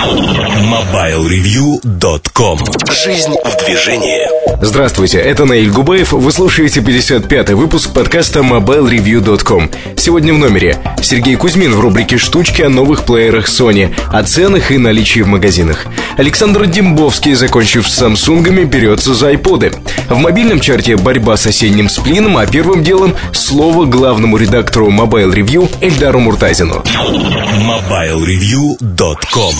MobileReview.com 0.00 2.58
Жизнь 2.90 3.36
в 3.44 3.64
движении 3.64 4.26
Здравствуйте, 4.62 5.18
это 5.18 5.44
Наиль 5.44 5.70
Губаев. 5.70 6.12
Вы 6.12 6.32
слушаете 6.32 6.80
55-й 6.80 7.54
выпуск 7.54 7.92
подкаста 7.92 8.40
MobileReview.com. 8.40 9.70
Сегодня 9.96 10.34
в 10.34 10.38
номере 10.38 10.76
Сергей 11.02 11.36
Кузьмин 11.36 11.74
в 11.74 11.80
рубрике 11.80 12.18
«Штучки» 12.18 12.60
о 12.62 12.70
новых 12.70 13.04
плеерах 13.04 13.48
Sony, 13.48 13.94
о 14.10 14.22
ценах 14.22 14.70
и 14.70 14.78
наличии 14.78 15.20
в 15.20 15.26
магазинах. 15.28 15.86
Александр 16.16 16.66
Дембовский, 16.66 17.34
закончив 17.34 17.86
с 17.88 17.94
Самсунгами, 17.94 18.64
берется 18.64 19.14
за 19.14 19.28
айподы. 19.28 19.72
В 20.08 20.16
мобильном 20.16 20.60
чарте 20.60 20.96
борьба 20.96 21.36
с 21.36 21.46
осенним 21.46 21.88
сплином, 21.88 22.38
а 22.38 22.46
первым 22.46 22.82
делом 22.82 23.14
слово 23.32 23.86
главному 23.86 24.36
редактору 24.36 24.90
Mobile 24.90 25.32
Review 25.34 25.70
Эльдару 25.80 26.18
Муртазину. 26.20 26.84
MobileReview.com 26.84 29.54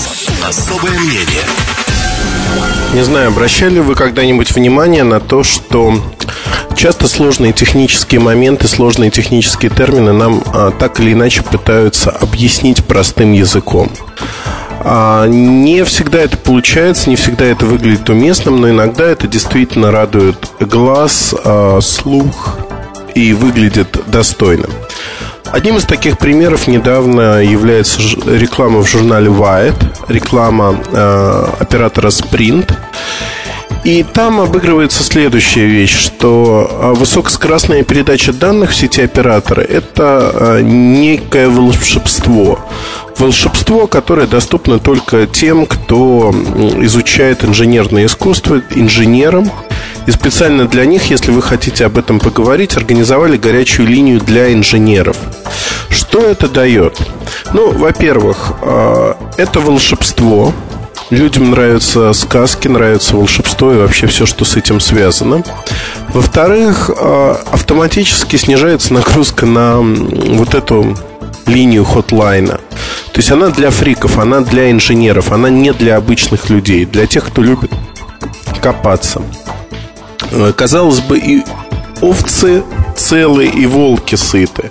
Особое 0.46 0.98
мнение 0.98 1.44
не 2.94 3.04
знаю, 3.04 3.28
обращали 3.28 3.78
вы 3.78 3.94
когда-нибудь 3.94 4.50
внимание 4.52 5.04
на 5.04 5.20
то, 5.20 5.44
что 5.44 5.94
часто 6.76 7.06
сложные 7.06 7.52
технические 7.52 8.20
моменты, 8.20 8.66
сложные 8.66 9.10
технические 9.10 9.70
термины 9.70 10.12
нам 10.12 10.42
а, 10.52 10.72
так 10.72 10.98
или 10.98 11.12
иначе 11.12 11.42
пытаются 11.42 12.10
объяснить 12.10 12.84
простым 12.84 13.32
языком. 13.32 13.90
А, 14.80 15.26
не 15.26 15.84
всегда 15.84 16.18
это 16.18 16.36
получается, 16.36 17.10
не 17.10 17.16
всегда 17.16 17.44
это 17.44 17.64
выглядит 17.64 18.08
уместным, 18.10 18.60
но 18.60 18.70
иногда 18.70 19.06
это 19.06 19.28
действительно 19.28 19.92
радует 19.92 20.36
глаз, 20.58 21.34
а, 21.44 21.80
слух 21.80 22.58
и 23.14 23.32
выглядит 23.34 23.98
достойным. 24.08 24.70
Одним 25.52 25.78
из 25.78 25.84
таких 25.84 26.16
примеров 26.16 26.68
недавно 26.68 27.42
является 27.42 28.00
реклама 28.26 28.80
в 28.80 28.88
журнале 28.88 29.28
Wired, 29.28 29.82
реклама 30.08 30.78
э, 30.92 31.44
оператора 31.58 32.08
Sprint. 32.08 32.72
И 33.84 34.02
там 34.02 34.40
обыгрывается 34.40 35.02
следующая 35.02 35.66
вещь, 35.66 35.96
что 35.96 36.68
э, 36.70 36.98
высокоскоростная 36.98 37.82
передача 37.82 38.32
данных 38.32 38.70
в 38.70 38.74
сети 38.74 39.00
оператора– 39.00 39.60
это 39.68 40.30
э, 40.34 40.60
некое 40.62 41.48
волшебство. 41.48 42.58
Волшебство, 43.16 43.86
которое 43.86 44.26
доступно 44.26 44.78
только 44.78 45.26
тем, 45.26 45.64
кто 45.64 46.34
изучает 46.82 47.42
инженерное 47.44 48.06
искусство, 48.06 48.60
инженерам, 48.70 49.50
и 50.06 50.10
специально 50.10 50.66
для 50.66 50.84
них, 50.84 51.10
если 51.10 51.30
вы 51.30 51.40
хотите 51.40 51.86
об 51.86 51.96
этом 51.96 52.20
поговорить, 52.20 52.76
организовали 52.76 53.36
горячую 53.36 53.88
линию 53.88 54.20
для 54.20 54.52
инженеров. 54.52 55.16
Что 55.88 56.20
это 56.20 56.48
дает? 56.48 56.98
Ну, 57.52 57.72
во-первых, 57.72 58.52
э, 58.62 59.14
это 59.38 59.60
волшебство. 59.60 60.52
Людям 61.10 61.50
нравятся 61.50 62.12
сказки, 62.12 62.68
нравится 62.68 63.16
волшебство 63.16 63.72
и 63.72 63.76
вообще 63.76 64.06
все, 64.06 64.26
что 64.26 64.44
с 64.44 64.56
этим 64.56 64.78
связано. 64.78 65.42
Во-вторых, 66.10 66.88
э, 66.96 67.34
автоматически 67.50 68.36
снижается 68.36 68.94
нагрузка 68.94 69.44
на 69.44 69.78
вот 69.80 70.54
эту 70.54 70.96
линию 71.46 71.84
хотлайна. 71.84 72.60
То 73.12 73.16
есть 73.16 73.30
она 73.32 73.48
для 73.48 73.70
фриков, 73.70 74.18
она 74.18 74.40
для 74.40 74.70
инженеров, 74.70 75.32
она 75.32 75.50
не 75.50 75.72
для 75.72 75.96
обычных 75.96 76.48
людей, 76.48 76.84
для 76.84 77.08
тех, 77.08 77.26
кто 77.26 77.42
любит 77.42 77.72
копаться. 78.62 79.20
Э, 80.30 80.52
казалось 80.56 81.00
бы, 81.00 81.18
и 81.18 81.42
овцы 82.00 82.62
целые, 82.96 83.50
и 83.50 83.66
волки 83.66 84.14
сыты. 84.14 84.70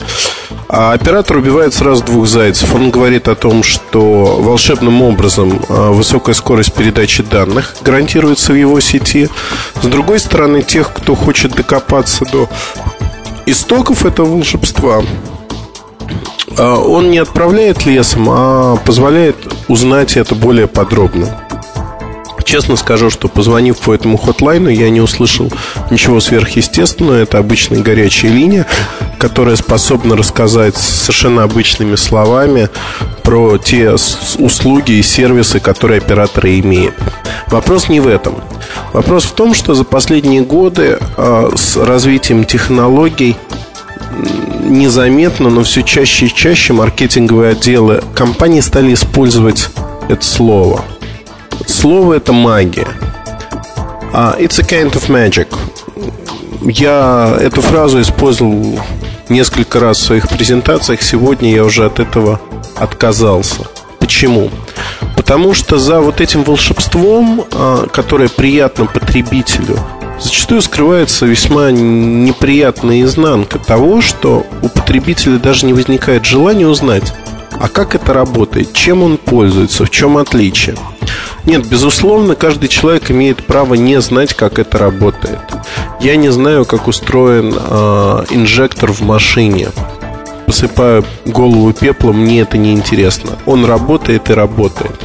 А 0.68 0.94
оператор 0.94 1.38
убивает 1.38 1.74
сразу 1.74 2.04
двух 2.04 2.28
зайцев. 2.28 2.74
Он 2.76 2.92
говорит 2.92 3.28
о 3.28 3.36
том, 3.36 3.64
что 3.64 4.38
волшебным 4.40 5.02
образом 5.02 5.60
э, 5.68 5.90
высокая 5.90 6.36
скорость 6.36 6.74
передачи 6.74 7.24
данных 7.24 7.76
гарантируется 7.82 8.54
в 8.54 8.56
его 8.56 8.80
сети. 8.80 9.30
С 9.82 9.86
другой 9.88 10.20
стороны, 10.20 10.62
тех, 10.62 10.94
кто 10.94 11.16
хочет 11.16 11.54
докопаться 11.54 12.26
до 12.26 12.48
истоков 13.48 14.06
этого 14.06 14.28
волшебства, 14.28 15.04
э, 16.56 16.64
он 16.64 17.10
не 17.10 17.18
отправляет 17.18 17.88
лесом, 17.88 18.28
а 18.30 18.76
позволяет 18.78 19.38
узнать 19.68 20.18
это 20.18 20.36
более 20.36 20.68
подробно. 20.68 21.49
Честно 22.50 22.78
скажу, 22.78 23.12
что 23.12 23.28
позвонив 23.28 23.78
по 23.78 23.94
этому 23.94 24.18
хотлайну, 24.18 24.70
я 24.70 24.90
не 24.90 25.02
услышал 25.02 25.52
ничего 25.92 26.20
сверхъестественного. 26.20 27.18
Это 27.18 27.38
обычная 27.38 27.84
горячая 27.84 28.32
линия, 28.32 28.66
которая 29.20 29.56
способна 29.56 30.18
рассказать 30.18 30.76
совершенно 30.76 31.44
обычными 31.44 31.94
словами 31.94 32.68
про 33.22 33.60
те 33.60 33.92
услуги 33.92 34.94
и 34.94 35.04
сервисы, 35.04 35.60
которые 35.60 36.00
операторы 36.00 36.60
имеют. 36.60 36.96
Вопрос 37.50 37.88
не 37.88 38.00
в 38.00 38.08
этом. 38.08 38.34
Вопрос 38.94 39.26
в 39.26 39.34
том, 39.34 39.54
что 39.54 39.76
за 39.76 39.84
последние 39.84 40.42
годы 40.42 40.98
а, 41.18 41.52
с 41.56 41.78
развитием 41.78 42.46
технологий 42.46 43.36
незаметно, 44.64 45.52
но 45.52 45.62
все 45.62 45.84
чаще 45.84 46.26
и 46.26 46.34
чаще 46.34 46.74
маркетинговые 46.74 47.52
отделы 47.52 48.02
компаний 48.16 48.64
стали 48.64 48.96
использовать 48.96 49.70
это 50.10 50.26
слово– 50.26 50.84
Слово 51.68 52.16
это 52.16 52.34
магия. 52.34 52.88
Uh, 54.14 54.36
it's 54.40 54.60
a 54.60 54.64
kind 54.64 54.92
of 54.94 55.08
magic. 55.10 55.48
Я 56.62 57.38
эту 57.40 57.62
фразу 57.62 58.02
использовал 58.02 58.80
несколько 59.30 59.80
раз 59.80 59.98
в 59.98 60.04
своих 60.04 60.28
презентациях. 60.28 61.02
Сегодня 61.02 61.54
я 61.54 61.64
уже 61.64 61.86
от 61.86 62.00
этого 62.00 62.40
отказался. 62.76 63.68
Почему? 64.00 64.50
Потому 65.16 65.54
что 65.54 65.78
за 65.78 66.00
вот 66.02 66.22
этим 66.22 66.44
волшебством, 66.44 67.46
а, 67.52 67.86
которое 67.88 68.30
приятно 68.30 68.86
потребителю, 68.86 69.78
зачастую 70.20 70.62
скрывается 70.62 71.26
весьма 71.26 71.72
неприятная 71.72 73.04
изнанка 73.04 73.60
того, 73.60 74.02
что 74.02 74.46
у 74.62 74.70
потребителя 74.70 75.38
даже 75.38 75.66
не 75.66 75.74
возникает 75.74 76.26
желания 76.26 76.68
узнать, 76.68 77.14
а 77.60 77.68
как 77.68 77.96
это 77.96 78.14
работает, 78.14 78.74
чем 78.74 79.04
он 79.04 79.18
пользуется, 79.18 79.86
в 79.86 79.90
чем 79.90 80.18
отличие. 80.18 80.76
Нет, 81.46 81.66
безусловно, 81.68 82.36
каждый 82.36 82.70
человек 82.70 83.10
имеет 83.12 83.46
право 83.46 83.74
не 83.74 84.00
знать, 84.02 84.34
как 84.34 84.60
это 84.60 84.78
работает. 84.78 85.40
Я 86.00 86.16
не 86.16 86.30
знаю, 86.30 86.66
как 86.66 86.88
устроен 86.88 87.54
э, 87.56 88.26
инжектор 88.32 88.92
в 88.92 89.02
машине. 89.02 89.70
Посыпаю 90.46 91.06
голову 91.26 91.72
пеплом, 91.74 92.20
мне 92.20 92.42
это 92.42 92.58
не 92.58 92.74
интересно. 92.74 93.32
Он 93.46 93.66
работает 93.66 94.30
и 94.30 94.34
работает. 94.34 95.00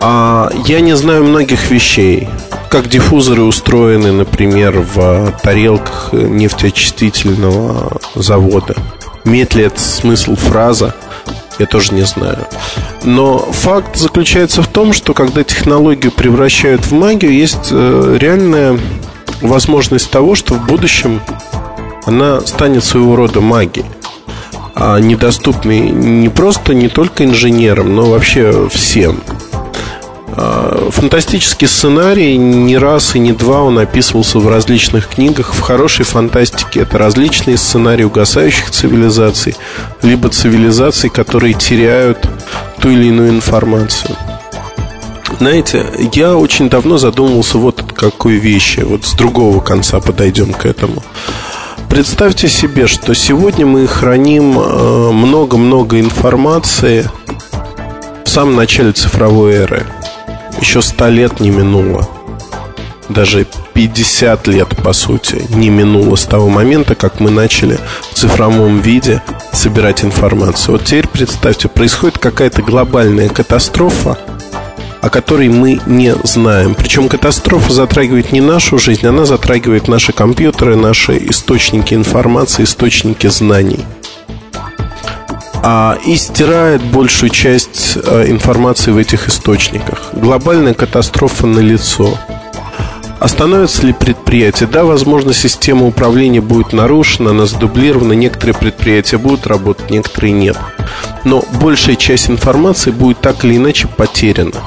А 0.00 0.50
я 0.66 0.80
не 0.80 0.96
знаю 0.96 1.24
многих 1.24 1.70
вещей. 1.70 2.28
Как 2.68 2.88
диффузоры 2.88 3.42
устроены, 3.42 4.12
например, 4.12 4.80
в 4.80 5.32
тарелках 5.42 6.10
нефтеочистительного 6.12 7.98
завода. 8.14 8.74
Имеет 9.24 9.54
ли 9.54 9.64
это 9.64 9.80
смысл 9.80 10.36
фраза? 10.36 10.94
Я 11.58 11.66
тоже 11.66 11.94
не 11.94 12.02
знаю. 12.02 12.38
Но 13.02 13.38
факт 13.38 13.96
заключается 13.96 14.62
в 14.62 14.68
том, 14.68 14.92
что 14.92 15.14
когда 15.14 15.44
технологию 15.44 16.12
превращают 16.12 16.86
в 16.86 16.92
магию, 16.92 17.32
есть 17.32 17.68
э, 17.70 18.16
реальная 18.20 18.78
возможность 19.40 20.10
того, 20.10 20.34
что 20.34 20.54
в 20.54 20.66
будущем 20.66 21.20
она 22.06 22.40
станет 22.40 22.84
своего 22.84 23.16
рода 23.16 23.40
магией 23.40 23.86
а 24.74 24.98
недоступной 24.98 25.80
не 25.80 26.28
просто 26.28 26.74
не 26.74 26.88
только 26.88 27.24
инженерам, 27.24 27.94
но 27.94 28.10
вообще 28.10 28.68
всем. 28.70 29.20
А, 30.36 30.88
фантастический 30.90 31.68
сценарий 31.68 32.36
не 32.36 32.76
раз 32.76 33.14
и 33.14 33.20
не 33.20 33.32
два 33.32 33.62
он 33.62 33.78
описывался 33.78 34.38
в 34.38 34.48
различных 34.48 35.08
книгах. 35.08 35.54
В 35.54 35.60
хорошей 35.60 36.04
фантастике 36.04 36.80
это 36.80 36.98
различные 36.98 37.56
сценарии 37.56 38.02
угасающих 38.02 38.70
цивилизаций, 38.70 39.54
либо 40.02 40.28
цивилизаций, 40.28 41.08
которые 41.08 41.54
теряют 41.54 42.28
ту 42.80 42.90
или 42.90 43.06
иную 43.06 43.30
информацию. 43.30 44.16
Знаете, 45.38 45.86
я 46.12 46.36
очень 46.36 46.68
давно 46.68 46.98
задумывался 46.98 47.58
вот 47.58 47.80
о 47.80 47.94
какой 47.94 48.34
вещи. 48.34 48.80
Вот 48.80 49.04
с 49.04 49.12
другого 49.12 49.60
конца 49.60 50.00
подойдем 50.00 50.52
к 50.52 50.66
этому. 50.66 51.02
Представьте 51.88 52.48
себе, 52.48 52.88
что 52.88 53.14
сегодня 53.14 53.66
мы 53.66 53.86
храним 53.86 54.58
э, 54.58 55.10
много-много 55.12 56.00
информации 56.00 57.08
в 58.24 58.28
самом 58.28 58.56
начале 58.56 58.90
цифровой 58.90 59.54
эры 59.54 59.86
еще 60.60 60.82
100 60.82 61.08
лет 61.08 61.40
не 61.40 61.50
минуло. 61.50 62.08
Даже 63.08 63.46
50 63.74 64.46
лет, 64.46 64.68
по 64.82 64.92
сути, 64.92 65.44
не 65.50 65.68
минуло 65.68 66.16
с 66.16 66.24
того 66.24 66.48
момента, 66.48 66.94
как 66.94 67.20
мы 67.20 67.30
начали 67.30 67.78
в 68.10 68.14
цифровом 68.14 68.80
виде 68.80 69.22
собирать 69.52 70.04
информацию. 70.04 70.72
Вот 70.72 70.84
теперь 70.84 71.08
представьте, 71.08 71.68
происходит 71.68 72.18
какая-то 72.18 72.62
глобальная 72.62 73.28
катастрофа, 73.28 74.16
о 75.02 75.10
которой 75.10 75.48
мы 75.48 75.80
не 75.84 76.14
знаем. 76.24 76.74
Причем 76.74 77.08
катастрофа 77.08 77.72
затрагивает 77.72 78.32
не 78.32 78.40
нашу 78.40 78.78
жизнь, 78.78 79.06
она 79.06 79.26
затрагивает 79.26 79.86
наши 79.86 80.12
компьютеры, 80.12 80.76
наши 80.76 81.18
источники 81.28 81.92
информации, 81.92 82.64
источники 82.64 83.26
знаний. 83.26 83.84
А, 85.66 85.98
и 86.04 86.14
стирает 86.16 86.82
большую 86.82 87.30
часть 87.30 87.96
а, 87.96 88.24
информации 88.28 88.90
в 88.90 88.98
этих 88.98 89.28
источниках. 89.28 90.10
Глобальная 90.12 90.74
катастрофа 90.74 91.46
на 91.46 91.60
лицо. 91.60 92.18
Остановится 93.18 93.86
ли 93.86 93.94
предприятие? 93.94 94.68
Да, 94.68 94.84
возможно, 94.84 95.32
система 95.32 95.86
управления 95.86 96.42
будет 96.42 96.74
нарушена, 96.74 97.30
она 97.30 97.46
задублирована, 97.46 98.12
некоторые 98.12 98.54
предприятия 98.54 99.16
будут 99.16 99.46
работать, 99.46 99.90
некоторые 99.90 100.34
нет. 100.34 100.58
Но 101.24 101.42
большая 101.62 101.96
часть 101.96 102.28
информации 102.28 102.90
будет 102.90 103.20
так 103.20 103.42
или 103.46 103.56
иначе 103.56 103.88
потеряна. 103.88 104.60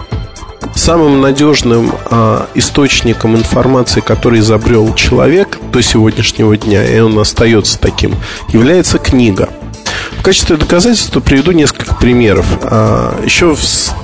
Самым 0.73 1.21
надежным 1.21 1.91
э, 2.09 2.45
источником 2.55 3.35
информации, 3.35 4.01
который 4.01 4.39
изобрел 4.39 4.91
человек 4.95 5.59
до 5.71 5.83
сегодняшнего 5.83 6.57
дня, 6.57 6.83
и 6.83 6.99
он 6.99 7.19
остается 7.19 7.79
таким, 7.79 8.15
является 8.49 8.97
книга. 8.97 9.49
Качестве 10.27 10.57
доказательства 10.57 11.21
приведу 11.21 11.53
несколько 11.53 11.95
примеров. 11.95 12.45
А, 12.63 13.17
еще 13.23 13.55
в 13.55 13.61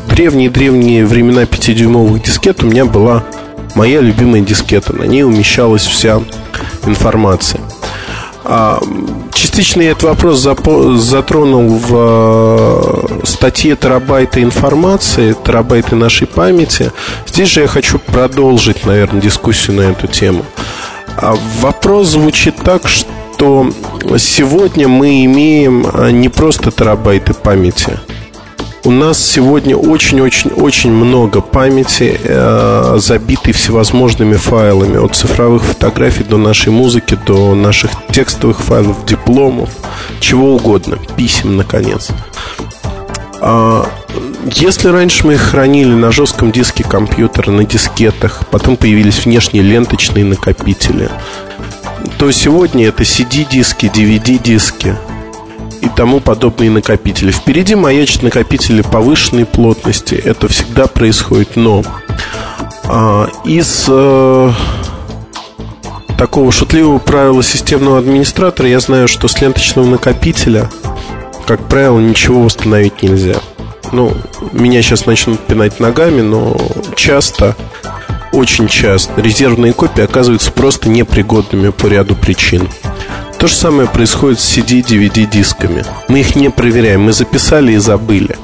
древние-древние 0.08 1.06
времена 1.06 1.44
5-дюймовых 1.44 2.24
дискет 2.24 2.64
у 2.64 2.68
меня 2.68 2.86
была 2.86 3.26
моя 3.76 4.00
любимая 4.00 4.40
дискета. 4.40 4.94
На 4.96 5.04
ней 5.04 5.26
умещалась 5.26 5.86
вся 5.86 6.22
информация. 6.86 7.60
А, 8.46 8.82
частично 9.34 9.82
я 9.82 9.92
этот 9.92 10.04
вопрос 10.04 10.40
затронул 10.40 11.78
в 11.78 11.92
э, 11.92 13.26
статье 13.26 13.76
«Терабайты 13.76 14.44
информации», 14.44 15.36
«Терабайты 15.46 15.98
нашей 15.98 16.26
памяти». 16.26 16.94
Здесь 17.28 17.50
же 17.50 17.60
я 17.60 17.68
хочу 17.68 18.00
продолжить, 18.00 18.86
наверное, 18.86 19.20
дискуссию 19.20 19.76
на 19.76 19.82
эту 19.92 20.08
тему. 20.08 20.46
А, 21.18 21.36
вопрос 21.60 22.08
звучит 22.08 22.56
так, 22.64 22.88
что 22.88 23.12
сегодня 24.18 24.88
мы 24.88 25.26
имеем 25.26 25.86
э, 25.86 26.12
не 26.12 26.30
просто 26.30 26.72
терабайты 26.72 27.34
памяти– 27.34 28.00
у 28.86 28.92
нас 28.92 29.18
сегодня 29.18 29.78
очень-очень-очень 29.78 30.92
много 30.92 31.40
памяти, 31.40 32.20
э, 32.22 32.96
забитой 32.98 33.54
всевозможными 33.54 34.34
файлами, 34.34 34.98
от 34.98 35.16
цифровых 35.16 35.64
фотографий 35.64 36.26
до 36.26 36.38
нашей 36.38 36.74
музыки, 36.74 37.18
до 37.26 37.56
наших 37.56 37.92
текстовых 38.12 38.60
файлов, 38.60 39.06
дипломов, 39.06 39.70
чего 40.20 40.56
угодно, 40.56 40.98
писем, 41.16 41.56
наконец. 41.56 42.10
А, 43.40 43.88
если 44.52 44.90
раньше 44.90 45.26
мы 45.26 45.36
их 45.36 45.42
хранили 45.42 45.94
на 45.94 46.12
жестком 46.12 46.52
диске 46.52 46.84
компьютера, 46.84 47.52
на 47.52 47.64
дискетах, 47.64 48.42
потом 48.52 48.76
появились 48.76 49.24
внешние 49.24 49.64
ленточные 49.64 50.26
накопители, 50.26 51.10
то 52.18 52.32
сегодня 52.32 52.88
это 52.88 53.04
CD-диски, 53.04 53.86
DVD-диски– 53.86 54.96
и 55.84 55.90
тому 55.90 56.22
подобные 56.22 56.72
накопители. 56.72 57.32
Впереди 57.32 57.76
маячат 57.76 58.24
накопители 58.24 58.82
повышенной 58.82 59.46
плотности. 59.46 60.16
Это 60.16 60.48
всегда 60.48 60.88
происходит. 60.88 61.58
Но 61.58 61.84
а, 62.86 63.28
из 63.44 63.86
а, 63.90 64.54
такого 66.18 66.54
шутливого 66.54 67.00
правила 67.00 67.44
системного 67.44 68.00
администратора 68.00 68.70
я 68.70 68.80
знаю, 68.80 69.10
что 69.10 69.28
с 69.28 69.42
ленточного 69.42 69.86
накопителя, 69.86 70.70
как 71.46 71.68
правило, 71.68 72.00
ничего 72.00 72.44
восстановить 72.44 73.04
нельзя. 73.04 73.36
Ну, 73.92 74.14
меня 74.54 74.82
сейчас 74.82 75.06
начнут 75.06 75.42
пинать 75.42 75.82
ногами, 75.82 76.22
но 76.22 76.56
часто, 76.96 77.58
очень 78.34 78.68
часто 78.68 79.22
резервные 79.22 79.74
копии 79.74 80.04
оказываются 80.04 80.52
просто 80.52 80.90
непригодными 80.90 81.70
по 81.70 81.88
ряду 81.88 82.16
причин. 82.16 82.68
То 83.38 83.48
же 83.48 83.56
самое 83.56 83.88
происходит 83.88 84.40
с 84.40 84.58
CD, 84.58 84.82
DVD 84.82 85.30
дисками. 85.30 85.86
Мы 86.08 86.22
их 86.22 86.36
не 86.36 86.50
проверяем, 86.50 87.02
мы 87.02 87.14
записали 87.14 87.74
и 87.74 87.78
забыли, 87.78 88.36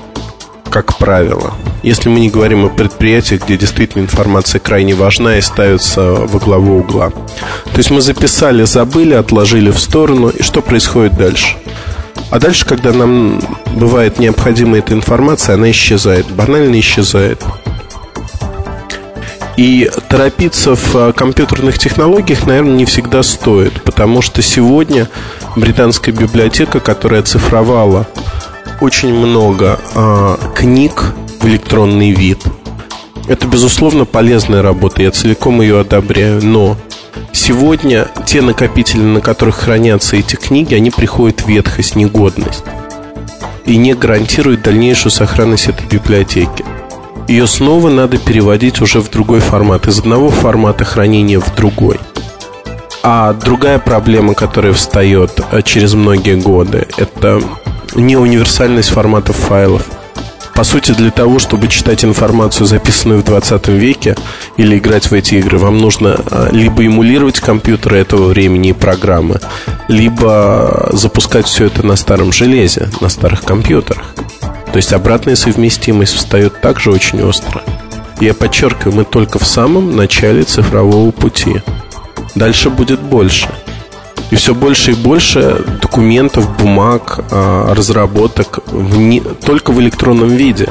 как 0.69 0.97
правило. 0.97 1.53
Если 1.83 2.09
мы 2.09 2.19
не 2.19 2.29
говорим 2.29 2.65
о 2.65 2.69
предприятиях, 2.69 3.45
где 3.45 3.57
действительно 3.57 4.03
информация 4.03 4.59
крайне 4.59 4.93
важна 4.93 5.37
и 5.37 5.41
ставится 5.41 6.01
во 6.01 6.39
главу 6.39 6.79
угла. 6.79 7.09
То 7.09 7.77
есть 7.77 7.89
мы 7.89 8.01
записали, 8.01 8.65
забыли, 8.65 9.13
отложили 9.13 9.71
в 9.71 9.79
сторону, 9.79 10.29
и 10.29 10.43
что 10.43 10.61
происходит 10.61 11.15
дальше? 11.15 11.55
А 12.29 12.39
дальше, 12.39 12.65
когда 12.65 12.91
нам 12.91 13.41
бывает 13.73 14.19
необходима 14.19 14.77
эта 14.77 14.93
информация, 14.93 15.55
она 15.55 15.71
исчезает, 15.71 16.29
банально 16.29 16.79
исчезает. 16.79 17.43
И 19.59 19.91
торопиться 20.07 20.73
в 20.73 20.95
э, 20.95 21.11
компьютерных 21.11 21.77
технологиях, 21.77 22.47
наверное, 22.47 22.75
не 22.75 22.85
всегда 22.85 23.23
стоит, 23.23 23.83
потому 23.83 24.21
что 24.21 24.41
сегодня 24.41 25.09
британская 25.57 26.13
библиотека, 26.13 26.79
которая 26.79 27.19
оцифровала 27.19 28.07
очень 28.79 29.13
много 29.13 29.77
э, 29.95 30.37
книг 30.55 31.13
в 31.41 31.45
электронный 31.45 32.11
вид, 32.11 32.39
это, 33.27 33.47
безусловно, 33.47 34.05
полезная 34.05 34.61
работа, 34.61 35.01
я 35.01 35.11
целиком 35.11 35.59
ее 35.59 35.81
одобряю, 35.81 36.41
но 36.41 36.77
сегодня 37.33 38.07
те 38.25 38.41
накопители, 38.41 39.01
на 39.01 39.19
которых 39.19 39.57
хранятся 39.57 40.15
эти 40.15 40.37
книги, 40.37 40.73
они 40.73 40.89
приходят 40.89 41.41
в 41.41 41.49
ветхость, 41.49 41.97
негодность 41.97 42.63
и 43.65 43.75
не 43.75 43.93
гарантируют 43.93 44.61
дальнейшую 44.61 45.11
сохранность 45.11 45.67
этой 45.67 45.85
библиотеки 45.85 46.63
ее 47.29 47.45
снова 47.45 47.89
надо 47.89 48.17
переводить 48.17 48.81
уже 48.81 48.99
в 49.01 49.09
другой 49.11 49.39
формат, 49.39 49.87
из 49.87 49.99
одного 49.99 50.31
формата 50.31 50.83
хранения 50.83 51.39
в 51.39 51.55
другой. 51.55 51.99
А 53.03 53.33
другая 53.33 53.77
проблема, 53.77 54.33
которая 54.33 54.73
встает 54.73 55.39
э, 55.51 55.61
через 55.61 55.93
многие 55.93 56.35
годы, 56.35 56.87
это 56.97 57.39
неуниверсальность 57.95 58.89
форматов 58.89 59.35
файлов. 59.35 59.85
По 60.59 60.65
сути, 60.65 60.91
для 60.91 61.09
того, 61.09 61.39
чтобы 61.39 61.69
читать 61.69 62.03
информацию, 62.03 62.67
записанную 62.67 63.21
в 63.21 63.23
20 63.23 63.69
веке, 63.69 64.17
или 64.57 64.77
играть 64.77 65.09
в 65.09 65.13
эти 65.13 65.35
игры, 65.35 65.57
вам 65.57 65.77
нужно 65.77 66.17
э, 66.19 66.49
либо 66.51 66.85
эмулировать 66.85 67.39
компьютеры 67.39 67.99
этого 67.99 68.25
времени 68.25 68.71
и 68.71 68.73
программы, 68.73 69.39
либо 69.87 70.89
запускать 70.91 71.45
все 71.45 71.67
это 71.67 71.85
на 71.85 71.95
старом 71.95 72.33
железе, 72.33 72.89
на 72.99 73.07
старых 73.07 73.43
компьютерах. 73.43 74.13
То 74.41 74.75
есть 74.75 74.91
обратная 74.91 75.37
совместимость 75.37 76.15
встает 76.15 76.59
также 76.59 76.91
очень 76.91 77.21
остро. 77.23 77.63
Я 78.19 78.33
подчеркиваю, 78.33 78.97
мы 78.97 79.05
только 79.05 79.39
в 79.39 79.47
самом 79.47 79.95
начале 79.95 80.43
цифрового 80.43 81.11
пути. 81.11 81.61
Дальше 82.35 82.69
будет 82.69 82.99
больше. 82.99 83.47
И 84.31 84.35
все 84.35 84.53
больше 84.53 84.91
и 84.91 84.95
больше 84.95 85.63
документов, 85.81 86.55
бумаг, 86.57 87.25
а, 87.31 87.73
разработок 87.73 88.59
в 88.67 88.97
не, 88.97 89.21
только 89.21 89.71
в 89.71 89.81
электронном 89.81 90.29
виде. 90.29 90.69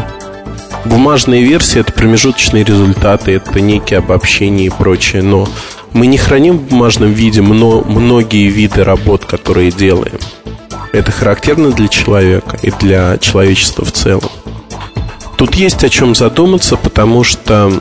Бумажные 0.84 1.42
версии– 1.42 1.80
это 1.80 1.92
промежуточные 1.92 2.62
результаты, 2.62 3.32
это 3.32 3.60
некие 3.60 3.98
обобщения 3.98 4.66
и 4.66 4.70
прочее. 4.70 5.22
Но 5.22 5.48
мы 5.92 6.06
не 6.06 6.18
храним 6.18 6.58
в 6.58 6.62
бумажном 6.68 7.12
виде 7.12 7.42
но 7.42 7.82
многие 7.82 8.48
виды 8.48 8.84
работ, 8.84 9.24
которые 9.24 9.72
делаем. 9.72 10.18
Это 10.92 11.10
характерно 11.10 11.70
для 11.70 11.88
человека 11.88 12.56
и 12.62 12.70
для 12.70 13.18
человечества 13.18 13.84
в 13.84 13.92
целом. 13.92 14.30
Тут 15.36 15.54
есть 15.54 15.84
о 15.84 15.88
чем 15.88 16.14
задуматься, 16.14 16.76
потому 16.76 17.24
что 17.24 17.72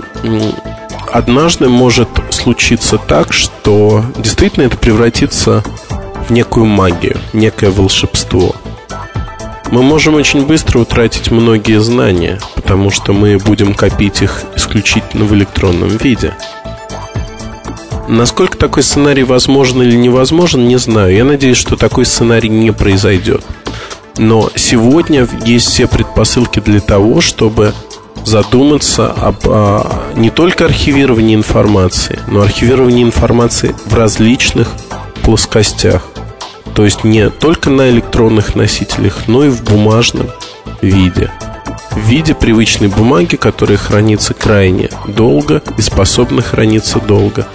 однажды 1.18 1.68
может 1.68 2.10
случиться 2.30 2.98
так, 2.98 3.34
что 3.34 4.04
действительно 4.18 4.66
это 4.66 4.78
превратится 4.78 5.64
в 6.28 6.32
некую 6.32 6.66
магию, 6.66 7.18
некое 7.34 7.72
волшебство. 7.72 8.56
Мы 9.72 9.84
можем 9.84 10.16
очень 10.16 10.46
быстро 10.46 10.80
утратить 10.80 11.32
многие 11.32 11.82
знания, 11.82 12.40
потому 12.56 12.90
что 12.92 13.14
мы 13.14 13.38
будем 13.38 13.74
копить 13.74 14.22
их 14.22 14.44
исключительно 14.56 15.26
в 15.26 15.34
электронном 15.34 15.90
виде– 15.98 16.34
Насколько 18.08 18.58
такой 18.58 18.84
сценарий 18.84 19.24
возможен 19.24 19.82
или 19.82 19.94
невозможен, 19.94 20.66
не 20.66 20.78
знаю. 20.78 21.14
Я 21.14 21.26
надеюсь, 21.26 21.58
что 21.58 21.76
такой 21.76 22.06
сценарий 22.06 22.48
не 22.48 22.72
произойдет. 22.72 23.44
Но 24.18 24.50
сегодня 24.56 25.28
есть 25.44 25.68
все 25.68 25.88
предпосылки 25.88 26.62
для 26.62 26.80
того, 26.80 27.20
чтобы 27.20 27.74
задуматься 28.28 29.10
об 29.10 29.38
а, 29.46 30.12
не 30.16 30.30
только 30.30 30.66
архивировании 30.66 31.34
информации, 31.34 32.20
но 32.28 32.42
архивировании 32.42 33.02
информации 33.02 33.74
в 33.86 33.94
различных 33.94 34.70
плоскостях. 35.24 36.06
То 36.76 36.84
есть 36.84 37.06
не 37.06 37.30
только 37.30 37.70
на 37.70 37.90
электронных 37.90 38.56
носителях, 38.56 39.28
но 39.28 39.46
и 39.46 39.50
в 39.50 39.64
бумажном 39.64 40.28
виде 40.82 41.32
в 41.92 42.00
виде 42.00 42.36
привычной 42.36 42.90
бумаги, 42.90 43.38
которая 43.38 43.78
хранится 43.78 44.34
крайне 44.34 44.90
долго 45.08 45.64
и 45.78 45.82
способна 45.82 46.42
храниться 46.42 47.00
долго. 47.00 47.48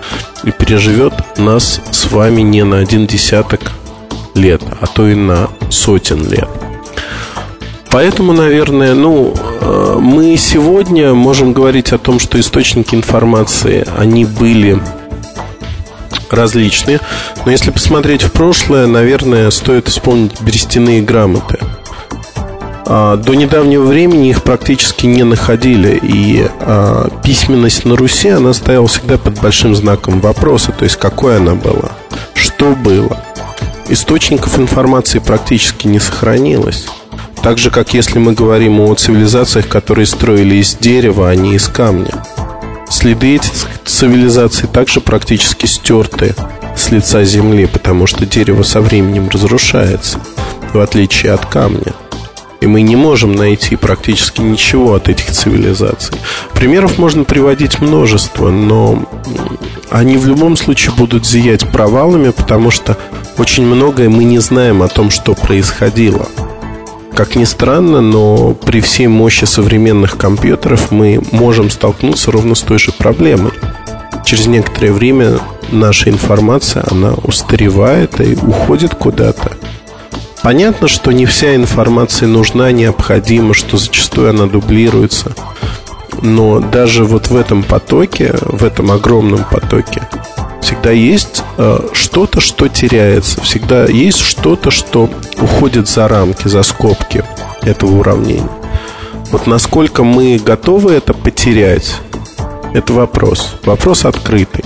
И 0.43 0.51
переживет 0.51 1.13
нас 1.39 1.81
с 1.93 2.11
вами 2.11 2.41
не 2.41 2.65
на 2.65 2.79
один 2.79 3.07
десяток 3.07 3.61
лет, 4.35 4.63
а 4.81 4.87
то 4.87 5.07
и 5.07 5.15
на 5.15 5.49
сотен 5.71 6.29
лет. 6.29 6.49
Поэтому, 7.93 8.33
наверное, 8.33 8.95
ну, 8.95 9.35
э, 9.61 9.99
мы 10.01 10.37
сегодня 10.37 11.15
можем 11.15 11.53
говорить 11.53 11.93
о 11.93 11.99
том, 11.99 12.19
что 12.19 12.41
источники 12.41 12.95
информации, 12.95 13.87
они 13.99 14.25
были 14.25 14.81
различные. 16.31 17.01
Но 17.45 17.53
если 17.53 17.71
посмотреть 17.71 18.23
в 18.23 18.33
прошлое, 18.33 18.87
наверное, 18.87 19.51
стоит 19.51 19.89
вспомнить 19.89 20.41
берестяные 20.41 21.03
грамоты– 21.03 21.59
А, 22.95 23.17
до 23.17 23.35
недавнего 23.35 23.85
времени 23.85 24.29
их 24.29 24.43
практически 24.43 25.07
не 25.07 25.23
находили, 25.23 25.99
и 26.03 26.47
а, 26.61 27.09
письменность 27.25 27.85
на 27.85 27.97
Руси, 27.97 28.29
она 28.29 28.53
стояла 28.53 28.89
всегда 28.89 29.19
под 29.19 29.41
большим 29.41 29.75
знаком 29.75 30.21
вопроса, 30.21 30.73
то 30.73 30.85
есть 30.85 30.97
какой 30.97 31.39
она 31.39 31.55
была, 31.55 31.93
что 32.35 32.75
было. 32.75 33.25
Источников 33.89 34.59
информации 34.59 35.21
практически 35.21 35.87
не 35.87 36.01
сохранилось. 36.01 36.87
Так 37.43 37.59
же, 37.59 37.71
как 37.71 37.93
если 37.93 38.21
мы 38.21 38.35
говорим 38.35 38.81
о 38.81 38.95
цивилизациях, 38.95 39.67
которые 39.69 40.07
строили 40.07 40.57
из 40.57 40.77
дерева, 40.77 41.29
а 41.29 41.35
не 41.35 41.57
из 41.57 41.67
камня. 41.67 42.23
Следы 42.89 43.35
этих 43.35 43.53
цивилизаций 43.85 44.69
также 44.69 45.01
практически 45.01 45.67
стерты 45.67 46.37
с 46.77 46.91
лица 46.91 47.25
земли, 47.25 47.67
потому 47.67 48.07
что 48.07 48.27
дерево 48.27 48.63
со 48.63 48.81
временем 48.81 49.29
разрушается, 49.29 50.21
в 50.73 50.79
отличие 50.79 51.33
от 51.33 51.45
камня. 51.47 51.95
И 52.61 52.67
мы 52.69 52.83
не 52.83 52.95
можем 52.95 53.35
найти 53.35 53.75
практически 53.75 54.41
ничего 54.41 54.95
от 54.95 55.09
этих 55.09 55.33
цивилизаций. 55.33 56.15
Примеров 56.55 56.97
можно 56.97 57.25
приводить 57.25 57.81
множество, 57.81 58.51
но 58.51 59.05
они 59.91 60.17
в 60.17 60.29
любом 60.29 60.57
случае 60.57 60.95
будут 60.95 61.27
зиять 61.27 61.69
провалами, 61.73 62.31
потому 62.31 62.71
что 62.71 62.97
очень 63.37 63.67
многое 63.67 64.09
мы 64.09 64.23
не 64.23 64.39
знаем 64.39 64.81
о 64.83 64.89
том, 64.89 65.11
что 65.11 65.35
происходило. 65.35 66.29
Как 67.15 67.37
ни 67.37 67.45
странно, 67.45 68.01
но 68.01 68.55
при 68.55 68.81
всей 68.81 69.07
мощи 69.07 69.45
современных 69.45 70.17
компьютеров 70.17 70.91
мы 70.91 71.21
можем 71.31 71.71
столкнуться 71.71 72.31
ровно 72.31 72.55
с 72.55 72.61
той 72.63 72.79
же 72.79 72.91
проблемой. 72.93 73.53
Через 74.25 74.47
некоторое 74.47 74.93
время 74.93 75.39
наша 75.71 76.09
информация, 76.09 76.85
она 76.91 77.13
устаревает 77.13 78.21
и 78.21 78.35
уходит 78.35 78.95
куда-то. 78.95 79.57
Понятно, 80.43 80.89
что 80.89 81.13
не 81.13 81.27
вся 81.27 81.55
информация 81.55 82.29
нужна, 82.29 82.73
необходима, 82.73 83.55
что 83.55 83.77
зачастую 83.77 84.31
она 84.31 84.47
дублируется. 84.47 85.35
Но 86.23 86.61
даже 86.61 87.05
вот 87.05 87.29
в 87.29 87.37
этом 87.37 87.63
потоке, 87.63 88.35
в 88.43 88.65
этом 88.65 88.91
огромном 88.91 89.45
потоке, 89.51 90.03
всегда 90.63 90.91
есть 90.91 91.43
э, 91.59 91.89
что-то, 91.93 92.41
что 92.41 92.69
теряется. 92.69 93.41
Всегда 93.43 93.85
есть 93.85 94.21
что-то, 94.21 94.71
что 94.71 95.11
уходит 95.41 95.89
за 95.89 96.09
рамки, 96.09 96.49
за 96.49 96.63
скобки 96.63 97.25
этого 97.63 97.99
уравнения. 97.99 98.49
Вот 99.31 99.47
насколько 99.47 100.05
мы 100.05 100.39
готовы 100.39 100.93
это 100.93 101.15
потерять, 101.15 101.97
это 102.75 102.93
вопрос. 102.93 103.57
Вопрос 103.65 104.05
открытый. 104.05 104.65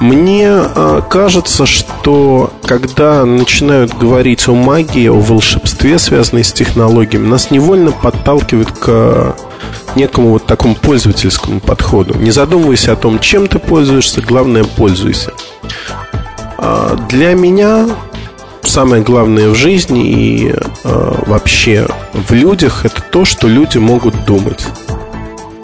Мне 0.00 0.48
э, 0.48 1.02
кажется, 1.08 1.66
что 1.66 2.52
когда 2.64 3.24
начинают 3.24 3.96
говорить 3.96 4.48
о 4.48 4.54
магии, 4.54 5.08
о 5.08 5.20
волшебстве, 5.20 5.98
связанной 5.98 6.42
с 6.42 6.52
технологиями, 6.52 7.28
нас 7.28 7.50
невольно 7.50 7.92
подталкивают 7.92 8.72
к 8.72 9.36
некому 9.96 10.30
вот 10.30 10.46
такому 10.46 10.74
пользовательскому 10.74 11.60
подходу. 11.60 12.14
Не 12.18 12.30
задумывайся 12.30 12.92
о 12.92 12.96
том, 12.96 13.18
чем 13.18 13.46
ты 13.46 13.58
пользуешься, 13.58 14.20
главное 14.20 14.64
пользуйся. 14.64 15.32
А 16.58 16.96
для 17.08 17.34
меня 17.34 17.88
самое 18.62 19.02
главное 19.02 19.48
в 19.48 19.54
жизни 19.54 20.06
и 20.06 20.52
э, 20.52 21.12
вообще 21.26 21.88
в 22.12 22.32
людях 22.32 22.84
это 22.84 23.02
то, 23.02 23.24
что 23.24 23.48
люди 23.48 23.78
могут 23.78 24.24
думать 24.24 24.64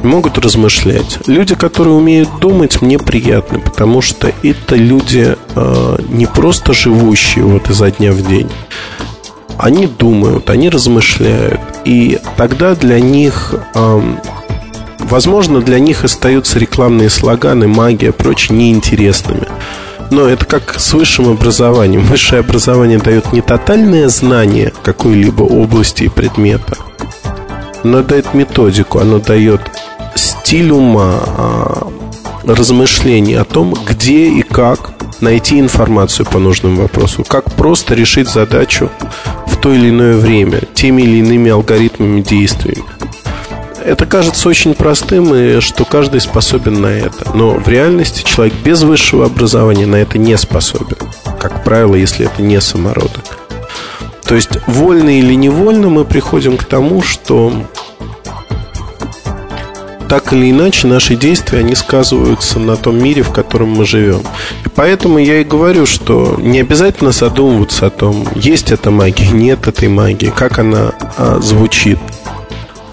могут 0.02 0.38
размышлять. 0.38 1.18
Люди, 1.26 1.54
которые 1.54 1.94
умеют 1.94 2.28
думать, 2.40 2.80
мне 2.82 2.98
приятны, 2.98 3.58
потому 3.58 4.00
что 4.00 4.32
это 4.42 4.76
люди 4.76 5.36
э, 5.54 5.98
не 6.08 6.26
просто 6.26 6.72
живущие 6.72 7.44
вот 7.44 7.68
изо 7.70 7.90
дня 7.90 8.12
в 8.12 8.26
день. 8.26 8.48
Они 9.58 9.86
думают, 9.86 10.50
они 10.50 10.68
размышляют, 10.68 11.60
и 11.84 12.20
тогда 12.36 12.76
для 12.76 13.00
них, 13.00 13.54
э, 13.74 14.00
возможно, 15.00 15.60
для 15.60 15.80
них 15.80 16.04
остаются 16.04 16.60
рекламные 16.60 17.10
слоганы, 17.10 17.66
магия, 17.66 18.12
прочее 18.12 18.56
неинтересными. 18.56 19.48
Но 20.10 20.28
это 20.28 20.44
как 20.44 20.78
с 20.78 20.94
высшим 20.94 21.28
образованием. 21.28 22.02
Высшее 22.02 22.40
образование 22.40 22.98
дает 22.98 23.32
не 23.32 23.42
тотальное 23.42 24.08
знание 24.08 24.72
какой-либо 24.82 25.42
области 25.42 26.04
и 26.04 26.08
предмета, 26.08 26.78
но 27.82 28.02
дает 28.02 28.34
методику, 28.34 29.00
оно 29.00 29.18
дает 29.18 29.60
стиль 30.14 30.70
ума, 30.70 31.18
а, 31.36 31.92
размышлений 32.44 33.34
о 33.34 33.44
том, 33.44 33.74
где 33.74 34.28
и 34.28 34.42
как 34.42 34.92
найти 35.20 35.58
информацию 35.58 36.26
по 36.26 36.38
нужному 36.38 36.82
вопросу, 36.82 37.24
как 37.26 37.52
просто 37.52 37.94
решить 37.94 38.28
задачу 38.28 38.90
то 39.60 39.72
или 39.72 39.90
иное 39.90 40.16
время, 40.16 40.60
теми 40.74 41.02
или 41.02 41.18
иными 41.18 41.50
алгоритмами 41.50 42.20
действий. 42.20 42.78
Это 43.84 44.06
кажется 44.06 44.48
очень 44.48 44.74
простым, 44.74 45.34
и 45.34 45.60
что 45.60 45.84
каждый 45.84 46.20
способен 46.20 46.80
на 46.82 46.88
это. 46.88 47.30
Но 47.34 47.54
в 47.54 47.68
реальности 47.68 48.22
человек 48.22 48.54
без 48.62 48.82
высшего 48.82 49.26
образования 49.26 49.86
на 49.86 49.96
это 49.96 50.18
не 50.18 50.36
способен. 50.36 50.98
Как 51.38 51.64
правило, 51.64 51.94
если 51.94 52.26
это 52.26 52.42
не 52.42 52.60
самородок. 52.60 53.24
То 54.24 54.34
есть, 54.34 54.58
вольно 54.66 55.18
или 55.18 55.32
невольно 55.32 55.88
мы 55.88 56.04
приходим 56.04 56.58
к 56.58 56.64
тому, 56.64 57.00
что 57.00 57.50
так 60.08 60.32
или 60.32 60.50
иначе 60.50 60.86
наши 60.86 61.16
действия, 61.16 61.58
они 61.58 61.74
сказываются 61.74 62.58
на 62.58 62.76
том 62.76 62.98
мире, 62.98 63.22
в 63.22 63.30
котором 63.30 63.70
мы 63.70 63.86
живем. 63.86 64.22
И 64.64 64.68
поэтому 64.68 65.18
я 65.18 65.40
и 65.40 65.44
говорю, 65.44 65.86
что 65.86 66.36
не 66.38 66.60
обязательно 66.60 67.12
задумываться 67.12 67.86
о 67.86 67.90
том, 67.90 68.26
есть 68.34 68.70
эта 68.70 68.90
магия, 68.90 69.28
нет 69.28 69.68
этой 69.68 69.88
магии, 69.88 70.32
как 70.34 70.58
она 70.58 70.92
а, 71.16 71.38
звучит. 71.40 71.98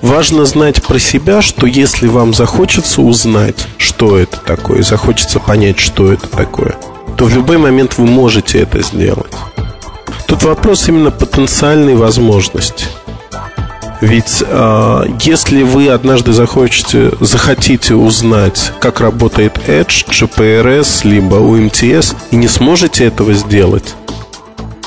Важно 0.01 0.45
знать 0.45 0.83
про 0.83 0.99
себя, 0.99 1.41
что 1.41 1.65
если 1.65 2.07
вам 2.07 2.33
захочется 2.33 3.01
узнать, 3.01 3.67
что 3.77 4.17
это 4.17 4.37
такое, 4.37 4.83
захочется 4.83 5.39
понять, 5.39 5.79
что 5.79 6.11
это 6.11 6.27
такое, 6.27 6.75
то 7.17 7.25
в 7.25 7.33
любой 7.33 7.57
момент 7.57 7.97
вы 7.97 8.05
можете 8.05 8.59
это 8.59 8.83
сделать. 8.83 9.31
Тут 10.27 10.43
вопрос 10.43 10.87
именно 10.89 11.11
потенциальной 11.11 11.95
возможности– 11.95 12.85
ведь 14.01 14.43
э, 14.45 15.05
если 15.21 15.63
вы 15.63 15.89
однажды 15.89 16.33
захочете, 16.33 17.11
захотите 17.19 17.95
узнать, 17.95 18.71
как 18.79 18.99
работает 18.99 19.57
Edge, 19.67 20.07
GPRS, 20.09 21.07
либо 21.07 21.37
UMTS, 21.37 22.15
и 22.31 22.35
не 22.35 22.47
сможете 22.47 23.05
этого 23.05 23.33
сделать, 23.33 23.95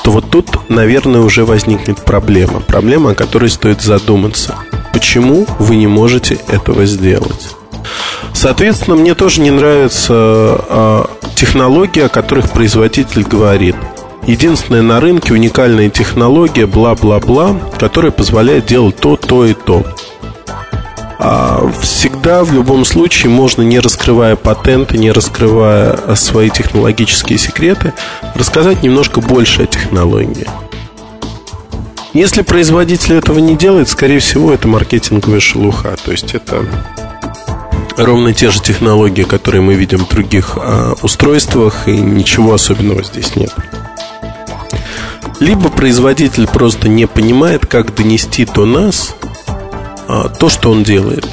то 0.03 0.11
вот 0.11 0.29
тут, 0.29 0.69
наверное, 0.69 1.21
уже 1.21 1.45
возникнет 1.45 2.03
проблема. 2.03 2.59
Проблема, 2.61 3.11
о 3.11 3.15
которой 3.15 3.49
стоит 3.49 3.81
задуматься. 3.81 4.55
Почему 4.93 5.45
вы 5.59 5.75
не 5.75 5.87
можете 5.87 6.37
этого 6.47 6.85
сделать? 6.85 7.55
Соответственно, 8.33 8.95
мне 8.95 9.15
тоже 9.15 9.41
не 9.41 9.51
нравится 9.51 10.13
э, 10.13 11.03
технология, 11.35 12.05
о 12.05 12.09
которых 12.09 12.51
производитель 12.51 13.23
говорит– 13.23 13.75
единственная 14.27 14.81
на 14.81 14.99
рынке 14.99 15.33
уникальная 15.33 15.89
технология, 15.89 16.65
бла-бла-бла, 16.65 17.55
которая 17.79 18.11
позволяет 18.11 18.65
делать 18.65 18.97
то, 18.97 19.15
то 19.15 19.45
и 19.45 19.53
то. 19.53 19.83
А 21.21 21.69
всегда, 21.81 22.45
в 22.45 22.53
любом 22.53 22.85
случае, 22.85 23.29
можно, 23.29 23.61
не 23.61 23.79
раскрывая 23.79 24.37
патенты, 24.37 24.97
не 24.97 25.11
раскрывая 25.11 26.15
свои 26.15 26.49
технологические 26.49 27.37
секреты, 27.37 27.93
рассказать 28.35 28.83
немножко 28.83 29.19
больше 29.19 29.63
о 29.63 29.67
технологии. 29.67 30.47
Если 32.13 32.41
производитель 32.41 33.15
этого 33.15 33.37
не 33.39 33.55
делает, 33.55 33.89
скорее 33.89 34.19
всего, 34.19 34.53
это 34.53 34.67
маркетинговая 34.67 35.39
шелуха. 35.39 35.95
То 36.03 36.11
есть 36.11 36.33
это 36.33 36.65
ровно 37.97 38.33
те 38.33 38.49
же 38.49 38.61
технологии, 38.61 39.23
которые 39.23 39.61
мы 39.61 39.75
видим 39.75 40.05
в 40.05 40.09
других 40.09 40.57
а, 40.57 40.95
устройствах, 41.01 41.87
и 41.87 41.97
ничего 41.97 42.53
особенного 42.53 43.03
здесь 43.03 43.35
нет. 43.35 43.53
Либо 45.39 45.69
производитель 45.69 46.47
просто 46.47 46.89
не 46.89 47.07
понимает, 47.07 47.65
как 47.65 47.95
донести 47.95 48.45
до 48.45 48.65
нас 48.65 49.15
а, 50.07 50.27
то, 50.27 50.49
что 50.49 50.71
он 50.71 50.83
делает. 50.83 51.25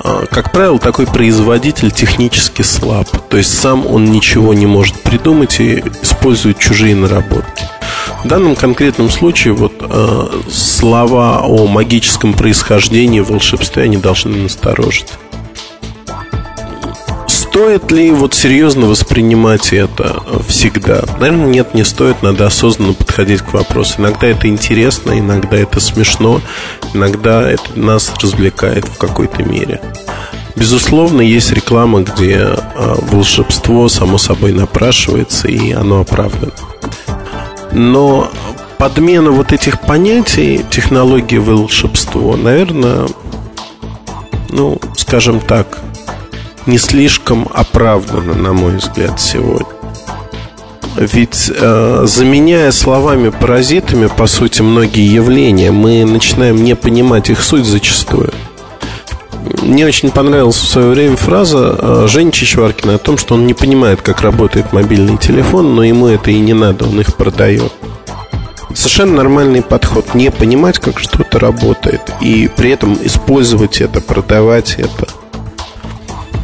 А, 0.00 0.26
как 0.26 0.50
правило, 0.52 0.78
такой 0.78 1.06
производитель 1.06 1.90
технически 1.92 2.62
слаб. 2.62 3.06
То 3.28 3.36
есть 3.36 3.56
сам 3.56 3.86
он 3.86 4.06
ничего 4.06 4.52
не 4.52 4.66
может 4.66 4.96
придумать 4.96 5.60
и 5.60 5.82
использует 6.02 6.58
чужие 6.58 6.96
наработки. 6.96 7.64
В 8.24 8.26
данном 8.26 8.56
конкретном 8.56 9.10
случае 9.10 9.54
вот 9.54 9.74
э, 9.78 10.40
слова 10.50 11.42
о 11.44 11.66
магическом 11.68 12.32
происхождении, 12.32 13.20
волшебстве, 13.20 13.84
они 13.84 13.96
должны 13.96 14.36
насторожить. 14.38 15.08
Стоит 17.58 17.90
ли 17.90 18.12
вот 18.12 18.34
серьезно 18.34 18.86
воспринимать 18.86 19.72
это 19.72 20.22
всегда? 20.46 21.02
Наверное, 21.18 21.48
нет, 21.48 21.74
не 21.74 21.82
стоит. 21.82 22.22
Надо 22.22 22.46
осознанно 22.46 22.92
подходить 22.92 23.42
к 23.42 23.52
вопросу. 23.52 23.94
Иногда 23.98 24.28
это 24.28 24.46
интересно, 24.46 25.18
иногда 25.18 25.56
это 25.56 25.80
смешно, 25.80 26.40
иногда 26.94 27.50
это 27.50 27.64
нас 27.74 28.12
развлекает 28.22 28.84
в 28.84 28.96
какой-то 28.96 29.42
мере. 29.42 29.80
Безусловно, 30.54 31.20
есть 31.20 31.50
реклама, 31.50 32.02
где 32.02 32.42
а, 32.42 32.96
волшебство 33.10 33.88
само 33.88 34.18
собой 34.18 34.52
напрашивается, 34.52 35.48
и 35.48 35.72
оно 35.72 36.02
оправдано. 36.02 36.52
Но 37.72 38.30
подмена 38.78 39.32
вот 39.32 39.52
этих 39.52 39.80
понятий, 39.80 40.64
технологии 40.70 41.38
волшебство, 41.38 42.36
наверное, 42.36 43.08
ну, 44.48 44.80
скажем 44.96 45.40
так, 45.40 45.80
не 46.68 46.78
слишком 46.78 47.48
оправдана, 47.52 48.34
на 48.34 48.52
мой 48.52 48.76
взгляд, 48.76 49.18
сегодня. 49.18 49.66
Ведь 50.96 51.50
э, 51.54 52.02
заменяя 52.06 52.70
словами 52.72 53.30
паразитами, 53.30 54.08
по 54.08 54.26
сути, 54.26 54.62
многие 54.62 55.06
явления, 55.06 55.70
мы 55.70 56.04
начинаем 56.04 56.62
не 56.62 56.76
понимать 56.76 57.30
их 57.30 57.42
суть 57.42 57.64
зачастую. 57.64 58.32
Мне 59.62 59.86
очень 59.86 60.10
понравилась 60.10 60.56
в 60.56 60.68
свое 60.68 60.90
время 60.90 61.16
фраза 61.16 61.76
э, 61.78 62.06
Жени 62.08 62.32
Чичваркина 62.32 62.96
о 62.96 62.98
том, 62.98 63.16
что 63.16 63.34
он 63.34 63.46
не 63.46 63.54
понимает, 63.54 64.02
как 64.02 64.20
работает 64.20 64.72
мобильный 64.72 65.16
телефон, 65.16 65.74
но 65.74 65.84
ему 65.84 66.08
это 66.08 66.30
и 66.30 66.38
не 66.38 66.52
надо, 66.52 66.84
он 66.84 67.00
их 67.00 67.14
продает. 67.14 67.72
Совершенно 68.74 69.14
нормальный 69.14 69.62
подход. 69.62 70.14
Не 70.14 70.30
понимать, 70.30 70.78
как 70.78 70.98
что-то 70.98 71.38
работает, 71.38 72.02
и 72.20 72.50
при 72.54 72.72
этом 72.72 72.98
использовать 73.02 73.80
это, 73.80 74.00
продавать 74.00 74.74
это– 74.78 75.08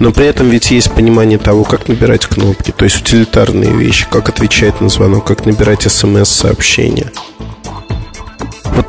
но 0.00 0.12
при 0.12 0.26
этом 0.26 0.50
ведь 0.50 0.70
есть 0.70 0.92
понимание 0.92 1.38
того, 1.38 1.64
как 1.64 1.88
набирать 1.88 2.26
кнопки, 2.26 2.72
то 2.72 2.84
есть 2.84 3.00
утилитарные 3.00 3.72
вещи, 3.72 4.06
как 4.10 4.28
отвечать 4.28 4.80
на 4.80 4.88
звонок, 4.88 5.24
как 5.24 5.46
набирать 5.46 5.82
смс-сообщения. 5.82 7.12
Вот 8.64 8.86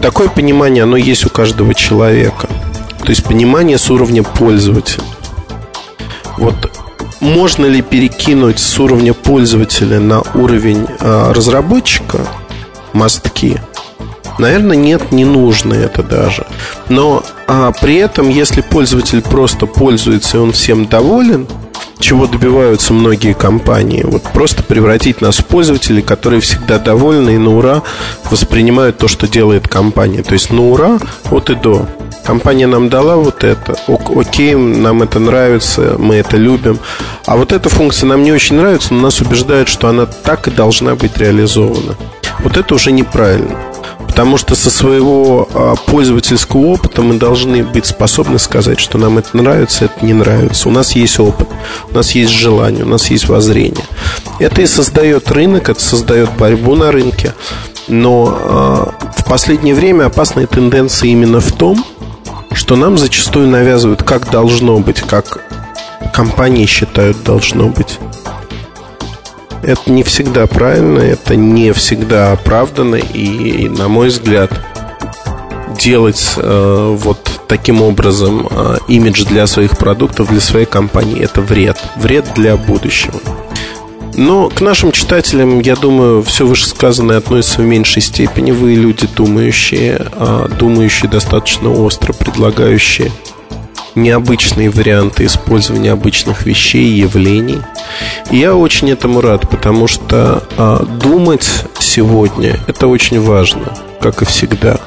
такое 0.00 0.28
понимание, 0.28 0.84
оно 0.84 0.96
есть 0.96 1.26
у 1.26 1.28
каждого 1.28 1.74
человека. 1.74 2.48
То 3.00 3.10
есть 3.10 3.24
понимание 3.24 3.78
с 3.78 3.90
уровня 3.90 4.22
пользователя. 4.22 5.02
Вот 6.38 6.54
можно 7.20 7.66
ли 7.66 7.82
перекинуть 7.82 8.58
с 8.58 8.78
уровня 8.78 9.14
пользователя 9.14 10.00
на 10.00 10.22
уровень 10.34 10.86
э, 11.00 11.32
разработчика 11.32 12.18
мостки? 12.92 13.58
Наверное, 14.38 14.76
нет, 14.76 15.12
не 15.12 15.24
нужно 15.24 15.74
это 15.74 16.02
даже. 16.02 16.46
Но 16.88 17.22
а, 17.46 17.72
при 17.72 17.96
этом, 17.96 18.28
если 18.28 18.60
пользователь 18.60 19.22
просто 19.22 19.66
пользуется 19.66 20.38
и 20.38 20.40
он 20.40 20.52
всем 20.52 20.86
доволен, 20.86 21.46
чего 21.98 22.26
добиваются 22.26 22.92
многие 22.92 23.32
компании. 23.32 24.02
Вот 24.04 24.22
просто 24.24 24.62
превратить 24.62 25.20
нас 25.20 25.38
в 25.38 25.46
пользователей, 25.46 26.02
которые 26.02 26.40
всегда 26.40 26.78
довольны 26.78 27.36
и 27.36 27.38
на 27.38 27.56
ура 27.56 27.82
воспринимают 28.30 28.98
то, 28.98 29.08
что 29.08 29.26
делает 29.26 29.68
компания. 29.68 30.22
То 30.22 30.34
есть 30.34 30.50
на 30.50 30.62
ура 30.70 30.98
от 31.30 31.50
и 31.50 31.54
до. 31.54 31.86
Компания 32.24 32.66
нам 32.66 32.88
дала 32.88 33.16
вот 33.16 33.44
это. 33.44 33.76
Окей, 33.86 34.54
нам 34.54 35.02
это 35.02 35.18
нравится, 35.18 35.96
мы 35.98 36.16
это 36.16 36.36
любим. 36.36 36.78
А 37.26 37.36
вот 37.36 37.52
эта 37.52 37.68
функция 37.68 38.06
нам 38.06 38.22
не 38.22 38.32
очень 38.32 38.56
нравится, 38.56 38.92
но 38.92 39.02
нас 39.02 39.20
убеждают, 39.20 39.68
что 39.68 39.88
она 39.88 40.06
так 40.06 40.48
и 40.48 40.50
должна 40.50 40.94
быть 40.94 41.16
реализована. 41.16 41.96
Вот 42.40 42.56
это 42.56 42.74
уже 42.74 42.92
неправильно. 42.92 43.56
Потому 44.14 44.36
что 44.36 44.54
со 44.54 44.70
своего 44.70 45.48
а, 45.54 45.74
пользовательского 45.74 46.66
опыта 46.66 47.02
мы 47.02 47.14
должны 47.18 47.64
быть 47.64 47.84
способны 47.86 48.38
сказать, 48.38 48.78
что 48.78 48.96
нам 48.96 49.18
это 49.18 49.36
нравится, 49.36 49.86
это 49.86 50.06
не 50.06 50.12
нравится. 50.12 50.68
У 50.68 50.72
нас 50.72 50.94
есть 50.94 51.18
опыт, 51.18 51.48
у 51.90 51.94
нас 51.94 52.12
есть 52.12 52.30
желание, 52.30 52.84
у 52.84 52.88
нас 52.88 53.10
есть 53.10 53.26
воззрение. 53.28 53.84
Это 54.38 54.62
и 54.62 54.66
создает 54.66 55.32
рынок, 55.32 55.68
это 55.68 55.80
создает 55.80 56.30
борьбу 56.38 56.76
на 56.76 56.92
рынке. 56.92 57.34
Но 57.88 58.94
э, 59.04 59.04
в 59.16 59.24
последнее 59.24 59.74
время 59.74 60.04
опасная 60.04 60.46
тенденция 60.46 61.08
именно 61.08 61.40
в 61.40 61.50
том, 61.50 61.84
что 62.52 62.76
нам 62.76 62.96
зачастую 62.96 63.48
навязывают, 63.48 64.04
как 64.04 64.30
должно 64.30 64.78
быть, 64.78 65.00
как 65.00 65.40
компании 66.14 66.66
считают 66.66 67.24
должно 67.24 67.66
быть. 67.66 67.98
Это 69.66 69.90
не 69.90 70.02
всегда 70.02 70.46
правильно, 70.46 70.98
это 70.98 71.36
не 71.36 71.72
всегда 71.72 72.32
оправдано, 72.32 72.96
и, 72.96 73.68
на 73.68 73.88
мой 73.88 74.08
взгляд, 74.08 74.50
делать 75.78 76.34
э, 76.36 76.96
вот 76.98 77.40
таким 77.48 77.82
образом 77.82 78.46
э, 78.50 78.76
имидж 78.88 79.24
для 79.24 79.46
своих 79.46 79.78
продуктов, 79.78 80.28
для 80.28 80.40
своей 80.40 80.66
компании, 80.66 81.22
это 81.22 81.40
вред. 81.40 81.82
Вред 81.96 82.26
для 82.34 82.56
будущего. 82.56 83.20
Но 84.16 84.48
к 84.48 84.60
нашим 84.60 84.92
читателям, 84.92 85.58
я 85.60 85.74
думаю, 85.74 86.22
все 86.22 86.46
вышесказанное 86.46 87.18
относится 87.18 87.62
в 87.62 87.64
меньшей 87.64 88.02
степени. 88.02 88.52
Вы 88.52 88.74
люди 88.74 89.08
думающие, 89.16 90.06
э, 90.12 90.48
думающие 90.58 91.10
достаточно 91.10 91.70
остро, 91.70 92.12
предлагающие 92.12 93.10
необычные 93.94 94.70
варианты 94.70 95.26
использования 95.26 95.92
обычных 95.92 96.46
вещей 96.46 96.86
и 96.86 97.00
явлений. 97.00 97.60
И 98.30 98.38
я 98.38 98.54
очень 98.54 98.90
этому 98.90 99.20
рад, 99.20 99.48
потому 99.48 99.86
что 99.86 100.42
а, 100.56 100.84
думать 100.84 101.48
сегодня 101.78 102.58
это 102.66 102.86
очень 102.86 103.20
важно, 103.20 103.74
как 104.00 104.22
и 104.22 104.24
всегда. 104.24 104.78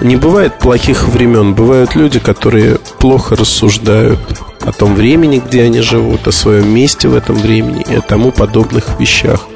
Не 0.00 0.16
бывает 0.16 0.58
плохих 0.58 1.08
времен, 1.08 1.54
бывают 1.54 1.94
люди, 1.94 2.18
которые 2.18 2.78
плохо 2.98 3.36
рассуждают 3.36 4.18
о 4.60 4.72
том 4.72 4.94
времени, 4.94 5.42
где 5.44 5.62
они 5.62 5.80
живут, 5.80 6.26
о 6.26 6.32
своем 6.32 6.68
месте 6.74 7.08
в 7.08 7.14
этом 7.14 7.36
времени 7.36 7.84
и 7.88 7.94
о 7.94 8.00
тому 8.00 8.32
подобных 8.32 8.98
вещах. 8.98 9.46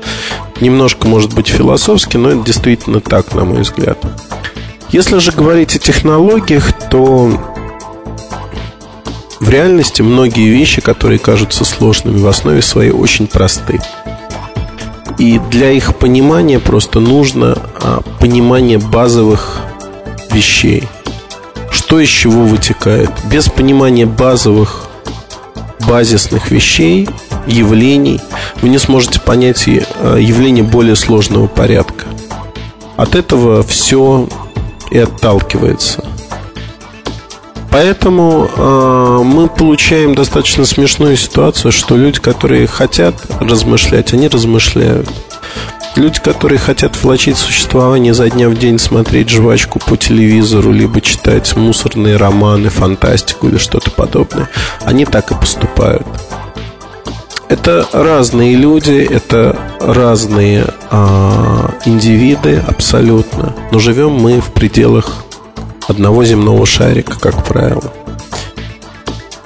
Немножко, 0.60 1.06
может 1.06 1.34
быть, 1.34 1.48
философски, 1.48 2.16
но 2.16 2.30
это 2.30 2.44
действительно 2.44 3.00
так, 3.00 3.34
на 3.34 3.44
мой 3.44 3.62
взгляд. 3.62 3.98
Если 4.90 5.18
же 5.18 5.32
говорить 5.32 5.76
о 5.76 5.78
технологиях, 5.78 6.72
то 6.88 7.57
в 9.48 9.50
реальности 9.50 10.02
многие 10.02 10.50
вещи, 10.50 10.82
которые 10.82 11.18
кажутся 11.18 11.64
сложными, 11.64 12.18
в 12.18 12.26
основе 12.28 12.60
своей 12.60 12.90
очень 12.90 13.26
просты. 13.26 13.80
И 15.16 15.40
для 15.50 15.70
их 15.70 15.96
понимания 15.96 16.60
просто 16.60 17.00
нужно 17.00 17.56
а, 17.80 18.02
понимание 18.20 18.76
базовых 18.76 19.62
вещей. 20.32 20.86
Что 21.70 21.98
из 21.98 22.10
чего 22.10 22.42
вытекает. 22.42 23.08
Без 23.32 23.48
понимания 23.48 24.04
базовых, 24.04 24.90
базисных 25.88 26.50
вещей, 26.50 27.08
явлений, 27.46 28.20
вы 28.60 28.68
не 28.68 28.76
сможете 28.76 29.18
понять 29.18 29.66
а, 29.66 30.18
явление 30.18 30.62
более 30.62 30.94
сложного 30.94 31.46
порядка. 31.46 32.04
От 32.98 33.14
этого 33.14 33.62
все 33.62 34.28
и 34.90 34.98
отталкивается. 34.98 36.04
Поэтому 37.70 38.48
э, 38.48 39.22
мы 39.24 39.48
получаем 39.48 40.14
достаточно 40.14 40.64
смешную 40.64 41.16
ситуацию, 41.16 41.70
что 41.70 41.96
люди, 41.96 42.18
которые 42.18 42.66
хотят 42.66 43.14
размышлять, 43.40 44.12
они 44.12 44.28
размышляют. 44.28 45.08
Люди, 45.96 46.20
которые 46.20 46.58
хотят 46.58 47.02
влачить 47.02 47.36
существование 47.36 48.14
за 48.14 48.30
дня 48.30 48.48
в 48.48 48.56
день, 48.56 48.78
смотреть 48.78 49.30
жвачку 49.30 49.80
по 49.80 49.96
телевизору, 49.96 50.72
либо 50.72 51.00
читать 51.00 51.56
мусорные 51.56 52.16
романы, 52.16 52.68
фантастику 52.68 53.48
или 53.48 53.58
что-то 53.58 53.90
подобное, 53.90 54.48
они 54.84 55.04
так 55.04 55.30
и 55.32 55.34
поступают. 55.34 56.06
Это 57.48 57.86
разные 57.92 58.54
люди, 58.56 59.06
это 59.10 59.58
разные 59.80 60.66
а, 60.90 61.72
индивиды 61.86 62.62
абсолютно. 62.66 63.54
Но 63.72 63.78
живем 63.78 64.12
мы 64.12 64.40
в 64.40 64.52
пределах 64.52 65.24
одного 65.88 66.24
земного 66.24 66.64
шарика, 66.66 67.18
как 67.18 67.44
правило. 67.44 67.92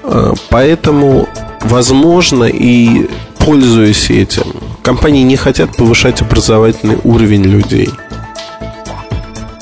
А, 0.03 0.35
поэтому, 0.51 1.29
возможно, 1.63 2.45
и 2.45 3.09
пользуясь 3.39 4.11
этим, 4.11 4.45
компании 4.83 5.23
не 5.23 5.37
хотят 5.37 5.77
повышать 5.77 6.21
образовательный 6.21 6.99
уровень 7.05 7.45
людей. 7.45 7.89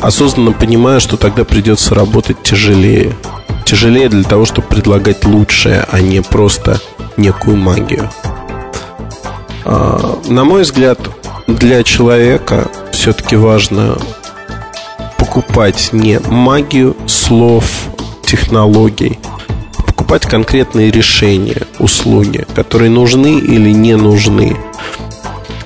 Осознанно 0.01 0.53
понимая, 0.53 0.99
что 0.99 1.17
тогда 1.17 1.45
придется 1.45 1.95
работать 1.95 2.43
тяжелее. 2.43 3.15
Тяжелее 3.67 4.09
для 4.09 4.25
того, 4.25 4.47
чтобы 4.47 4.67
предлагать 4.67 5.25
лучшее, 5.25 5.87
а 5.91 6.01
не 6.01 6.23
просто 6.23 6.81
некую 7.17 7.57
магию. 7.57 8.11
А, 9.65 10.19
на 10.27 10.45
мой 10.45 10.63
взгляд, 10.63 10.99
для 11.47 11.83
человека 11.83 12.69
все-таки 12.93 13.37
важно 13.37 13.99
покупать 15.41 15.91
не 15.93 16.19
магию 16.21 16.95
слов, 17.07 17.65
технологий, 18.23 19.19
а 19.79 19.83
покупать 19.83 20.23
конкретные 20.27 20.91
решения, 20.91 21.63
услуги, 21.79 22.45
которые 22.55 22.91
нужны 22.91 23.39
или 23.39 23.71
не 23.71 23.97
нужны. 23.97 24.55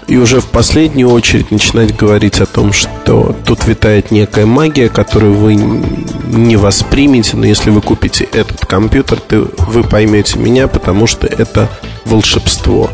И 0.06 0.16
уже 0.16 0.40
в 0.40 0.46
последнюю 0.46 1.10
очередь 1.10 1.50
начинать 1.50 1.96
говорить 1.96 2.40
о 2.40 2.46
том, 2.46 2.72
что 2.72 3.34
тут 3.44 3.66
витает 3.66 4.12
некая 4.12 4.46
магия, 4.46 4.88
которую 4.88 5.34
вы 5.34 5.56
не 5.56 6.56
воспримете, 6.56 7.36
но 7.36 7.44
если 7.44 7.70
вы 7.70 7.80
купите 7.80 8.24
этот 8.24 8.64
компьютер, 8.66 9.18
то 9.18 9.50
вы 9.58 9.82
поймете 9.82 10.38
меня, 10.38 10.68
потому 10.68 11.08
что 11.08 11.26
это 11.26 11.68
волшебство. 12.04 12.90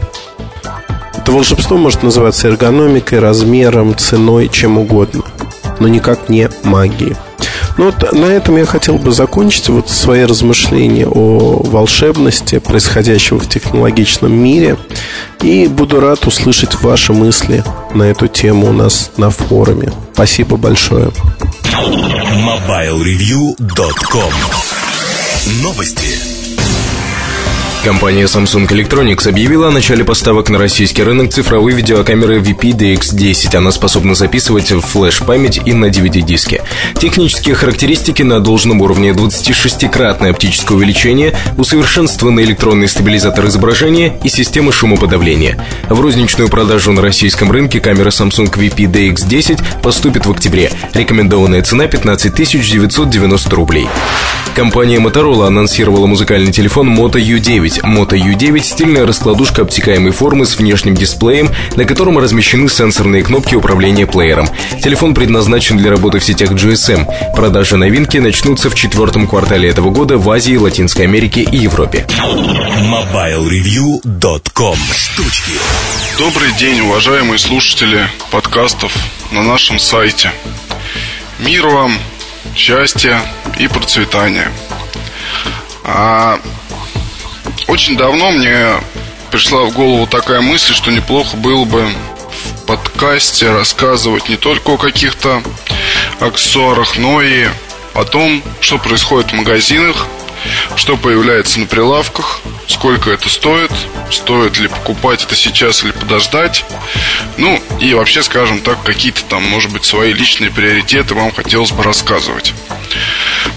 Это 1.15 1.33
волшебство 1.33 1.77
может 1.77 2.03
называться 2.03 2.49
эргономикой, 2.49 3.19
размером, 3.19 3.95
ценой, 3.99 4.49
чем 4.49 4.79
угодно– 4.79 5.25
но 5.81 5.89
никак 5.89 6.29
не 6.29 6.49
магии. 6.63 7.17
Ну 7.77 7.87
вот 7.87 8.13
на 8.13 8.27
этом 8.27 8.57
я 8.57 8.67
хотел 8.67 8.99
бы 8.99 9.11
закончить 9.13 9.69
вот 9.69 9.89
свои 9.89 10.25
размышления 10.25 11.07
о 11.07 11.63
волшебности, 11.65 12.59
происходящего 12.59 13.39
в 13.41 13.49
технологичном 13.49 14.33
мире. 14.33 14.77
И 15.41 15.67
буду 15.67 16.01
рад 16.01 16.27
услышать 16.27 16.81
ваши 16.83 17.13
мысли 17.13 17.65
на 17.95 18.05
эту 18.05 18.29
тему 18.29 18.69
у 18.69 18.73
нас 18.73 19.11
на 19.17 19.31
форуме. 19.31 19.93
Спасибо 20.13 20.57
большое. 20.57 21.11
MobileReview.com 21.65 24.33
Новости. 25.63 26.40
Компания 27.85 28.25
Samsung 28.25 28.69
Electronics 28.69 29.27
объявила 29.27 29.69
о 29.69 29.71
начале 29.71 30.05
поставок 30.05 30.51
на 30.51 30.59
российский 30.59 31.03
рынок 31.03 31.33
цифровой 31.33 31.73
видеокамеры 31.73 32.39
VP 32.39 32.73
DX10. 32.73 33.57
Она 33.57 33.71
способна 33.71 34.15
записывать 34.15 34.71
в 34.71 34.83
флеш-память 34.83 35.63
и 35.65 35.73
на 35.73 35.87
DVD-диске. 35.87 36.63
Технические 36.99 37.55
характеристики 37.55 38.23
на 38.23 38.41
должном 38.41 38.83
уровне 38.83 39.11
26-кратное 39.11 40.31
оптическое 40.31 40.77
увеличение, 40.77 41.35
усовершенствованный 41.57 42.45
электронный 42.45 42.87
стабилизатор 42.87 43.47
изображения 43.47 44.19
и 44.23 44.29
система 44.29 44.73
шумоподавления. 44.73 45.67
В 45.89 45.99
розничную 45.99 46.51
продажу 46.51 46.93
на 46.93 47.01
российском 47.01 47.51
рынке 47.51 47.81
камера 47.81 48.11
Samsung 48.11 48.53
VP 48.53 48.93
DX10 48.93 49.81
поступит 49.83 50.27
в 50.27 50.31
октябре. 50.31 50.71
Рекомендованная 50.93 51.63
цена 51.63 51.87
15 51.87 52.35
990 52.35 53.57
рублей. 53.57 53.89
Компания 54.55 54.99
Motorola 54.99 55.47
анонсировала 55.47 56.07
музыкальный 56.07 56.53
телефон 56.53 56.95
Moto 56.95 57.15
U9 57.15 57.70
9 57.71 57.85
Moto 57.85 58.17
U9– 58.17 58.63
стильная 58.65 59.07
раскладушка 59.07 59.63
обтекаемой 59.63 60.13
формы 60.13 60.45
с 60.45 60.59
внешним 60.59 60.95
дисплеем, 60.95 61.49
на 61.77 61.85
котором 61.85 62.19
размещены 62.19 62.69
сенсорные 62.69 63.23
кнопки 63.23 63.55
управления 63.55 64.07
плеером. 64.07 64.49
Телефон 64.83 65.15
предназначен 65.15 65.77
для 65.77 65.91
работы 65.91 66.19
в 66.19 66.25
сетях 66.25 66.51
GSM. 66.53 67.07
Продажи 67.35 67.77
новинки 67.77 68.17
начнутся 68.19 68.71
в 68.71 68.75
четвертом 68.75 69.29
квартале 69.29 69.69
этого 69.69 69.91
года 69.91 70.17
в 70.19 70.29
Азии, 70.31 70.57
Латинской 70.57 71.05
Америке 71.05 71.43
и 71.43 71.59
Европе. 71.59 72.07
MobileReview.com 72.09 74.79
Штучки 74.95 75.53
Добрый 76.19 76.53
день, 76.59 76.81
уважаемые 76.81 77.39
слушатели 77.39 78.09
подкастов 78.31 78.93
на 79.31 79.43
нашем 79.43 79.79
сайте. 79.79 80.33
Мир 81.39 81.67
вам, 81.67 81.93
счастья 82.57 83.21
и 83.59 83.69
процветания. 83.69 84.49
А 85.85 86.41
очень 87.69 87.97
давно 87.97 88.31
мне 88.31 88.75
пришла 89.31 89.65
в 89.65 89.73
голову 89.73 90.07
такая 90.07 90.41
мысль, 90.41 90.75
что 90.75 90.91
неплохо 90.91 91.37
было 91.37 91.65
бы 91.65 91.87
в 91.87 92.67
подкасте 92.67 93.51
рассказывать 93.51 94.29
не 94.29 94.37
только 94.37 94.71
о 94.71 94.77
каких-то 94.77 95.43
аксессуарах, 96.21 96.97
но 96.97 97.23
и 97.23 97.49
о 97.95 98.05
том, 98.05 98.43
что 98.61 98.79
происходит 98.79 99.31
в 99.31 99.35
магазинах, 99.35 100.07
что 100.77 100.97
появляется 100.97 101.61
на 101.61 101.67
прилавках, 101.67 102.41
сколько 102.67 103.11
это 103.11 103.29
стоит, 103.29 103.73
стоит 104.11 104.59
ли 104.59 104.69
покупать 104.69 105.25
это 105.25 105.37
сейчас 105.37 105.85
или 105.85 105.91
подождать. 105.91 106.65
Ну, 107.37 107.63
и 107.79 107.93
вообще, 107.95 108.23
скажем 108.23 108.61
так, 108.61 108.83
какие-то 108.83 109.23
там, 109.25 109.43
может 109.45 109.71
быть, 109.71 109.85
свои 109.85 110.13
личные 110.13 110.51
приоритеты 110.51 111.15
вам 111.15 111.33
хотелось 111.33 111.73
бы 111.73 111.83
рассказывать. 111.83 112.55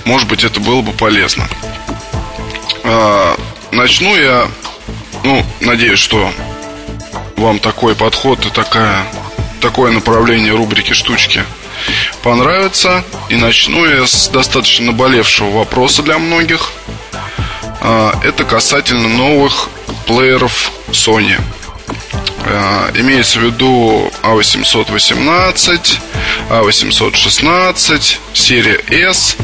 Может 0.05 0.27
быть, 0.27 0.43
это 0.43 0.59
было 0.59 0.81
бы 0.81 0.91
полезно. 0.91 1.47
Начну 3.73 4.15
я, 4.15 4.47
ну, 5.23 5.43
надеюсь, 5.59 5.97
что 5.97 6.31
вам 7.37 7.57
такой 7.57 7.95
подход 7.95 8.45
и 8.45 8.51
такая, 8.51 9.03
такое 9.61 9.91
направление 9.91 10.53
рубрики 10.53 10.93
«Штучки» 10.93 11.43
понравится. 12.21 13.03
И 13.29 13.35
начну 13.35 13.83
я 13.85 14.05
с 14.05 14.29
достаточно 14.29 14.87
наболевшего 14.87 15.49
вопроса 15.49 16.03
для 16.03 16.19
многих. 16.19 16.71
А, 17.81 18.13
это 18.23 18.43
касательно 18.43 19.07
новых 19.07 19.69
плееров 20.05 20.71
Sony. 20.91 21.41
А, 22.45 22.91
имеется 22.95 23.39
в 23.39 23.43
виду 23.43 24.11
A818, 24.21 25.97
A816, 26.49 28.17
серия 28.33 28.81
S, 28.89 29.37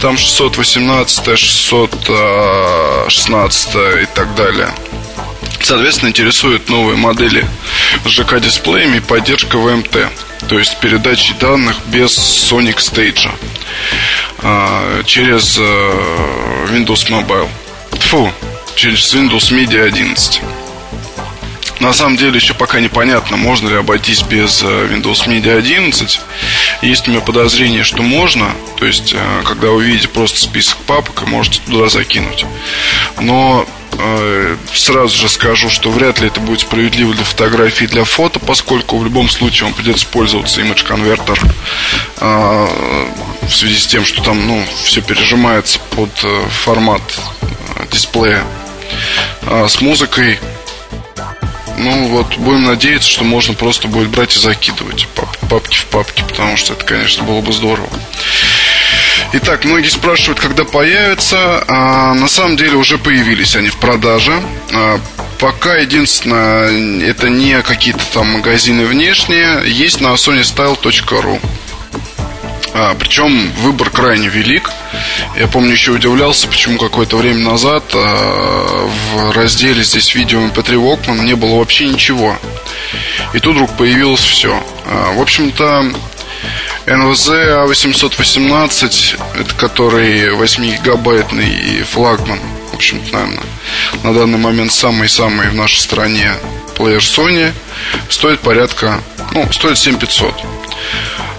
там 0.00 0.16
618, 0.16 1.36
616 1.38 3.74
и 4.02 4.06
так 4.14 4.34
далее. 4.34 4.72
Соответственно, 5.60 6.10
интересуют 6.10 6.68
новые 6.68 6.96
модели 6.96 7.44
с 8.04 8.08
ЖК-дисплеями 8.08 8.98
и 8.98 9.00
поддержка 9.00 9.58
ВМТ, 9.58 10.08
то 10.48 10.56
есть 10.58 10.78
передачи 10.80 11.34
данных 11.40 11.76
без 11.86 12.16
Sonic 12.16 12.76
Stage 12.76 13.28
а, 14.42 15.02
через 15.02 15.58
э, 15.58 15.62
Windows 16.70 17.10
Mobile. 17.10 17.48
Фу, 17.90 18.30
через 18.76 19.12
Windows 19.14 19.50
Media 19.50 19.82
11. 19.82 20.40
На 21.80 21.92
самом 21.92 22.16
деле 22.16 22.36
еще 22.36 22.54
пока 22.54 22.80
непонятно, 22.80 23.36
можно 23.36 23.68
ли 23.68 23.76
обойтись 23.76 24.22
без 24.22 24.62
э, 24.62 24.66
Windows 24.66 25.26
Media 25.26 25.58
11. 25.58 26.20
Есть 26.82 27.06
у 27.06 27.10
меня 27.10 27.20
подозрение, 27.20 27.84
что 27.84 28.02
можно. 28.02 28.50
То 28.78 28.86
есть, 28.86 29.12
э, 29.12 29.42
когда 29.44 29.68
вы 29.68 29.84
видите 29.84 30.08
просто 30.08 30.40
список 30.40 30.78
папок, 30.78 31.26
можете 31.26 31.60
туда 31.66 31.90
закинуть. 31.90 32.46
Но 33.20 33.66
э, 33.92 34.56
сразу 34.72 35.16
же 35.18 35.28
скажу, 35.28 35.68
что 35.68 35.90
вряд 35.90 36.18
ли 36.18 36.28
это 36.28 36.40
будет 36.40 36.60
справедливо 36.60 37.12
для 37.12 37.24
фотографий 37.24 37.84
и 37.84 37.88
для 37.88 38.04
фото, 38.04 38.40
поскольку 38.40 38.96
в 38.96 39.04
любом 39.04 39.28
случае 39.28 39.64
вам 39.64 39.74
придется 39.74 40.06
пользоваться 40.06 40.62
Image 40.62 40.86
Converter 40.86 41.38
в 43.42 43.54
связи 43.54 43.78
с 43.78 43.86
тем, 43.86 44.04
что 44.06 44.22
там 44.22 44.46
ну, 44.46 44.64
все 44.82 45.02
пережимается 45.02 45.78
под 45.94 46.10
формат 46.50 47.02
дисплея. 47.90 48.44
С 49.42 49.80
музыкой 49.80 50.40
ну 51.78 52.08
вот, 52.08 52.36
будем 52.36 52.64
надеяться, 52.64 53.08
что 53.08 53.24
можно 53.24 53.54
просто 53.54 53.88
будет 53.88 54.08
брать 54.08 54.36
и 54.36 54.40
закидывать 54.40 55.08
папки 55.48 55.78
в 55.78 55.86
папки, 55.86 56.24
потому 56.26 56.56
что 56.56 56.72
это, 56.72 56.84
конечно, 56.84 57.24
было 57.24 57.40
бы 57.40 57.52
здорово. 57.52 57.88
Итак, 59.32 59.64
многие 59.64 59.88
спрашивают, 59.88 60.40
когда 60.40 60.64
появятся. 60.64 61.64
А, 61.68 62.14
на 62.14 62.28
самом 62.28 62.56
деле 62.56 62.76
уже 62.76 62.96
появились 62.98 63.56
они 63.56 63.68
в 63.68 63.76
продаже. 63.76 64.32
А, 64.72 65.00
пока 65.38 65.76
единственное, 65.76 67.02
это 67.02 67.28
не 67.28 67.60
какие-то 67.62 68.04
там 68.12 68.28
магазины 68.28 68.86
внешние. 68.86 69.62
Есть 69.66 70.00
на 70.00 70.14
sonystyle.ru. 70.14 71.40
А, 72.78 72.94
причем 72.94 73.52
выбор 73.52 73.88
крайне 73.88 74.28
велик. 74.28 74.70
Я 75.38 75.46
помню, 75.46 75.72
еще 75.72 75.92
удивлялся, 75.92 76.46
почему 76.46 76.76
какое-то 76.76 77.16
время 77.16 77.40
назад 77.40 77.84
а, 77.94 78.90
в 79.14 79.30
разделе 79.30 79.82
здесь 79.82 80.14
видео 80.14 80.40
MP3 80.40 80.74
Walkman 80.74 81.24
не 81.24 81.34
было 81.34 81.56
вообще 81.56 81.88
ничего. 81.88 82.36
И 83.32 83.38
тут 83.38 83.54
вдруг 83.54 83.74
появилось 83.78 84.20
все. 84.20 84.62
А, 84.84 85.14
в 85.14 85.22
общем-то, 85.22 85.90
NVZ 86.84 87.66
A818, 87.66 89.20
это 89.40 89.54
который 89.54 90.28
8-гигабайтный 90.34 91.48
и 91.48 91.82
флагман, 91.82 92.40
в 92.72 92.74
общем-то, 92.74 93.10
наверное, 93.10 93.42
на 94.02 94.12
данный 94.12 94.38
момент 94.38 94.70
самый-самый 94.70 95.48
в 95.48 95.54
нашей 95.54 95.80
стране 95.80 96.30
плеер 96.76 97.00
Sony, 97.00 97.52
стоит 98.10 98.40
порядка, 98.40 99.00
ну, 99.32 99.50
стоит 99.50 99.78
7500. 99.78 100.34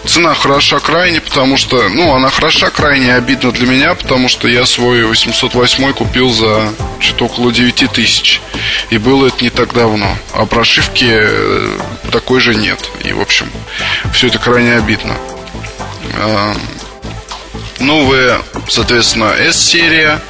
Цена 0.08 0.34
хороша 0.36 0.80
крайне, 0.80 1.20
потому 1.20 1.58
что, 1.58 1.89
ну, 1.89 2.13
она 2.15 2.30
хороша 2.30 2.70
крайне 2.70 3.13
обидно 3.13 3.52
для 3.52 3.67
меня, 3.67 3.93
потому 3.93 4.30
что 4.30 4.48
я 4.48 4.65
свой 4.65 5.04
808 5.04 5.93
купил 5.93 6.30
за 6.30 6.74
что-то 7.00 7.26
около 7.26 7.52
9 7.52 7.91
тысяч. 7.91 8.41
И 8.89 8.98
было 8.98 9.28
это 9.28 9.43
не 9.43 9.50
так 9.50 9.74
давно. 9.74 10.17
А 10.34 10.46
прошивки 10.46 11.10
э, 11.10 11.80
такой 12.12 12.39
же 12.39 12.56
нет. 12.56 12.89
И, 13.04 13.12
в 13.12 13.20
общем, 13.20 13.48
все 14.13 14.28
это 14.28 14.39
крайне 14.39 14.76
обидно. 14.76 15.17
А, 16.15 16.56
новая, 17.80 18.41
соответственно, 18.70 19.34
S-серия 19.38 20.22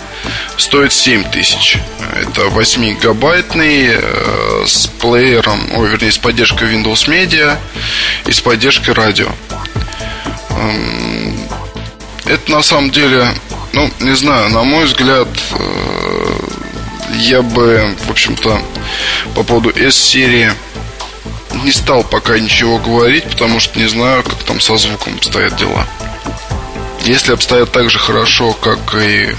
стоит 0.58 0.94
7 0.94 1.24
тысяч. 1.32 1.78
Это 2.14 2.46
8 2.46 2.96
гигабайтный 2.96 3.90
э, 3.92 4.64
с 4.66 4.88
плеером, 4.88 5.60
ой, 5.76 5.90
вернее, 5.90 6.12
с 6.12 6.18
поддержкой 6.18 6.74
Windows 6.74 7.08
Media 7.08 7.58
и 8.26 8.32
с 8.32 8.42
поддержкой 8.42 8.92
радио. 8.92 9.28
Эм, 10.52 11.38
это 12.26 12.52
на 12.52 12.62
самом 12.62 12.92
деле, 12.92 13.28
ну, 13.74 13.90
не 14.00 14.16
знаю, 14.16 14.50
на 14.50 14.64
мой 14.64 14.86
взгляд, 14.86 15.28
э, 15.52 16.40
я 17.20 17.42
бы, 17.42 17.96
в 18.06 18.12
общем-то, 18.12 18.62
по 19.36 19.44
поводу 19.44 19.70
S-серии 19.70 20.52
не 21.64 21.72
стал 21.72 22.04
пока 22.04 22.38
ничего 22.40 22.78
говорить, 22.78 23.24
потому 23.26 23.60
что 23.60 23.80
не 23.80 23.88
знаю, 23.88 24.24
как 24.24 24.44
там 24.44 24.60
со 24.60 24.78
звуком 24.78 25.16
обстоят 25.16 25.56
дела. 25.56 25.86
Если 27.06 27.34
обстоят 27.34 27.72
так 27.72 27.90
же 27.90 28.00
хорошо, 28.00 28.54
как 28.54 28.96
и 28.96 29.34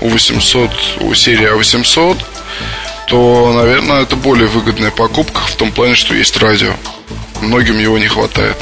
у 0.00 0.08
800, 0.08 0.70
у 1.00 1.14
серии 1.14 1.50
А800, 1.50 2.18
то, 3.08 3.52
наверное, 3.54 4.02
это 4.02 4.16
более 4.16 4.46
выгодная 4.46 4.90
покупка 4.90 5.40
в 5.40 5.54
том 5.56 5.72
плане, 5.72 5.94
что 5.94 6.14
есть 6.14 6.36
радио. 6.36 6.74
Многим 7.40 7.78
его 7.78 7.98
не 7.98 8.08
хватает. 8.08 8.56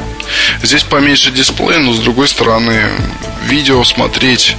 Здесь 0.62 0.83
поменьше 0.83 1.30
дисплей, 1.30 1.78
но 1.78 1.92
с 1.92 1.98
другой 1.98 2.28
стороны, 2.28 2.90
видео 3.44 3.83
смотреть. 3.85 4.56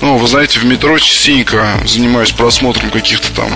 Ну, 0.00 0.16
вы 0.18 0.26
знаете, 0.28 0.58
в 0.58 0.64
метро 0.64 0.98
частенько 0.98 1.80
занимаюсь 1.86 2.30
просмотром 2.30 2.90
каких-то 2.90 3.32
там 3.32 3.50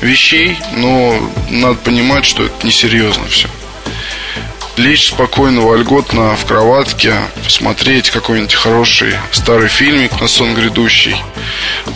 вещей, 0.00 0.58
но 0.72 1.18
надо 1.50 1.74
понимать, 1.76 2.24
что 2.24 2.44
это 2.44 2.66
несерьезно 2.66 3.26
все. 3.28 3.48
Лечь 4.78 5.08
спокойно, 5.08 5.62
вольготно 5.62 6.36
в 6.36 6.44
кроватке, 6.46 7.14
посмотреть 7.42 8.10
какой-нибудь 8.10 8.54
хороший 8.54 9.12
старый 9.32 9.68
фильмик 9.68 10.20
на 10.20 10.28
сон 10.28 10.54
грядущий. 10.54 11.16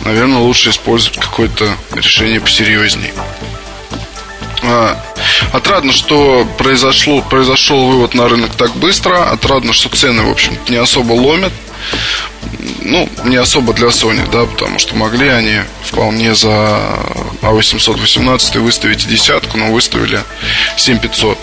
Наверное, 0.03 0.39
лучше 0.39 0.71
использовать 0.71 1.17
какое-то 1.17 1.77
решение 1.93 2.41
посерьезней. 2.41 3.13
А, 4.63 5.01
отрадно, 5.53 5.93
что 5.93 6.45
произошло, 6.57 7.21
произошел 7.21 7.85
вывод 7.85 8.15
на 8.15 8.27
рынок 8.27 8.53
так 8.57 8.75
быстро. 8.75 9.31
Отрадно, 9.31 9.71
что 9.71 9.87
цены, 9.87 10.23
в 10.23 10.29
общем 10.29 10.57
не 10.67 10.75
особо 10.75 11.13
ломят. 11.13 11.53
Ну, 12.81 13.09
не 13.25 13.37
особо 13.37 13.73
для 13.73 13.87
Sony, 13.87 14.29
да, 14.31 14.45
потому 14.45 14.77
что 14.79 14.95
могли 14.95 15.27
они 15.29 15.61
вполне 15.83 16.35
за 16.35 16.99
A818 17.41 18.59
выставить 18.59 19.07
десятку, 19.07 19.57
но 19.57 19.71
выставили 19.71 20.21
7500. 20.77 21.37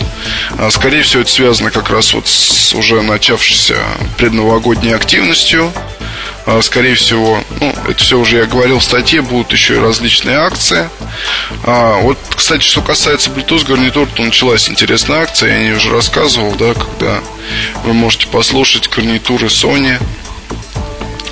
А, 0.57 0.69
скорее 0.71 1.03
всего, 1.03 1.21
это 1.21 1.31
связано 1.31 1.71
как 1.71 1.89
раз 1.89 2.13
вот 2.13 2.27
с 2.27 2.73
уже 2.73 3.01
начавшейся 3.01 3.75
предновогодней 4.17 4.95
активностью 4.95 5.71
а, 6.45 6.61
скорее 6.61 6.95
всего, 6.95 7.43
ну, 7.59 7.73
это 7.87 8.03
все 8.03 8.17
уже 8.17 8.37
я 8.37 8.45
говорил 8.45 8.79
в 8.79 8.83
статье, 8.83 9.21
будут 9.21 9.51
еще 9.51 9.75
и 9.75 9.79
различные 9.79 10.37
акции. 10.37 10.89
А, 11.63 12.01
вот, 12.01 12.17
кстати, 12.35 12.63
что 12.63 12.81
касается 12.81 13.29
Bluetooth 13.29 13.65
гарнитур, 13.65 14.07
то 14.07 14.23
началась 14.23 14.69
интересная 14.69 15.21
акция, 15.21 15.51
я 15.51 15.55
о 15.57 15.59
ней 15.59 15.73
уже 15.73 15.91
рассказывал, 15.91 16.55
да, 16.55 16.73
когда 16.73 17.21
вы 17.83 17.93
можете 17.93 18.27
послушать 18.27 18.89
гарнитуры 18.89 19.47
Sony 19.47 20.01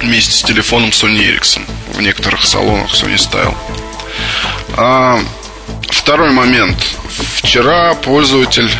вместе 0.01 0.31
с 0.31 0.43
телефоном 0.43 0.89
Sony 0.89 1.19
Ericsson 1.19 1.61
в 1.93 2.01
некоторых 2.01 2.45
салонах 2.45 2.91
Sony 2.93 3.15
Style. 3.15 3.55
А, 4.75 5.19
второй 5.89 6.31
момент. 6.31 6.77
Вчера 7.35 7.93
пользователь 7.95 8.71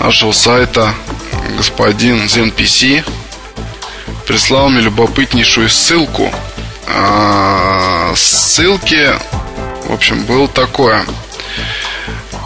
нашего 0.00 0.32
сайта 0.32 0.94
господин 1.56 2.24
ZenPC 2.26 3.04
прислал 4.26 4.68
мне 4.68 4.80
любопытнейшую 4.80 5.68
ссылку. 5.68 6.30
А, 6.86 8.12
ссылки, 8.16 9.10
в 9.86 9.92
общем, 9.92 10.24
был 10.24 10.48
такое. 10.48 11.04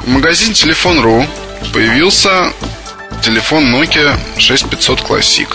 В 0.04 0.08
магазине 0.08 0.54
Телефон.ру 0.54 1.26
появился 1.72 2.52
телефон 3.22 3.74
Nokia 3.74 4.18
6500 4.38 5.00
Classic. 5.00 5.48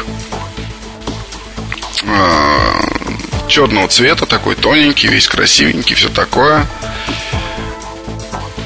А, 2.07 3.47
черного 3.47 3.87
цвета, 3.87 4.25
такой 4.25 4.55
тоненький, 4.55 5.07
весь 5.07 5.27
красивенький, 5.27 5.95
все 5.95 6.09
такое. 6.09 6.65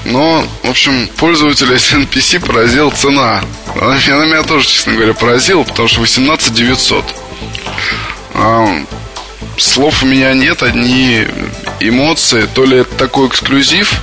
Но, 0.05 0.43
в 0.63 0.69
общем, 0.69 1.07
пользователя 1.17 1.75
NPC 1.75 2.45
поразила 2.45 2.91
цена. 2.91 3.41
Она 3.79 3.95
меня 4.25 4.43
тоже, 4.43 4.67
честно 4.67 4.93
говоря, 4.93 5.13
поразила, 5.13 5.63
потому 5.63 5.87
что 5.87 6.01
18 6.01 6.53
900. 6.53 7.05
А, 8.33 8.85
слов 9.57 10.03
у 10.03 10.05
меня 10.05 10.33
нет, 10.33 10.63
одни 10.63 11.25
эмоции. 11.79 12.47
То 12.53 12.65
ли 12.65 12.77
это 12.79 12.93
такой 12.95 13.27
эксклюзив, 13.27 14.01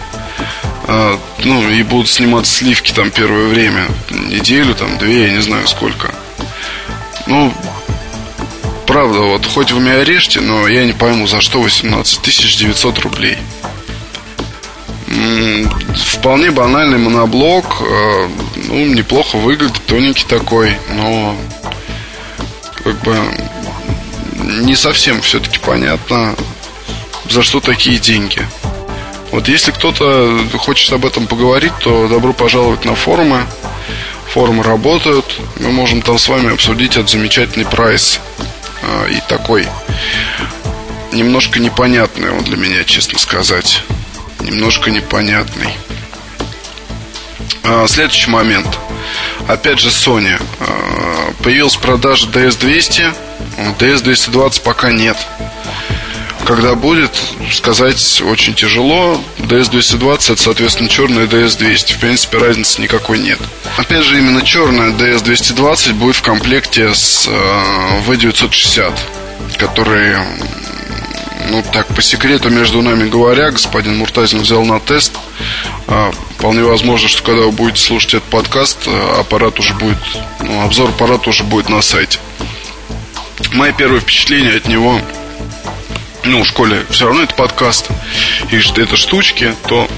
а, 0.86 1.18
ну, 1.44 1.68
и 1.68 1.82
будут 1.82 2.08
сниматься 2.08 2.52
сливки 2.52 2.92
там 2.92 3.10
первое 3.10 3.48
время, 3.48 3.88
неделю, 4.10 4.74
там, 4.74 4.98
две, 4.98 5.24
я 5.24 5.30
не 5.32 5.42
знаю 5.42 5.66
сколько. 5.68 6.14
Ну, 7.26 7.52
правда, 8.88 9.20
вот 9.20 9.44
хоть 9.44 9.70
вы 9.70 9.80
меня 9.80 10.02
режьте, 10.02 10.40
но 10.40 10.66
я 10.66 10.86
не 10.86 10.94
пойму, 10.94 11.26
за 11.26 11.42
что 11.42 11.60
18 11.60 12.22
900 12.22 12.98
рублей. 13.00 13.36
Вполне 15.94 16.50
банальный 16.50 16.98
моноблок, 16.98 17.82
а, 17.82 18.30
ну, 18.56 18.86
неплохо 18.86 19.36
выглядит, 19.36 19.80
тоненький 19.86 20.24
такой, 20.24 20.76
но 20.90 21.36
как 22.82 23.00
бы 23.02 23.16
не 24.64 24.74
совсем 24.74 25.20
все-таки 25.20 25.58
понятно, 25.58 26.34
за 27.28 27.42
что 27.42 27.60
такие 27.60 27.98
деньги. 27.98 28.46
Вот 29.32 29.48
если 29.48 29.70
кто-то 29.70 30.40
хочет 30.56 30.90
об 30.94 31.04
этом 31.04 31.26
поговорить, 31.26 31.72
то 31.80 32.08
добро 32.08 32.32
пожаловать 32.32 32.86
на 32.86 32.94
форумы. 32.94 33.42
Форумы 34.32 34.62
работают. 34.62 35.26
Мы 35.60 35.72
можем 35.72 36.00
там 36.00 36.18
с 36.18 36.28
вами 36.28 36.54
обсудить 36.54 36.96
этот 36.96 37.10
замечательный 37.10 37.66
прайс. 37.66 38.20
А, 38.82 39.06
и 39.06 39.20
такой 39.28 39.66
немножко 41.12 41.58
непонятный 41.58 42.30
он 42.30 42.44
для 42.44 42.56
меня, 42.56 42.84
честно 42.84 43.18
сказать. 43.18 43.82
Немножко 44.40 44.90
непонятный. 44.90 45.74
А, 47.64 47.86
следующий 47.86 48.30
момент. 48.30 48.78
Опять 49.46 49.78
же 49.78 49.88
Sony. 49.88 50.40
А, 50.60 51.32
появилась 51.42 51.76
продажа 51.76 52.26
DS200 52.28 53.14
DS-220 53.78 54.62
пока 54.62 54.90
нет. 54.90 55.16
Когда 56.44 56.74
будет, 56.74 57.10
сказать 57.52 58.22
очень 58.22 58.54
тяжело. 58.54 59.20
DS-220 59.38 60.32
это, 60.32 60.42
соответственно, 60.42 60.88
черная 60.88 61.26
DS-200. 61.26 61.94
В 61.94 61.98
принципе, 61.98 62.38
разницы 62.38 62.80
никакой 62.80 63.18
нет. 63.18 63.38
Опять 63.76 64.04
же, 64.04 64.18
именно 64.18 64.42
черная 64.42 64.90
DS-220 64.92 65.94
будет 65.94 66.16
в 66.16 66.22
комплекте 66.22 66.94
с 66.94 67.26
э, 67.28 67.30
V960, 68.06 68.94
который 69.58 70.16
ну 71.50 71.62
так, 71.72 71.86
по 71.88 72.02
секрету 72.02 72.50
между 72.50 72.82
нами 72.82 73.08
говоря, 73.08 73.50
господин 73.50 73.96
Муртазин 73.96 74.40
взял 74.40 74.64
на 74.64 74.80
тест. 74.80 75.12
А, 75.86 76.12
вполне 76.36 76.62
возможно, 76.62 77.08
что 77.08 77.22
когда 77.22 77.42
вы 77.42 77.52
будете 77.52 77.80
слушать 77.80 78.14
этот 78.14 78.28
подкаст, 78.28 78.86
э, 78.86 79.20
аппарат 79.20 79.58
уже 79.58 79.74
будет, 79.74 79.98
ну, 80.40 80.62
обзор 80.62 80.90
аппарата 80.90 81.30
уже 81.30 81.44
будет 81.44 81.68
на 81.68 81.80
сайте 81.80 82.18
мои 83.52 83.72
первые 83.72 84.00
впечатления 84.00 84.56
от 84.56 84.68
него, 84.68 85.00
ну, 86.28 86.42
в 86.42 86.46
школе 86.46 86.84
все 86.90 87.06
равно 87.06 87.22
это 87.22 87.34
подкаст, 87.34 87.88
и 88.50 88.56
это 88.56 88.96
штучки, 88.96 89.54
то, 89.66 89.88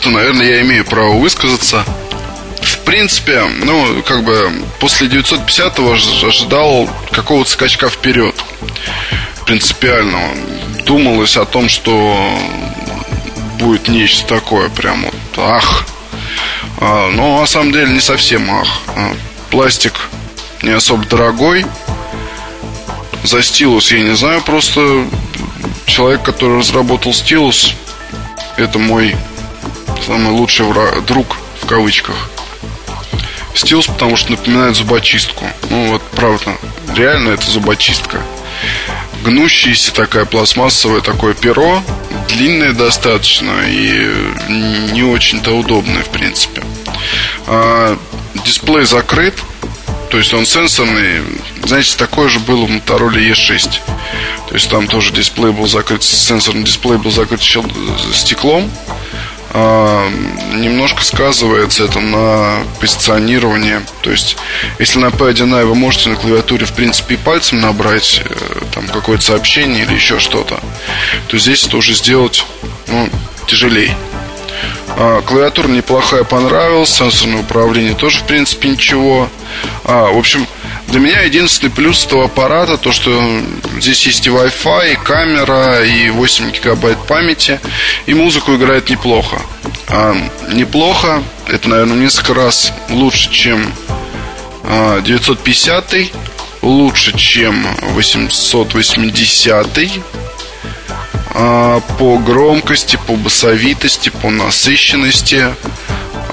то, 0.00 0.10
наверное, 0.10 0.46
я 0.46 0.60
имею 0.62 0.84
право 0.84 1.18
высказаться. 1.18 1.84
В 2.62 2.78
принципе, 2.80 3.42
ну, 3.64 4.02
как 4.02 4.24
бы 4.24 4.52
после 4.78 5.08
950-го 5.08 5.92
ожидал 6.26 6.88
какого-то 7.10 7.50
скачка 7.50 7.88
вперед. 7.88 8.34
Принципиального. 9.46 10.28
Думалось 10.86 11.36
о 11.36 11.44
том, 11.44 11.68
что 11.68 12.38
будет 13.58 13.88
нечто 13.88 14.26
такое, 14.26 14.68
прям 14.68 15.04
вот, 15.04 15.14
ах. 15.38 15.84
А, 16.78 17.10
но 17.10 17.40
на 17.40 17.46
самом 17.46 17.72
деле 17.72 17.92
не 17.92 18.00
совсем 18.00 18.50
ах. 18.50 18.68
А, 18.88 19.14
пластик 19.50 19.94
не 20.62 20.70
особо 20.70 21.04
дорогой, 21.06 21.64
за 23.24 23.42
стилус 23.42 23.90
я 23.92 24.00
не 24.00 24.14
знаю, 24.16 24.42
просто 24.42 25.04
человек, 25.90 26.22
который 26.22 26.58
разработал 26.58 27.12
стилус, 27.12 27.74
это 28.56 28.78
мой 28.78 29.16
самый 30.06 30.30
лучший 30.30 30.64
враг, 30.66 31.04
друг 31.04 31.36
в 31.60 31.66
кавычках. 31.66 32.14
Стилус, 33.54 33.86
потому 33.86 34.16
что 34.16 34.30
напоминает 34.30 34.76
зубочистку. 34.76 35.44
Ну 35.68 35.88
вот, 35.88 36.02
правда, 36.12 36.56
реально 36.94 37.30
это 37.30 37.50
зубочистка. 37.50 38.22
Гнущаяся 39.24 39.92
такая 39.92 40.24
пластмассовое 40.24 41.00
такое 41.00 41.34
перо, 41.34 41.82
длинное 42.28 42.72
достаточно 42.72 43.52
и 43.66 44.08
не 44.92 45.02
очень-то 45.02 45.50
удобное, 45.50 46.02
в 46.02 46.08
принципе. 46.08 46.62
А, 47.46 47.98
дисплей 48.44 48.86
закрыт, 48.86 49.34
то 50.10 50.18
есть 50.18 50.34
он 50.34 50.44
сенсорный. 50.44 51.22
Знаете, 51.64 51.96
такой 51.96 52.28
же 52.28 52.40
был 52.40 52.64
у 52.64 52.68
Motorola 52.68 53.16
E6. 53.16 53.78
То 54.48 54.54
есть 54.54 54.68
там 54.68 54.88
тоже 54.88 55.12
дисплей 55.12 55.52
был 55.52 55.66
закрыт, 55.66 56.02
сенсорный 56.02 56.64
дисплей 56.64 56.98
был 56.98 57.10
закрыт 57.10 57.40
стеклом. 58.12 58.70
А, 59.52 60.08
немножко 60.54 61.02
сказывается 61.02 61.84
это 61.84 62.00
на 62.00 62.62
позиционирование. 62.80 63.82
То 64.02 64.10
есть, 64.10 64.36
если 64.78 64.98
на 64.98 65.06
P1i 65.06 65.64
вы 65.64 65.74
можете 65.74 66.10
на 66.10 66.16
клавиатуре, 66.16 66.66
в 66.66 66.72
принципе, 66.72 67.14
и 67.14 67.16
пальцем 67.16 67.60
набрать 67.60 68.22
э, 68.24 68.34
там 68.72 68.86
какое-то 68.86 69.24
сообщение 69.24 69.84
или 69.84 69.94
еще 69.94 70.18
что-то, 70.18 70.60
то 71.28 71.38
здесь 71.38 71.66
это 71.66 71.76
уже 71.76 71.94
сделать 71.94 72.44
ну, 72.86 73.08
тяжелее. 73.46 73.96
А, 74.96 75.22
клавиатура 75.22 75.68
неплохая, 75.68 76.24
понравилась. 76.24 76.90
Сенсорное 76.90 77.40
управление 77.40 77.94
тоже, 77.94 78.20
в 78.20 78.24
принципе, 78.24 78.68
ничего. 78.68 79.28
А, 79.84 80.12
в 80.12 80.18
общем, 80.18 80.46
для 80.88 81.00
меня 81.00 81.20
единственный 81.22 81.70
плюс 81.70 82.04
этого 82.04 82.24
аппарата 82.24 82.76
то, 82.76 82.92
что 82.92 83.22
здесь 83.78 84.04
есть 84.06 84.26
и 84.26 84.30
Wi-Fi, 84.30 84.92
и 84.92 84.96
камера, 84.96 85.84
и 85.84 86.10
8 86.10 86.50
гигабайт 86.50 86.98
памяти, 87.06 87.60
и 88.06 88.14
музыку 88.14 88.54
играет 88.56 88.90
неплохо. 88.90 89.40
А, 89.88 90.16
неплохо, 90.52 91.22
это, 91.46 91.68
наверное, 91.68 91.96
несколько 91.96 92.34
раз 92.34 92.72
лучше, 92.88 93.30
чем 93.30 93.72
950 95.02 95.94
лучше, 96.62 97.16
чем 97.16 97.66
880 97.94 99.78
а, 99.78 99.86
по 101.32 102.18
громкости, 102.18 102.98
по 103.06 103.14
басовитости, 103.14 104.08
по 104.08 104.30
насыщенности 104.30 105.54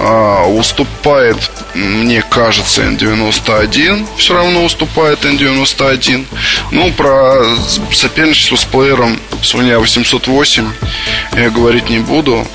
а, 0.00 0.46
уступает, 0.46 1.50
мне 1.74 2.22
кажется, 2.22 2.82
N91, 2.82 4.06
все 4.16 4.34
равно 4.34 4.64
уступает 4.64 5.24
N91. 5.24 6.24
Ну, 6.70 6.92
про 6.92 7.44
соперничество 7.92 8.56
с 8.56 8.64
плеером 8.64 9.18
Sony 9.42 9.76
A808 9.80 10.68
я 11.36 11.50
говорить 11.50 11.90
не 11.90 11.98
буду, 11.98 12.46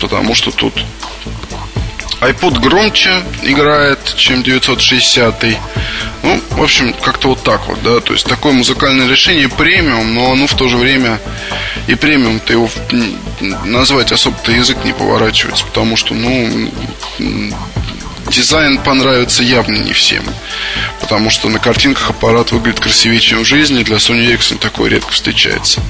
потому 0.00 0.34
что 0.34 0.50
тут 0.50 0.74
iPod 2.22 2.60
громче 2.60 3.22
играет, 3.42 4.14
чем 4.16 4.42
960. 4.44 5.44
Ну, 6.22 6.40
в 6.50 6.62
общем, 6.62 6.92
как-то 6.92 7.30
вот 7.30 7.42
так 7.42 7.66
вот, 7.66 7.82
да. 7.82 8.00
То 8.00 8.12
есть 8.12 8.26
такое 8.26 8.52
музыкальное 8.52 9.08
решение 9.08 9.48
премиум, 9.48 10.14
но 10.14 10.32
оно 10.32 10.46
в 10.46 10.54
то 10.54 10.68
же 10.68 10.76
время 10.76 11.20
и 11.88 11.96
премиум-то 11.96 12.52
его 12.52 12.70
назвать 13.64 14.12
особо-то 14.12 14.52
язык 14.52 14.84
не 14.84 14.92
поворачивается, 14.92 15.64
потому 15.64 15.96
что, 15.96 16.14
ну, 16.14 16.70
дизайн 18.28 18.78
понравится 18.78 19.42
явно 19.42 19.76
не 19.78 19.92
всем. 19.92 20.22
Потому 21.00 21.30
что 21.30 21.48
на 21.48 21.58
картинках 21.58 22.10
аппарат 22.10 22.52
выглядит 22.52 22.78
красивее, 22.78 23.20
чем 23.20 23.40
в 23.40 23.44
жизни. 23.44 23.82
Для 23.82 23.96
Sony 23.96 24.32
Ericsson 24.32 24.58
такое 24.58 24.90
редко 24.90 25.12
встречается. 25.12 25.80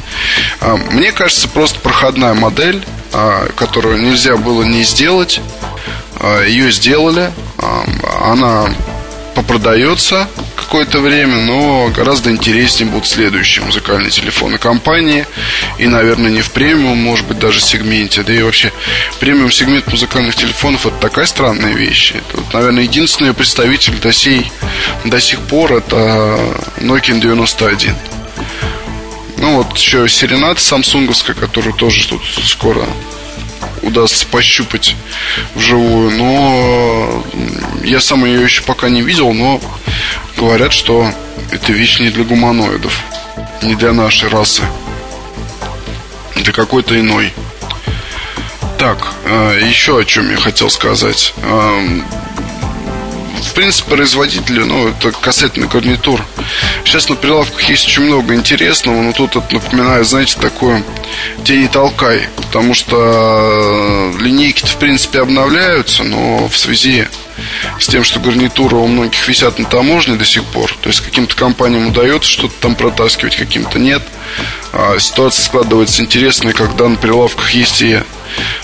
А, 0.61 0.77
мне 0.77 1.13
кажется, 1.13 1.49
просто 1.49 1.79
проходная 1.81 2.33
модель, 2.33 2.83
а, 3.13 3.49
которую 3.55 4.01
нельзя 4.03 4.37
было 4.37 4.63
не 4.63 4.83
сделать. 4.83 5.41
А, 6.23 6.45
Ее 6.45 6.71
сделали. 6.71 7.31
Она 8.21 8.73
попродается 9.35 10.29
какое-то 10.57 11.01
время, 11.01 11.37
но 11.37 11.91
гораздо 11.95 12.31
интереснее 12.31 12.89
будут 12.89 13.07
следующие 13.07 13.65
музыкальные 13.65 14.11
телефоны 14.11 14.57
компании. 14.59 15.27
И, 15.79 15.87
наверное, 15.87 16.31
не 16.31 16.41
в 16.41 16.51
премиум, 16.51 16.99
может 16.99 17.27
быть, 17.27 17.39
даже 17.39 17.61
сегменте. 17.61 18.23
Да 18.23 18.33
и 18.33 18.41
вообще, 18.43 18.73
премиум 19.21 19.51
сегмент 19.51 19.87
музыкальных 19.89 20.35
телефонов 20.37 20.87
это 20.87 20.97
такая 20.97 21.27
странная 21.27 21.75
вещь. 21.75 22.15
Это, 22.15 22.43
наверное, 22.53 22.85
единственный 22.85 23.35
представитель 23.35 23.99
до, 23.99 24.13
сей, 24.13 24.51
до 25.05 25.21
сих 25.21 25.41
пор 25.41 25.73
это 25.73 26.39
Nokia 26.79 27.21
91. 27.21 27.97
Ну 29.39 29.57
вот 29.57 29.77
еще 29.77 30.09
Серенат 30.09 30.61
самсунговская, 30.61 31.35
которую 31.35 31.75
тоже 31.75 32.07
тут 32.09 32.23
скоро 32.45 32.87
удастся 33.83 34.27
пощупать 34.27 34.97
вживую. 35.55 36.11
Но 36.11 37.25
я 37.85 38.01
сам 38.01 38.25
ее 38.25 38.43
еще 38.43 38.63
пока 38.63 38.89
не 38.89 39.03
видел, 39.03 39.33
но 39.33 39.61
говорят, 40.37 40.73
что 40.73 41.11
это 41.51 41.73
вещь 41.73 42.01
не 42.01 42.11
для 42.11 42.25
гуманоидов, 42.25 43.03
не 43.63 43.75
для 43.75 43.93
нашей 43.93 44.29
расы, 44.29 44.63
для 46.37 46.53
какой-то 46.53 46.99
иной. 46.99 47.33
Так, 48.79 49.13
э, 49.25 49.61
еще 49.69 49.99
о 50.01 50.05
чем 50.05 50.31
я 50.31 50.37
хотел 50.37 50.69
сказать. 50.71 51.35
В 53.43 53.55
принципе, 53.55 53.91
производители, 53.91 54.61
ну, 54.61 54.89
это 54.89 55.13
кассетный 55.13 55.67
гарнитур. 55.67 56.25
Сейчас 56.85 57.09
на 57.09 57.17
прилавках 57.17 57.63
есть 57.69 57.87
очень 57.87 58.05
много 58.05 58.35
интересного, 58.35 59.03
но 59.03 59.13
тут 59.13 59.37
это 59.37 59.55
напоминает, 59.55 60.07
знаете, 60.07 60.39
такое 60.41 60.83
«тени 61.45 61.67
толкай», 61.67 62.29
потому 62.37 62.75
что 62.75 62.97
э, 62.97 64.23
линейки 64.23 64.65
в 64.65 64.77
принципе, 64.77 65.21
обновляются, 65.21 66.03
но 66.05 66.49
в 66.49 66.57
связи 66.57 67.07
с 67.79 67.87
тем, 67.89 68.05
что 68.05 68.21
гарнитуры 68.21 68.77
у 68.77 68.87
многих 68.87 69.27
висят 69.29 69.59
на 69.59 69.65
таможне 69.65 70.17
до 70.17 70.25
сих 70.25 70.45
пор, 70.45 70.73
то 70.81 70.89
есть 70.89 71.01
каким-то 71.01 71.35
компаниям 71.35 71.89
удается 71.89 72.31
что-то 72.31 72.55
там 72.61 72.75
протаскивать, 72.75 73.37
каким-то 73.37 73.79
нет. 73.79 74.03
А 74.73 74.99
ситуация 74.99 75.45
складывается 75.45 76.03
интересная, 76.03 76.53
когда 76.53 76.89
на 76.89 76.97
прилавках 76.97 77.51
есть 77.51 77.83
и 77.83 78.01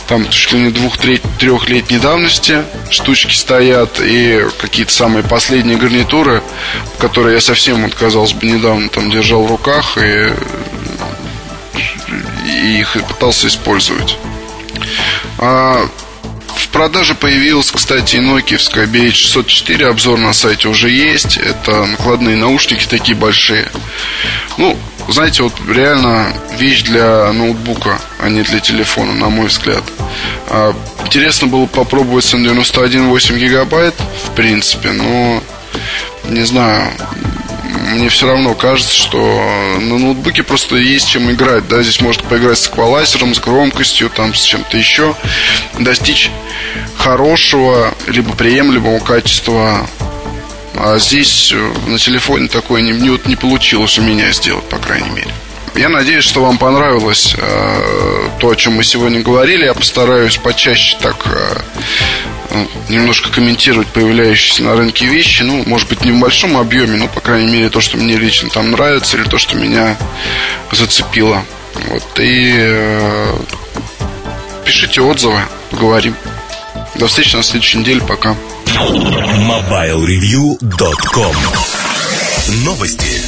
там 0.07 0.28
чуть 0.31 0.52
ли 0.52 0.61
не 0.61 0.70
двух-трехлетней 0.70 1.98
давности 1.98 2.64
штучки 2.90 3.35
стоят 3.35 4.00
и 4.00 4.46
какие-то 4.61 4.92
самые 4.92 5.22
последние 5.22 5.76
гарнитуры, 5.76 6.42
которые 6.98 7.35
я 7.35 7.40
совсем, 7.40 7.83
вот, 7.83 7.94
казалось 7.94 8.33
бы, 8.33 8.46
недавно 8.46 8.88
там 8.88 9.11
держал 9.11 9.44
в 9.44 9.50
руках 9.50 9.98
и, 9.98 10.33
и 12.46 12.81
их 12.81 12.96
пытался 13.09 13.48
использовать. 13.48 14.16
А, 15.38 15.88
в 16.57 16.68
продаже 16.68 17.14
появилась, 17.14 17.70
кстати, 17.70 18.16
и 18.16 18.20
Nokia 18.20 18.59
BH604. 18.59 19.85
Обзор 19.85 20.18
на 20.18 20.33
сайте 20.33 20.68
уже 20.68 20.90
есть. 20.90 21.37
Это 21.37 21.87
накладные 21.87 22.37
наушники 22.37 22.85
такие 22.87 23.16
большие. 23.16 23.68
Ну, 24.57 24.76
знаете, 25.12 25.42
вот 25.42 25.55
реально 25.68 26.33
вещь 26.59 26.83
для 26.83 27.33
ноутбука, 27.33 27.99
а 28.21 28.29
не 28.29 28.42
для 28.42 28.61
телефона, 28.61 29.12
на 29.12 29.29
мой 29.29 29.47
взгляд. 29.49 29.83
А, 30.49 30.75
интересно 31.05 31.47
было 31.47 31.66
попробовать 31.66 32.25
с 32.25 32.35
N91 32.35 33.09
8 33.09 33.38
гигабайт, 33.38 33.94
в 34.27 34.35
принципе, 34.35 34.92
но 34.92 35.42
не 36.29 36.42
знаю, 36.42 36.90
мне 37.92 38.09
все 38.09 38.27
равно 38.27 38.55
кажется, 38.55 38.94
что 38.94 39.18
на 39.81 39.99
ноутбуке 39.99 40.42
просто 40.42 40.77
есть 40.77 41.09
чем 41.09 41.31
играть. 41.31 41.66
Да, 41.68 41.83
здесь 41.83 42.01
можно 42.01 42.23
поиграть 42.25 42.59
с 42.59 42.68
эквалайзером, 42.68 43.35
с 43.35 43.40
громкостью, 43.40 44.11
там, 44.11 44.35
с 44.35 44.42
чем-то 44.42 44.77
еще, 44.77 45.14
достичь 45.79 46.31
хорошего 46.97 47.94
либо 48.07 48.35
приемлемого 48.35 48.99
качества 48.99 49.88
а 50.81 50.99
здесь 50.99 51.53
э, 51.53 51.73
на 51.87 51.99
телефоне 51.99 52.49
такое 52.49 52.83
не, 52.83 52.93
не, 52.93 53.19
не 53.27 53.37
получилось 53.37 53.99
у 53.99 54.03
меня 54.03 54.31
сделать, 54.33 54.64
по 54.69 54.79
крайней 54.79 55.11
мере. 55.11 55.31
Я 55.75 55.88
надеюсь, 55.88 56.25
что 56.25 56.43
вам 56.43 56.59
понравилось 56.59 57.35
э, 57.37 58.29
то, 58.41 58.51
о 58.51 58.57
чем 58.57 58.75
мы 58.75 58.85
сегодня 58.85 59.21
говорили. 59.21 59.64
Я 59.64 59.75
постараюсь 59.75 60.37
почаще 60.37 60.97
так 61.01 61.17
э, 61.27 61.61
ну, 62.53 62.69
немножко 62.88 63.31
комментировать 63.31 63.88
появляющиеся 63.88 64.62
на 64.62 64.75
рынке 64.77 65.07
вещи. 65.07 65.43
Ну, 65.43 65.64
может 65.67 65.88
быть, 65.88 66.05
не 66.05 66.12
в 66.12 66.19
большом 66.19 66.57
объеме, 66.57 66.97
но, 66.97 67.09
по 67.09 67.21
крайней 67.21 67.51
мере, 67.51 67.71
то, 67.71 67.81
что 67.81 67.97
мне 67.97 68.17
лично 68.17 68.49
там 68.49 68.71
нравится, 68.71 69.17
или 69.17 69.25
то, 69.25 69.38
что 69.38 69.57
меня 69.57 69.97
зацепило. 70.73 71.45
Вот, 71.88 72.21
и 72.21 72.55
э, 72.57 73.37
пишите 74.64 75.01
отзывы, 75.01 75.41
поговорим. 75.71 76.14
До 76.96 77.07
встречи 77.07 77.37
на 77.37 77.42
следующей 77.42 77.79
неделе. 77.79 78.01
Пока. 78.01 78.37
MobileReview.com 78.66 81.37
Новости. 82.64 83.28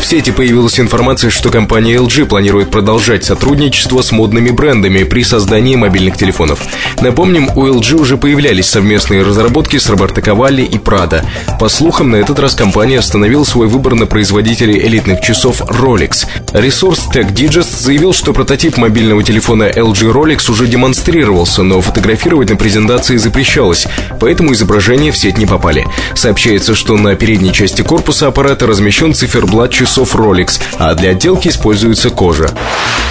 В 0.00 0.06
сети 0.06 0.30
появилась 0.30 0.78
информация, 0.78 1.28
что 1.28 1.50
компания 1.50 1.96
LG 1.96 2.26
планирует 2.26 2.70
продолжать 2.70 3.24
сотрудничество 3.24 4.00
с 4.00 4.12
модными 4.12 4.50
брендами 4.50 5.02
при 5.02 5.24
создании 5.24 5.74
мобильных 5.74 6.16
телефонов. 6.16 6.60
Напомним, 7.00 7.50
у 7.56 7.66
LG 7.66 8.00
уже 8.00 8.16
появлялись 8.16 8.70
совместные 8.70 9.22
разработки 9.22 9.76
с 9.76 9.90
Роберто 9.90 10.22
Кавалли 10.22 10.62
и 10.62 10.78
Prada. 10.78 11.24
По 11.58 11.68
слухам, 11.68 12.10
на 12.10 12.16
этот 12.16 12.38
раз 12.38 12.54
компания 12.54 13.00
остановила 13.00 13.44
свой 13.44 13.66
выбор 13.66 13.96
на 13.96 14.06
производителей 14.06 14.78
элитных 14.78 15.20
часов 15.20 15.62
Rolex. 15.62 16.26
Ресурс 16.52 17.08
Tech 17.12 17.34
Digest 17.34 17.82
заявил, 17.82 18.12
что 18.12 18.32
прототип 18.32 18.76
мобильного 18.76 19.22
телефона 19.22 19.64
LG 19.64 20.12
Rolex 20.12 20.50
уже 20.50 20.68
демонстрировался, 20.68 21.62
но 21.64 21.80
фотографировать 21.80 22.50
на 22.50 22.56
презентации 22.56 23.16
запрещалось, 23.16 23.86
поэтому 24.20 24.52
изображения 24.52 25.10
в 25.10 25.18
сеть 25.18 25.38
не 25.38 25.46
попали. 25.46 25.86
Сообщается, 26.14 26.74
что 26.74 26.96
на 26.96 27.16
передней 27.16 27.52
части 27.52 27.82
корпуса 27.82 28.28
аппарата 28.28 28.66
размещен 28.66 29.12
циферблат 29.12 29.70
часов 29.72 29.87
часов 29.88 30.14
Rolex, 30.14 30.60
а 30.78 30.94
для 30.94 31.10
отделки 31.10 31.48
используется 31.48 32.10
кожа. 32.10 32.50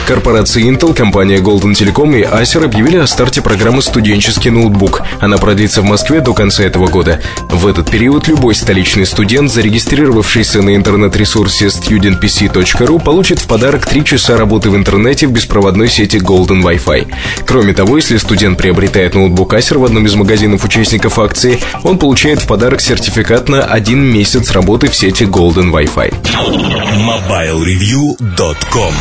Корпорации 0.07 0.69
Intel, 0.69 0.93
компания 0.93 1.39
Golden 1.39 1.73
Telecom 1.73 2.17
и 2.17 2.23
Acer 2.23 2.63
объявили 2.63 2.97
о 2.97 3.07
старте 3.07 3.41
программы 3.41 3.81
«Студенческий 3.81 4.51
ноутбук». 4.51 5.01
Она 5.19 5.37
продлится 5.37 5.81
в 5.81 5.85
Москве 5.85 6.21
до 6.21 6.33
конца 6.33 6.63
этого 6.63 6.87
года. 6.87 7.19
В 7.49 7.67
этот 7.67 7.91
период 7.91 8.27
любой 8.29 8.55
столичный 8.55 9.05
студент, 9.05 9.51
зарегистрировавшийся 9.51 10.61
на 10.61 10.75
интернет-ресурсе 10.75 11.65
studentpc.ru, 11.65 13.03
получит 13.03 13.39
в 13.39 13.47
подарок 13.47 13.85
3 13.85 14.05
часа 14.05 14.37
работы 14.37 14.69
в 14.69 14.77
интернете 14.77 15.27
в 15.27 15.31
беспроводной 15.31 15.89
сети 15.89 16.17
Golden 16.17 16.61
Wi-Fi. 16.63 17.07
Кроме 17.45 17.73
того, 17.73 17.97
если 17.97 18.17
студент 18.17 18.57
приобретает 18.57 19.15
ноутбук 19.15 19.55
Acer 19.55 19.77
в 19.77 19.83
одном 19.83 20.05
из 20.05 20.15
магазинов 20.15 20.63
участников 20.63 21.19
акции, 21.19 21.59
он 21.83 21.97
получает 21.97 22.39
в 22.39 22.47
подарок 22.47 22.79
сертификат 22.79 23.49
на 23.49 23.63
один 23.63 23.99
месяц 23.99 24.51
работы 24.51 24.87
в 24.87 24.95
сети 24.95 25.23
Golden 25.23 25.71
Wi-Fi. 25.71 26.66
MobileReview.com 26.67 28.93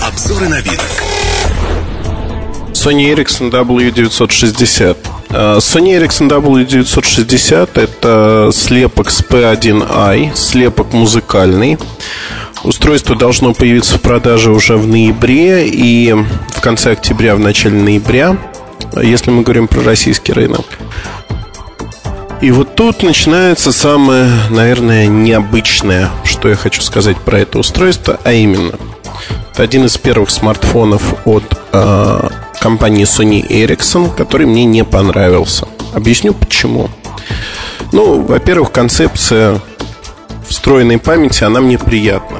Обзоры 0.00 0.48
новинок 0.48 0.80
Sony 2.72 3.12
Ericsson 3.12 3.50
W960 3.50 4.96
а, 5.28 5.58
Sony 5.58 5.98
Ericsson 5.98 6.30
W960 6.30 7.68
это 7.74 8.48
слепок 8.54 9.10
с 9.10 9.22
P1i, 9.22 10.34
слепок 10.34 10.94
музыкальный. 10.94 11.76
Устройство 12.64 13.14
должно 13.14 13.52
появиться 13.52 13.98
в 13.98 14.00
продаже 14.00 14.50
уже 14.50 14.78
в 14.78 14.86
ноябре 14.86 15.68
и 15.68 16.14
в 16.14 16.60
конце 16.62 16.92
октября, 16.92 17.36
в 17.36 17.40
начале 17.40 17.76
ноября, 17.76 18.38
если 19.02 19.30
мы 19.30 19.42
говорим 19.42 19.68
про 19.68 19.82
российский 19.82 20.32
рынок. 20.32 20.64
И 22.42 22.50
вот 22.50 22.74
тут 22.74 23.04
начинается 23.04 23.70
самое, 23.70 24.28
наверное, 24.50 25.06
необычное, 25.06 26.10
что 26.24 26.48
я 26.48 26.56
хочу 26.56 26.82
сказать 26.82 27.16
про 27.18 27.38
это 27.38 27.60
устройство, 27.60 28.18
а 28.24 28.32
именно, 28.32 28.72
это 29.52 29.62
один 29.62 29.84
из 29.84 29.96
первых 29.96 30.30
смартфонов 30.30 31.24
от 31.24 31.44
э, 31.72 32.28
компании 32.60 33.04
Sony 33.04 33.46
Ericsson, 33.46 34.12
который 34.12 34.46
мне 34.46 34.64
не 34.64 34.82
понравился. 34.82 35.68
Объясню 35.94 36.34
почему. 36.34 36.90
Ну, 37.92 38.22
во-первых, 38.22 38.72
концепция 38.72 39.60
встроенной 40.48 40.98
памяти, 40.98 41.44
она 41.44 41.60
мне 41.60 41.78
приятна. 41.78 42.38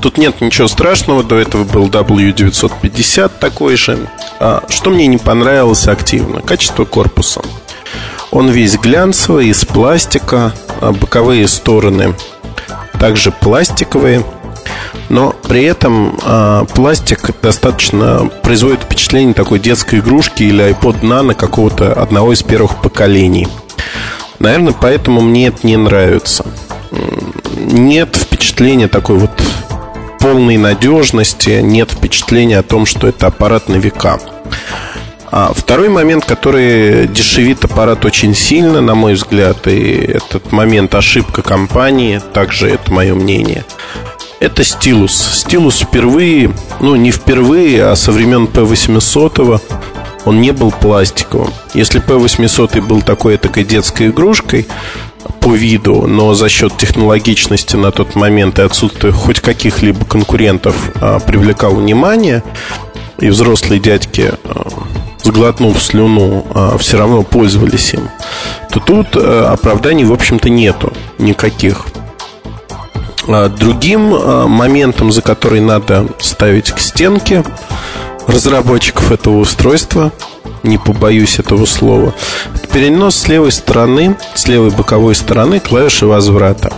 Тут 0.00 0.16
нет 0.16 0.40
ничего 0.40 0.68
страшного, 0.68 1.24
до 1.24 1.34
этого 1.34 1.64
был 1.64 1.88
W950 1.88 3.32
такой 3.40 3.74
же. 3.76 4.08
А, 4.38 4.62
что 4.68 4.90
мне 4.90 5.08
не 5.08 5.18
понравилось 5.18 5.88
активно? 5.88 6.40
Качество 6.40 6.84
корпуса. 6.84 7.42
Он 8.30 8.50
весь 8.50 8.76
глянцевый, 8.76 9.48
из 9.48 9.64
пластика, 9.64 10.52
а 10.80 10.92
боковые 10.92 11.48
стороны 11.48 12.14
также 12.98 13.30
пластиковые. 13.30 14.24
Но 15.08 15.34
при 15.48 15.64
этом 15.64 16.18
э, 16.24 16.66
пластик 16.74 17.30
достаточно 17.40 18.28
производит 18.42 18.82
впечатление 18.82 19.34
такой 19.34 19.60
детской 19.60 20.00
игрушки 20.00 20.42
или 20.42 20.70
iPod 20.70 21.02
Nano 21.02 21.34
какого-то 21.34 21.92
одного 21.92 22.32
из 22.32 22.42
первых 22.42 22.76
поколений. 22.82 23.46
Наверное, 24.40 24.74
поэтому 24.78 25.20
мне 25.20 25.48
это 25.48 25.66
не 25.66 25.76
нравится. 25.76 26.44
Нет 27.56 28.16
впечатления 28.16 28.88
такой 28.88 29.18
вот 29.18 29.30
полной 30.18 30.56
надежности, 30.56 31.60
нет 31.62 31.92
впечатления 31.92 32.58
о 32.58 32.62
том, 32.62 32.84
что 32.84 33.06
это 33.06 33.28
аппарат 33.28 33.68
на 33.68 33.76
века. 33.76 34.18
А 35.38 35.52
второй 35.54 35.90
момент, 35.90 36.24
который 36.24 37.06
дешевит 37.08 37.62
аппарат 37.62 38.06
очень 38.06 38.34
сильно, 38.34 38.80
на 38.80 38.94
мой 38.94 39.12
взгляд, 39.12 39.66
и 39.66 39.92
этот 40.14 40.50
момент 40.50 40.94
ошибка 40.94 41.42
компании, 41.42 42.22
также 42.32 42.70
это 42.70 42.90
мое 42.90 43.14
мнение, 43.14 43.66
это 44.40 44.64
стилус. 44.64 45.12
Стилус 45.12 45.80
впервые, 45.80 46.54
ну 46.80 46.96
не 46.96 47.10
впервые, 47.10 47.84
а 47.84 47.96
со 47.96 48.12
времен 48.12 48.46
P800 48.46 49.60
он 50.24 50.40
не 50.40 50.52
был 50.52 50.70
пластиковым. 50.70 51.52
Если 51.74 52.02
P800 52.02 52.80
был 52.80 53.02
такой 53.02 53.36
такой 53.36 53.64
детской 53.64 54.06
игрушкой 54.06 54.66
по 55.40 55.54
виду, 55.54 56.06
но 56.06 56.32
за 56.32 56.48
счет 56.48 56.78
технологичности 56.78 57.76
на 57.76 57.90
тот 57.90 58.14
момент 58.14 58.58
и 58.58 58.62
отсутствия 58.62 59.12
хоть 59.12 59.40
каких-либо 59.40 60.06
конкурентов 60.06 60.92
а, 61.02 61.18
привлекал 61.18 61.74
внимание, 61.74 62.42
и 63.18 63.28
взрослые 63.28 63.80
дядьки 63.80 64.32
а, 64.44 64.68
сглотнув 65.22 65.82
слюну, 65.82 66.46
а 66.54 66.78
все 66.78 66.98
равно 66.98 67.22
пользовались 67.22 67.94
им, 67.94 68.08
то 68.70 68.80
тут 68.80 69.16
э, 69.16 69.46
оправданий, 69.46 70.04
в 70.04 70.12
общем-то, 70.12 70.48
нету 70.48 70.92
никаких. 71.18 71.86
А 73.26 73.48
другим 73.48 74.14
э, 74.14 74.46
моментом, 74.46 75.10
за 75.10 75.22
который 75.22 75.60
надо 75.60 76.06
ставить 76.18 76.70
к 76.70 76.78
стенке 76.78 77.44
разработчиков 78.26 79.10
этого 79.10 79.38
устройства, 79.38 80.12
не 80.62 80.78
побоюсь 80.78 81.38
этого 81.38 81.64
слова, 81.64 82.14
перенос 82.72 83.16
с 83.16 83.28
левой 83.28 83.52
стороны, 83.52 84.16
с 84.34 84.46
левой 84.46 84.70
боковой 84.70 85.14
стороны 85.14 85.60
клавиши 85.60 86.06
возврата. 86.06 86.72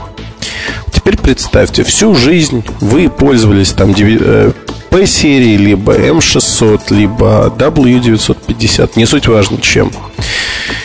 Теперь 0.93 1.19
представьте, 1.19 1.85
всю 1.85 2.15
жизнь 2.15 2.65
вы 2.81 3.09
пользовались 3.09 3.73
там 3.73 3.95
э, 3.97 4.53
P-серии, 4.91 5.57
либо 5.57 5.97
M600, 5.97 6.83
либо 6.91 7.53
W950, 7.57 8.93
не 8.97 9.07
суть 9.07 9.29
важно 9.29 9.61
чем. 9.61 9.91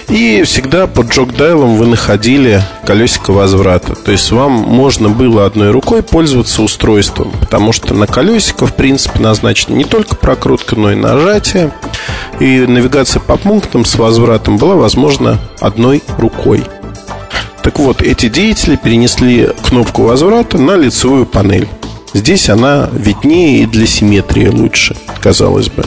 И 0.09 0.43
всегда 0.43 0.85
под 0.85 1.09
джок-дайлом 1.09 1.77
вы 1.77 1.87
находили 1.87 2.61
колесико 2.85 3.31
возврата. 3.31 3.95
То 3.95 4.11
есть 4.11 4.31
вам 4.31 4.51
можно 4.51 5.09
было 5.09 5.45
одной 5.45 5.71
рукой 5.71 6.03
пользоваться 6.03 6.61
устройством, 6.61 7.31
потому 7.39 7.71
что 7.71 7.93
на 7.93 8.05
колесико, 8.05 8.67
в 8.67 8.75
принципе, 8.75 9.19
назначена 9.19 9.75
не 9.75 9.85
только 9.85 10.15
прокрутка, 10.15 10.75
но 10.75 10.91
и 10.91 10.95
нажатие. 10.95 11.71
И 12.39 12.59
навигация 12.59 13.21
по 13.21 13.37
пунктам 13.37 13.85
с 13.85 13.95
возвратом 13.95 14.57
была 14.57 14.75
возможна 14.75 15.39
одной 15.59 16.03
рукой. 16.17 16.63
Так 17.63 17.79
вот, 17.79 18.01
эти 18.01 18.27
деятели 18.27 18.75
перенесли 18.75 19.49
кнопку 19.67 20.03
возврата 20.03 20.57
на 20.57 20.75
лицевую 20.75 21.25
панель. 21.25 21.67
Здесь 22.13 22.49
она 22.49 22.89
виднее 22.91 23.63
и 23.63 23.65
для 23.65 23.87
симметрии 23.87 24.47
лучше, 24.47 24.95
казалось 25.21 25.69
бы. 25.69 25.83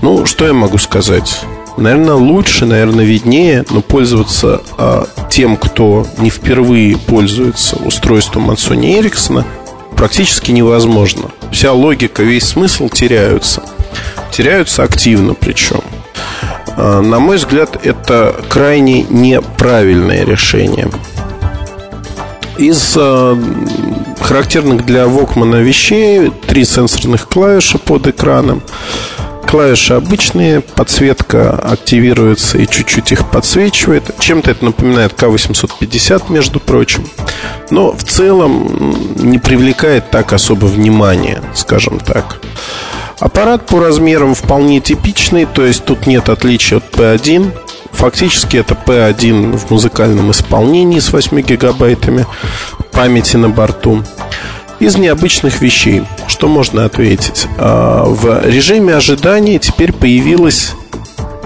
Ну, 0.00 0.26
что 0.26 0.46
я 0.46 0.52
могу 0.52 0.78
сказать? 0.78 1.44
Наверное, 1.76 2.14
лучше, 2.14 2.66
наверное, 2.66 3.04
виднее, 3.04 3.64
но 3.70 3.80
пользоваться 3.80 4.62
а, 4.76 5.06
тем, 5.30 5.56
кто 5.56 6.06
не 6.18 6.28
впервые 6.28 6.98
пользуется 6.98 7.76
устройством 7.76 8.50
от 8.50 8.58
Sony 8.58 9.00
Ericsson, 9.00 9.44
практически 9.96 10.50
невозможно. 10.50 11.30
Вся 11.50 11.72
логика, 11.72 12.22
весь 12.22 12.44
смысл 12.44 12.88
теряются. 12.88 13.62
Теряются 14.32 14.82
активно 14.82 15.34
причем. 15.34 15.82
А, 16.76 17.00
на 17.00 17.20
мой 17.20 17.36
взгляд, 17.36 17.78
это 17.84 18.34
крайне 18.48 19.04
неправильное 19.04 20.24
решение. 20.24 20.90
Из 22.58 22.94
э, 22.96 23.36
характерных 24.20 24.84
для 24.84 25.04
Walkman 25.04 25.62
вещей 25.62 26.30
три 26.46 26.64
сенсорных 26.64 27.28
клавиши 27.28 27.78
под 27.78 28.06
экраном. 28.06 28.62
Клавиши 29.46 29.94
обычные, 29.94 30.60
подсветка 30.60 31.50
активируется 31.50 32.58
и 32.58 32.66
чуть-чуть 32.66 33.12
их 33.12 33.30
подсвечивает. 33.30 34.04
Чем-то 34.18 34.50
это 34.50 34.64
напоминает 34.64 35.12
К850, 35.12 36.32
между 36.32 36.60
прочим. 36.60 37.06
Но 37.70 37.92
в 37.92 38.02
целом 38.04 38.96
не 39.16 39.38
привлекает 39.38 40.10
так 40.10 40.32
особо 40.32 40.66
внимания, 40.66 41.42
скажем 41.54 41.98
так. 41.98 42.40
Аппарат 43.18 43.66
по 43.66 43.78
размерам 43.78 44.34
вполне 44.34 44.80
типичный, 44.80 45.46
то 45.46 45.64
есть 45.64 45.84
тут 45.84 46.06
нет 46.06 46.28
отличия 46.28 46.78
от 46.78 46.90
P1. 46.90 47.52
Фактически 48.02 48.56
это 48.56 48.74
P1 48.74 49.56
в 49.56 49.70
музыкальном 49.70 50.32
исполнении 50.32 50.98
с 50.98 51.12
8 51.12 51.40
гигабайтами 51.40 52.26
памяти 52.90 53.36
на 53.36 53.48
борту. 53.48 54.02
Из 54.80 54.96
необычных 54.96 55.60
вещей, 55.60 56.02
что 56.26 56.48
можно 56.48 56.84
ответить? 56.84 57.46
А, 57.58 58.02
в 58.04 58.44
режиме 58.44 58.96
ожидания 58.96 59.60
теперь 59.60 59.92
появилось 59.92 60.74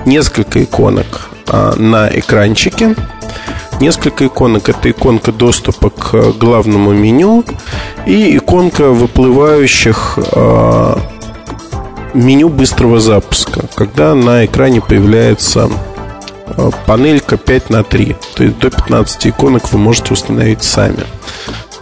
несколько 0.07 0.65
иконок 0.65 1.29
а, 1.47 1.75
на 1.77 2.09
экранчике. 2.09 2.95
Несколько 3.79 4.27
иконок. 4.27 4.71
Это 4.71 4.91
иконка 4.91 5.33
доступа 5.33 5.91
к 5.91 6.33
главному 6.39 6.91
меню 6.93 7.45
и 8.07 8.35
иконка 8.35 8.89
выплывающих 8.93 10.19
а, 10.33 10.99
меню 12.15 12.49
быстрого 12.49 12.99
запуска, 12.99 13.61
когда 13.75 14.15
на 14.15 14.47
экране 14.47 14.81
появляется 14.81 15.69
панелька 16.87 17.37
5 17.37 17.71
на 17.71 17.83
3. 17.83 18.17
То 18.35 18.45
есть 18.45 18.59
до 18.59 18.71
15 18.71 19.27
иконок 19.29 19.73
вы 19.73 19.79
можете 19.79 20.13
установить 20.13 20.63
сами. 20.63 21.05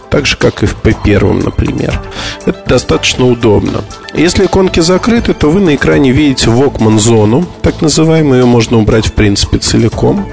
Так 0.09 0.25
же, 0.25 0.37
как 0.37 0.63
и 0.63 0.65
в 0.65 0.77
P1, 0.81 1.43
например. 1.43 1.99
Это 2.45 2.63
достаточно 2.67 3.25
удобно. 3.25 3.83
Если 4.13 4.45
иконки 4.45 4.79
закрыты, 4.79 5.33
то 5.33 5.49
вы 5.49 5.59
на 5.59 5.75
экране 5.75 6.11
видите 6.11 6.47
Walkman 6.47 6.99
зону, 6.99 7.45
так 7.61 7.81
называемую, 7.81 8.41
ее 8.41 8.45
можно 8.45 8.77
убрать 8.77 9.07
в 9.07 9.13
принципе 9.13 9.57
целиком. 9.57 10.25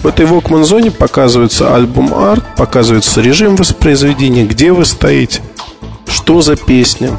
В 0.00 0.06
этой 0.06 0.26
Walkman 0.26 0.64
зоне 0.64 0.90
показывается 0.90 1.74
альбом 1.74 2.12
арт, 2.12 2.44
показывается 2.56 3.20
режим 3.20 3.54
воспроизведения, 3.54 4.46
где 4.46 4.72
вы 4.72 4.84
стоите, 4.84 5.42
что 6.08 6.40
за 6.42 6.56
песня. 6.56 7.10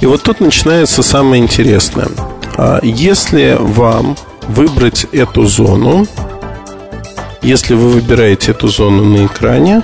И 0.00 0.06
вот 0.06 0.22
тут 0.22 0.40
начинается 0.40 1.02
самое 1.02 1.42
интересное. 1.42 2.08
А 2.56 2.80
если 2.82 3.58
вам 3.60 4.16
выбрать 4.50 5.06
эту 5.12 5.46
зону. 5.46 6.06
Если 7.42 7.74
вы 7.74 7.90
выбираете 7.90 8.50
эту 8.50 8.68
зону 8.68 9.04
на 9.04 9.26
экране, 9.26 9.82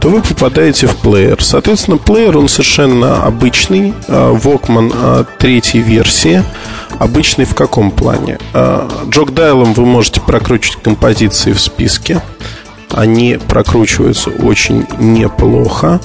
то 0.00 0.08
вы 0.08 0.22
попадаете 0.22 0.86
в 0.86 0.96
плеер. 0.96 1.42
Соответственно, 1.42 1.96
плеер, 1.96 2.38
он 2.38 2.48
совершенно 2.48 3.24
обычный. 3.24 3.94
А, 4.06 4.34
Walkman 4.34 4.92
а, 4.94 5.24
третьей 5.38 5.80
версии. 5.80 6.44
Обычный 6.98 7.44
в 7.44 7.54
каком 7.54 7.90
плане? 7.90 8.38
А, 8.52 8.88
джок-дайлом 9.08 9.72
вы 9.74 9.84
можете 9.84 10.20
прокручивать 10.20 10.82
композиции 10.82 11.52
в 11.52 11.60
списке. 11.60 12.22
Они 12.90 13.38
прокручиваются 13.48 14.30
очень 14.30 14.86
неплохо. 14.98 16.00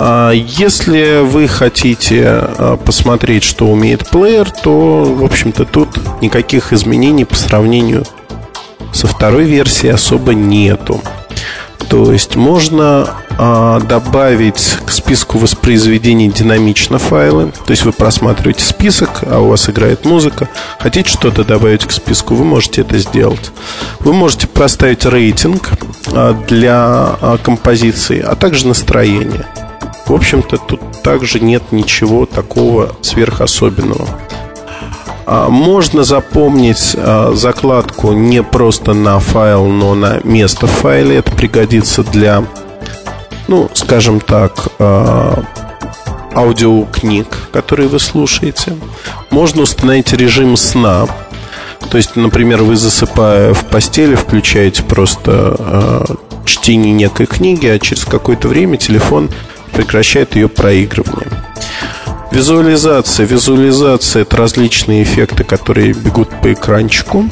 А 0.00 0.30
если 0.30 1.22
вы 1.22 1.48
хотите 1.48 2.24
а, 2.24 2.76
посмотреть, 2.76 3.42
что 3.42 3.66
умеет 3.66 4.08
плеер, 4.08 4.48
то, 4.48 5.02
в 5.02 5.24
общем-то, 5.24 5.64
тут 5.64 5.98
никаких 6.22 6.72
изменений 6.72 7.24
по 7.24 7.34
сравнению 7.34 8.04
со 8.92 9.08
второй 9.08 9.44
версией 9.44 9.92
особо 9.92 10.34
нету. 10.34 11.02
То 11.88 12.12
есть 12.12 12.36
можно 12.36 13.08
а, 13.38 13.80
добавить 13.80 14.76
к 14.86 14.90
списку 14.92 15.38
воспроизведений 15.38 16.28
динамично 16.28 17.00
файлы. 17.00 17.52
То 17.66 17.72
есть 17.72 17.84
вы 17.84 17.90
просматриваете 17.90 18.62
список, 18.62 19.24
а 19.26 19.40
у 19.40 19.48
вас 19.48 19.68
играет 19.68 20.04
музыка. 20.04 20.48
Хотите 20.78 21.10
что-то 21.10 21.42
добавить 21.42 21.84
к 21.84 21.90
списку, 21.90 22.36
вы 22.36 22.44
можете 22.44 22.82
это 22.82 22.98
сделать. 22.98 23.50
Вы 23.98 24.12
можете 24.12 24.46
проставить 24.46 25.04
рейтинг 25.06 25.70
для 26.46 27.16
композиции, 27.42 28.20
а 28.20 28.36
также 28.36 28.68
настроение. 28.68 29.44
В 30.08 30.14
общем-то, 30.14 30.56
тут 30.56 30.80
также 31.02 31.38
нет 31.38 31.70
ничего 31.70 32.24
такого 32.24 32.96
сверхособенного. 33.02 34.08
А, 35.26 35.50
можно 35.50 36.02
запомнить 36.02 36.96
а, 36.96 37.32
закладку 37.34 38.12
не 38.12 38.42
просто 38.42 38.94
на 38.94 39.20
файл, 39.20 39.66
но 39.66 39.94
на 39.94 40.20
место 40.24 40.66
в 40.66 40.70
файле. 40.70 41.16
Это 41.16 41.30
пригодится 41.32 42.02
для, 42.02 42.42
ну, 43.48 43.68
скажем 43.74 44.20
так, 44.20 44.68
а, 44.78 45.42
аудиокниг, 46.34 47.50
которые 47.52 47.90
вы 47.90 47.98
слушаете. 47.98 48.74
Можно 49.28 49.62
установить 49.62 50.14
режим 50.14 50.56
сна. 50.56 51.06
То 51.90 51.98
есть, 51.98 52.16
например, 52.16 52.62
вы 52.62 52.76
засыпая 52.76 53.52
в 53.52 53.66
постели, 53.66 54.14
включаете 54.14 54.82
просто 54.82 56.06
чтение 56.46 56.94
некой 56.94 57.26
книги, 57.26 57.66
а 57.66 57.78
через 57.78 58.06
какое-то 58.06 58.48
время 58.48 58.78
телефон 58.78 59.28
прекращает 59.68 60.36
ее 60.36 60.48
проигрывание. 60.48 61.44
Визуализация. 62.30 63.26
Визуализация– 63.26 64.22
это 64.22 64.36
различные 64.36 65.02
эффекты, 65.02 65.44
которые 65.44 65.92
бегут 65.92 66.28
по 66.42 66.52
экранчику. 66.52 67.28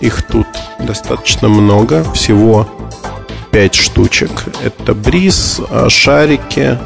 Их 0.00 0.22
тут 0.22 0.46
достаточно 0.78 1.48
много, 1.48 2.04
всего 2.12 2.68
5 3.52 3.74
штучек. 3.74 4.30
Это 4.64 4.94
бриз, 4.94 5.60
а, 5.70 5.88
шарики, 5.88 6.78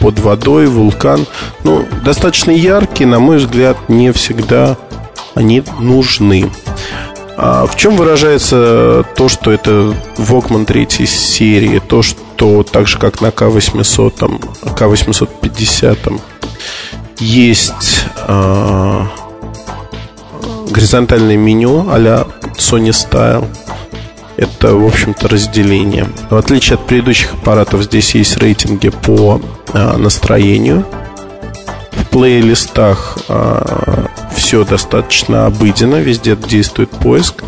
под 0.00 0.18
водой, 0.18 0.66
вулкан. 0.66 1.26
Ну, 1.64 1.86
достаточно 2.04 2.50
яркие, 2.50 3.08
на 3.08 3.18
мой 3.18 3.38
взгляд, 3.38 3.76
не 3.88 4.12
всегда 4.12 4.76
они 5.34 5.62
нужны. 5.78 6.50
А 7.40 7.66
в 7.66 7.76
чем 7.76 7.96
выражается 7.96 9.04
то, 9.14 9.28
что 9.28 9.52
это 9.52 9.94
Walkman 10.16 10.64
третьей 10.64 11.06
серии, 11.06 11.78
то, 11.78 12.02
что 12.02 12.64
так 12.64 12.88
же, 12.88 12.98
как 12.98 13.20
на 13.20 13.28
К800, 13.28 14.10
там, 14.10 14.40
К850, 14.62 15.94
там, 16.02 16.20
есть 17.20 18.06
э, 18.26 19.00
горизонтальное 20.68 21.36
меню 21.36 21.88
а-ля 21.88 22.26
Sony 22.56 22.90
Style. 22.90 23.46
Это, 24.36 24.74
в 24.74 24.84
общем-то, 24.84 25.28
разделение. 25.28 26.08
В 26.30 26.36
отличие 26.36 26.74
от 26.74 26.86
предыдущих 26.86 27.34
аппаратов, 27.34 27.84
здесь 27.84 28.16
есть 28.16 28.36
рейтинги 28.38 28.88
по 28.88 29.40
э, 29.72 29.96
настроению. 29.96 30.84
В 31.92 32.04
плейлистах 32.06 33.16
э, 33.28 34.06
все 34.34 34.64
достаточно 34.64 35.46
обыденно, 35.46 35.96
везде 35.96 36.36
действует 36.36 36.90
поиск. 36.90 37.44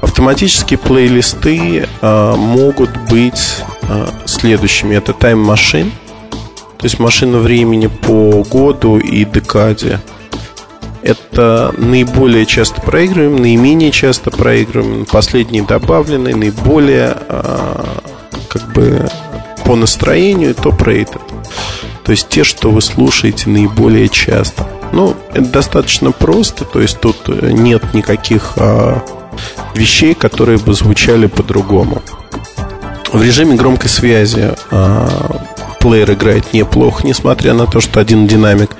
Автоматические 0.00 0.78
плейлисты 0.78 1.86
э, 2.00 2.34
могут 2.36 2.90
быть 3.08 3.56
э, 3.82 4.06
следующими. 4.26 4.94
Это 4.94 5.12
Time 5.12 5.44
Machine– 5.44 5.90
то 6.78 6.84
есть 6.84 7.00
машина 7.00 7.38
времени 7.38 7.88
по 7.88 8.44
году 8.44 8.98
и 8.98 9.24
декаде. 9.24 10.00
Это 11.02 11.74
наиболее 11.76 12.46
часто 12.46 12.80
проигрываем, 12.80 13.36
наименее 13.36 13.90
часто 13.90 14.30
проигрываем, 14.30 15.04
последние 15.04 15.64
добавленные, 15.64 16.36
наиболее 16.36 17.16
а, 17.28 18.00
как 18.48 18.72
бы 18.72 19.08
по 19.64 19.74
настроению 19.74 20.54
топ-рейтед. 20.54 21.20
То 22.04 22.12
есть 22.12 22.28
те, 22.28 22.44
что 22.44 22.70
вы 22.70 22.80
слушаете 22.80 23.50
наиболее 23.50 24.08
часто. 24.08 24.68
Ну, 24.92 25.16
это 25.32 25.48
достаточно 25.48 26.12
просто, 26.12 26.64
то 26.64 26.80
есть 26.80 27.00
тут 27.00 27.28
нет 27.28 27.94
никаких 27.94 28.52
а, 28.56 29.02
вещей, 29.74 30.14
которые 30.14 30.58
бы 30.58 30.74
звучали 30.74 31.26
по-другому. 31.26 32.02
В 33.12 33.22
режиме 33.22 33.56
громкой 33.56 33.88
связи 33.88 34.54
а, 34.70 35.08
плеер 35.80 36.12
играет 36.12 36.52
неплохо, 36.52 37.06
несмотря 37.06 37.54
на 37.54 37.66
то, 37.66 37.80
что 37.80 38.00
один 38.00 38.26
динамик 38.26 38.70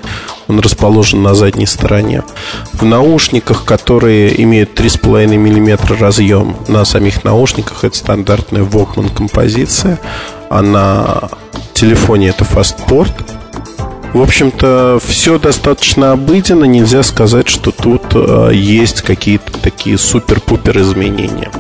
он 0.48 0.61
расположен 0.61 1.22
на 1.22 1.34
задней 1.34 1.66
стороне. 1.66 2.22
В 2.72 2.84
наушниках, 2.84 3.64
которые 3.64 4.42
имеют 4.42 4.78
3,5 4.78 5.26
мм 5.26 5.94
разъем, 5.98 6.56
на 6.68 6.84
самих 6.84 7.22
наушниках 7.22 7.84
это 7.84 7.96
стандартная 7.96 8.62
Walkman 8.62 9.14
композиция, 9.14 10.00
а 10.48 10.62
на 10.62 11.28
телефоне 11.74 12.28
это 12.28 12.44
фастпорт. 12.44 13.12
В 14.14 14.22
общем-то, 14.22 14.98
все 15.04 15.38
достаточно 15.38 16.12
обыденно, 16.12 16.64
нельзя 16.64 17.02
сказать, 17.02 17.48
что 17.48 17.70
тут 17.70 18.02
э, 18.14 18.50
есть 18.54 19.02
какие-то 19.02 19.52
такие 19.59 19.98
супер-пупер 19.98 20.78
изменения. 20.80 21.50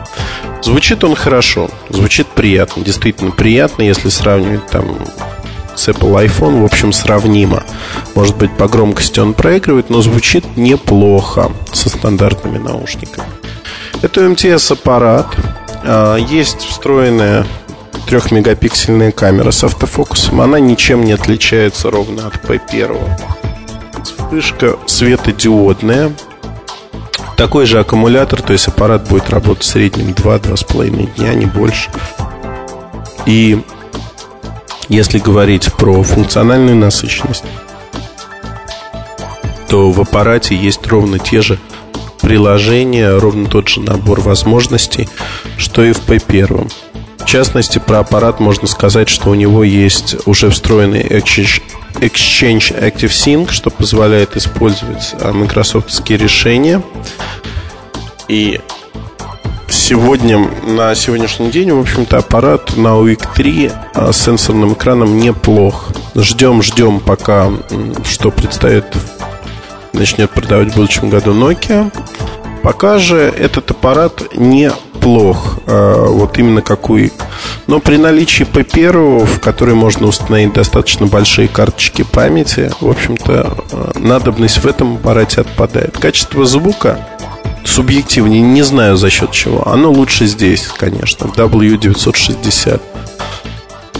Звучит 0.62 1.04
он 1.04 1.14
хорошо, 1.14 1.70
звучит 1.90 2.26
приятно, 2.26 2.82
действительно 2.82 3.30
приятно, 3.30 3.82
если 3.82 4.08
сравнивать 4.08 4.66
там 4.66 4.98
с 5.76 5.88
Apple 5.88 6.26
iPhone, 6.26 6.62
в 6.62 6.64
общем, 6.64 6.92
сравнимо. 6.92 7.62
Может 8.14 8.36
быть, 8.36 8.50
по 8.56 8.66
громкости 8.66 9.20
он 9.20 9.34
проигрывает, 9.34 9.90
но 9.90 10.00
звучит 10.02 10.56
неплохо 10.56 11.52
со 11.72 11.88
стандартными 11.88 12.58
наушниками. 12.58 13.28
Это 14.02 14.22
MTS-аппарат. 14.22 15.26
А, 15.84 16.16
есть 16.16 16.62
встроенная 16.62 17.46
трехмегапиксельная 18.08 19.12
камера 19.12 19.50
с 19.50 19.64
автофокусом. 19.64 20.40
Она 20.40 20.58
ничем 20.58 21.04
не 21.04 21.12
отличается 21.12 21.90
ровно 21.90 22.26
от 22.26 22.36
P1. 22.36 22.98
Вспышка 24.02 24.78
светодиодная. 24.86 26.12
Такой 27.36 27.66
же 27.66 27.78
аккумулятор, 27.78 28.40
то 28.40 28.54
есть 28.54 28.66
аппарат 28.66 29.06
будет 29.08 29.28
работать 29.28 29.64
в 29.64 29.66
среднем 29.66 30.12
2-2,5 30.12 31.16
дня, 31.16 31.34
не 31.34 31.44
больше. 31.44 31.90
И 33.26 33.62
если 34.88 35.18
говорить 35.18 35.70
про 35.74 36.02
функциональную 36.02 36.76
насыщенность, 36.76 37.44
то 39.68 39.90
в 39.90 40.00
аппарате 40.00 40.56
есть 40.56 40.86
ровно 40.86 41.18
те 41.18 41.42
же 41.42 41.58
приложения, 42.22 43.18
ровно 43.18 43.50
тот 43.50 43.68
же 43.68 43.82
набор 43.82 44.20
возможностей, 44.20 45.10
что 45.58 45.84
и 45.84 45.92
в 45.92 46.00
P1. 46.08 46.72
Частности, 47.28 47.78
про 47.78 47.98
аппарат 47.98 48.40
можно 48.40 48.66
сказать, 48.66 49.10
что 49.10 49.28
у 49.28 49.34
него 49.34 49.62
есть 49.62 50.16
уже 50.24 50.48
встроенный 50.48 51.02
Exchange, 51.02 51.60
Active 52.00 53.10
Sync, 53.10 53.50
что 53.50 53.68
позволяет 53.68 54.34
использовать 54.34 55.14
а, 55.20 55.34
майкрософтские 55.34 56.16
решения. 56.16 56.82
И 58.28 58.58
сегодня, 59.68 60.38
на 60.66 60.94
сегодняшний 60.94 61.50
день, 61.50 61.70
в 61.70 61.80
общем-то, 61.80 62.16
аппарат 62.16 62.78
на 62.78 62.98
UIC 62.98 63.28
3 63.34 63.72
а, 63.92 64.10
с 64.10 64.24
сенсорным 64.24 64.72
экраном 64.72 65.18
неплох. 65.18 65.90
Ждем, 66.14 66.62
ждем, 66.62 66.98
пока 66.98 67.50
что 68.06 68.30
представит, 68.30 68.86
начнет 69.92 70.30
продавать 70.30 70.72
в 70.72 70.76
будущем 70.76 71.10
году 71.10 71.34
Nokia. 71.34 71.92
Пока 72.62 72.98
же 72.98 73.16
этот 73.16 73.70
аппарат 73.70 74.34
неплох, 74.34 75.58
а, 75.66 76.06
вот 76.06 76.38
именно 76.38 76.62
как 76.62 76.88
UIC. 76.88 77.12
Но 77.66 77.80
при 77.80 77.96
наличии 77.96 78.44
P1, 78.44 79.24
в 79.24 79.40
который 79.40 79.74
можно 79.74 80.06
установить 80.06 80.52
достаточно 80.52 81.06
большие 81.06 81.48
карточки 81.48 82.02
памяти, 82.02 82.70
в 82.80 82.88
общем-то, 82.88 83.56
а, 83.72 83.98
надобность 83.98 84.58
в 84.58 84.66
этом 84.66 84.96
аппарате 84.96 85.40
отпадает. 85.40 85.96
Качество 85.98 86.44
звука 86.44 87.06
субъективнее, 87.64 88.40
не 88.40 88.62
знаю 88.62 88.96
за 88.96 89.10
счет 89.10 89.30
чего. 89.30 89.66
Оно 89.68 89.90
лучше 89.92 90.26
здесь, 90.26 90.66
конечно, 90.66 91.28
в 91.28 91.36
W960. 91.36 92.80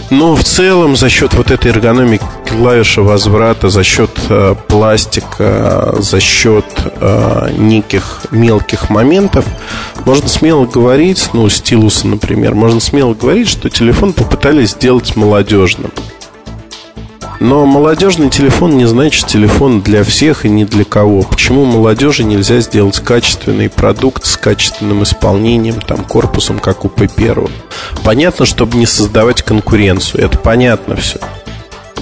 Но 0.09 0.35
в 0.35 0.43
целом 0.43 0.95
за 0.95 1.09
счет 1.09 1.33
вот 1.35 1.51
этой 1.51 1.71
эргономики 1.71 2.23
клавиши 2.47 3.01
возврата, 3.01 3.69
за 3.69 3.83
счет 3.83 4.09
э, 4.29 4.55
пластика, 4.67 5.95
за 5.99 6.19
счет 6.19 6.65
э, 6.75 7.51
неких 7.57 8.21
мелких 8.31 8.89
моментов, 8.89 9.45
можно 10.05 10.27
смело 10.27 10.65
говорить, 10.65 11.29
ну, 11.33 11.47
стилуса, 11.49 12.07
например, 12.07 12.55
можно 12.55 12.79
смело 12.79 13.13
говорить, 13.13 13.47
что 13.47 13.69
телефон 13.69 14.13
попытались 14.13 14.71
сделать 14.71 15.15
молодежным. 15.15 15.91
Но 17.39 17.65
молодежный 17.65 18.29
телефон 18.29 18.77
не 18.77 18.85
значит 18.85 19.27
телефон 19.27 19.81
для 19.81 20.03
всех 20.03 20.45
и 20.45 20.49
не 20.49 20.65
для 20.65 20.83
кого. 20.83 21.21
Почему 21.21 21.63
молодежи 21.63 22.25
нельзя 22.25 22.59
сделать 22.59 22.99
качественный 22.99 23.69
продукт 23.69 24.25
с 24.25 24.35
качественным 24.35 25.03
исполнением, 25.03 25.79
там, 25.79 26.03
корпусом, 26.03 26.59
как 26.59 26.83
у 26.83 26.89
P1? 26.89 27.49
Понятно, 28.03 28.45
чтобы 28.45 28.77
не 28.77 28.85
создавать 28.85 29.41
конкуренцию. 29.41 30.25
Это 30.25 30.37
понятно 30.37 30.97
все. 30.97 31.19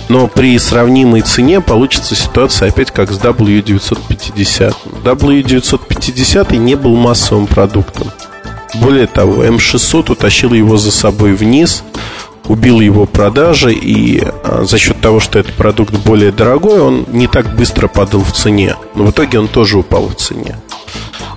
Но 0.10 0.28
при 0.28 0.58
сравнимой 0.58 1.22
цене 1.22 1.62
получится 1.62 2.16
ситуация 2.16 2.70
опять 2.70 2.90
как 2.90 3.12
с 3.12 3.20
W950. 3.20 4.76
W950 5.04 6.58
не 6.58 6.76
был 6.76 6.96
массовым 6.96 7.46
продуктом. 7.46 8.12
Более 8.76 9.08
того, 9.08 9.44
М600 9.44 10.12
утащил 10.12 10.54
его 10.54 10.78
за 10.78 10.92
собой 10.92 11.34
вниз, 11.34 11.84
убил 12.48 12.80
его 12.80 13.06
продажи, 13.06 13.74
и 13.74 14.22
а, 14.22 14.64
за 14.64 14.78
счет 14.78 15.00
того, 15.02 15.20
что 15.20 15.40
этот 15.40 15.54
продукт 15.54 15.94
более 15.94 16.32
дорогой, 16.32 16.80
он 16.80 17.06
не 17.08 17.28
так 17.28 17.56
быстро 17.56 17.88
падал 17.88 18.22
в 18.22 18.32
цене. 18.32 18.76
Но 18.96 19.06
в 19.06 19.12
итоге 19.12 19.40
он 19.40 19.48
тоже 19.48 19.78
упал 19.78 20.08
в 20.08 20.16
цене. 20.16 20.56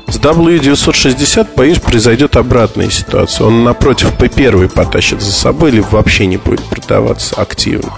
С 0.08 0.18
W960, 0.18 1.48
боюсь, 1.56 1.78
произойдет 1.78 2.36
обратная 2.36 2.90
ситуация. 2.90 3.46
Он 3.46 3.62
напротив 3.62 4.12
P1 4.18 4.68
потащит 4.68 5.20
за 5.22 5.32
собой 5.32 5.70
или 5.70 5.80
вообще 5.80 6.26
не 6.26 6.36
будет 6.36 6.64
продаваться 6.64 7.40
активно. 7.40 7.92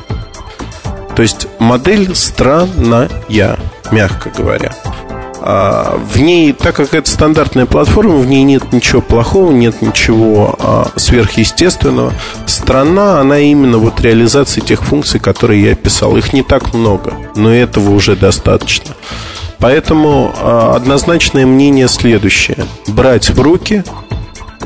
То 1.17 1.23
есть 1.23 1.47
модель 1.59 2.15
странная, 2.15 3.09
мягко 3.91 4.31
говоря. 4.31 4.73
А, 5.45 5.99
в 5.99 6.21
ней, 6.21 6.53
так 6.53 6.77
как 6.77 6.95
это 6.95 7.11
стандартная 7.11 7.67
платформа, 7.67 8.17
в 8.17 8.27
ней 8.27 8.45
нет 8.45 8.73
ничего 8.73 9.03
плохого, 9.03 9.51
нет 9.51 9.83
ничего 9.83 10.55
а, 10.59 10.89
сверхъестественного. 10.97 12.13
Страна, 12.47 13.21
она 13.21 13.41
именно 13.41 13.79
вот 13.79 14.01
реализация 14.01 14.63
тех 14.63 14.83
функций, 14.83 15.19
которые 15.19 15.63
я 15.63 15.73
описал. 15.73 16.17
Их 16.17 16.33
не 16.33 16.43
так 16.45 16.75
много, 16.75 17.15
но 17.35 17.53
этого 17.53 17.91
уже 17.91 18.15
достаточно. 18.15 18.95
Поэтому 19.59 20.33
а, 20.39 20.77
однозначное 20.77 21.45
мнение 21.45 21.89
следующее. 21.89 22.65
Брать 22.87 23.31
в 23.31 23.41
руки, 23.41 23.83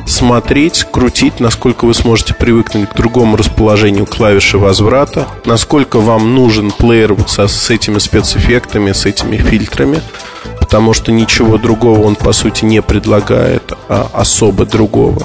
смотреть, 0.07 0.85
крутить, 0.91 1.41
насколько 1.41 1.87
вы 1.87 1.95
сможете 1.95 2.35
привыкнуть 2.35 2.91
к 2.91 2.97
другому 2.97 3.37
расположению 3.37 4.07
клавиши 4.07 4.59
возврата, 4.59 5.27
насколько 5.47 6.01
вам 6.01 6.35
нужен 6.35 6.71
плеер 6.71 7.15
вот 7.15 7.31
со, 7.31 7.49
с 7.49 7.71
этими 7.71 7.99
спецэффектами, 7.99 8.93
с 8.93 9.07
этими 9.07 9.37
фильтрами, 9.37 10.01
потому 10.67 10.95
что 10.95 11.13
ничего 11.13 11.59
другого 11.59 12.03
он, 12.03 12.17
по 12.17 12.33
сути, 12.33 12.65
не 12.65 12.83
предлагает, 12.83 13.73
а 13.89 14.11
особо 14.13 14.67
другого. 14.67 15.25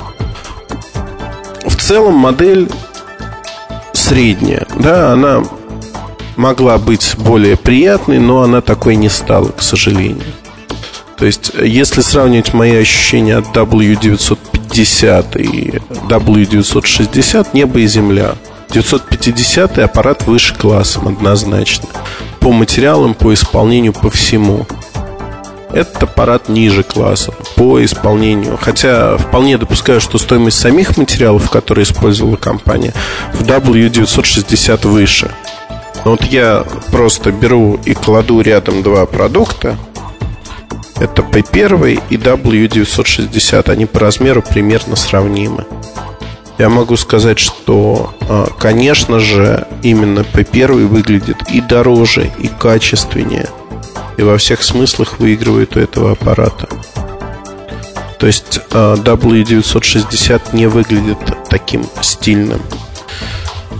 В 1.65 1.75
целом 1.77 2.13
модель 2.13 2.69
средняя, 3.91 4.67
да, 4.77 5.11
она 5.13 5.41
могла 6.35 6.77
быть 6.77 7.15
более 7.17 7.57
приятной, 7.57 8.19
но 8.19 8.43
она 8.43 8.61
такой 8.61 8.95
не 8.95 9.09
стала, 9.09 9.47
к 9.47 9.63
сожалению. 9.63 10.21
То 11.17 11.25
есть, 11.25 11.51
если 11.59 12.01
сравнивать 12.01 12.53
мои 12.53 12.75
ощущения 12.75 13.37
от 13.37 13.47
W950 13.47 15.41
и 15.41 15.81
W960, 16.07 17.47
небо 17.53 17.79
и 17.79 17.87
земля. 17.87 18.35
950 18.69 19.79
аппарат 19.79 20.27
выше 20.27 20.53
классом 20.55 21.07
однозначно. 21.07 21.89
По 22.39 22.51
материалам, 22.51 23.15
по 23.15 23.33
исполнению, 23.33 23.93
по 23.93 24.11
всему. 24.11 24.67
Этот 25.73 26.03
аппарат 26.03 26.49
ниже 26.49 26.83
класса 26.83 27.33
по 27.55 27.83
исполнению. 27.83 28.57
Хотя 28.61 29.17
вполне 29.17 29.57
допускаю, 29.57 30.01
что 30.01 30.17
стоимость 30.17 30.59
самих 30.59 30.97
материалов, 30.97 31.49
которые 31.49 31.83
использовала 31.83 32.35
компания, 32.35 32.93
в 33.33 33.43
W960 33.43 34.87
выше. 34.87 35.31
Но 36.03 36.11
вот 36.11 36.23
я 36.25 36.65
просто 36.91 37.31
беру 37.31 37.79
и 37.85 37.93
кладу 37.93 38.41
рядом 38.41 38.83
два 38.83 39.05
продукта, 39.05 39.77
это 40.99 41.21
P1 41.21 42.03
и 42.09 42.17
W960. 42.17 43.69
Они 43.69 43.85
по 43.85 43.99
размеру 43.99 44.43
примерно 44.43 44.95
сравнимы. 44.95 45.65
Я 46.57 46.69
могу 46.69 46.95
сказать, 46.95 47.39
что, 47.39 48.13
а, 48.29 48.47
конечно 48.59 49.19
же, 49.19 49.67
именно 49.81 50.19
P1 50.19 50.85
выглядит 50.85 51.37
и 51.49 51.59
дороже, 51.59 52.29
и 52.37 52.47
качественнее, 52.49 53.49
и 54.21 54.23
во 54.23 54.37
всех 54.37 54.61
смыслах 54.63 55.19
выигрывает 55.19 55.75
у 55.75 55.79
этого 55.79 56.11
аппарата. 56.11 56.69
То 58.19 58.27
есть 58.27 58.61
а, 58.71 58.95
W960 58.95 60.53
не 60.53 60.67
выглядит 60.67 61.17
таким 61.49 61.85
стильным. 62.01 62.61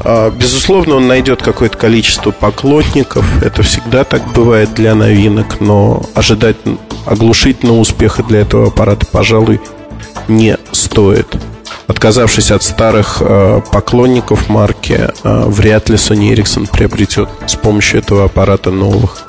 А, 0.04 0.32
безусловно, 0.32 0.96
он 0.96 1.08
найдет 1.08 1.44
какое-то 1.44 1.78
количество 1.78 2.32
поклонников. 2.32 3.24
Это 3.44 3.62
всегда 3.62 4.04
так 4.04 4.34
бывает 4.34 4.74
для 4.74 4.96
новинок, 4.96 5.62
но 5.62 6.02
ожидать 6.16 6.58
оглушительного 7.06 7.78
успеха 7.78 8.24
для 8.24 8.40
этого 8.40 8.70
аппарата, 8.70 9.06
пожалуй, 9.06 9.62
не 10.28 10.58
стоит. 10.72 11.28
Отказавшись 11.86 12.50
от 12.50 12.64
старых 12.64 13.18
э, 13.20 13.62
поклонников 13.72 14.50
марки, 14.50 15.10
вряд 15.24 15.90
ли 15.90 15.98
Sony 15.98 16.34
Ericsson 16.34 16.68
приобретет 16.68 17.30
с 17.46 17.56
помощью 17.56 18.00
этого 18.00 18.26
аппарата 18.26 18.72
новых. 18.72 19.28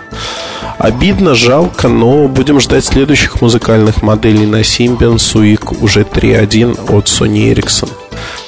Обидно, 0.83 1.37
жалко, 1.37 1.87
но 1.87 2.27
будем 2.27 2.59
ждать 2.59 2.85
следующих 2.85 3.41
музыкальных 3.41 4.03
моделей 4.03 4.47
на 4.47 4.63
Symbian 4.63 5.15
Suic 5.15 5.79
уже 5.81 6.01
3.1 6.01 6.93
от 6.93 7.07
Sony 7.07 7.55
Ericsson. 7.55 7.89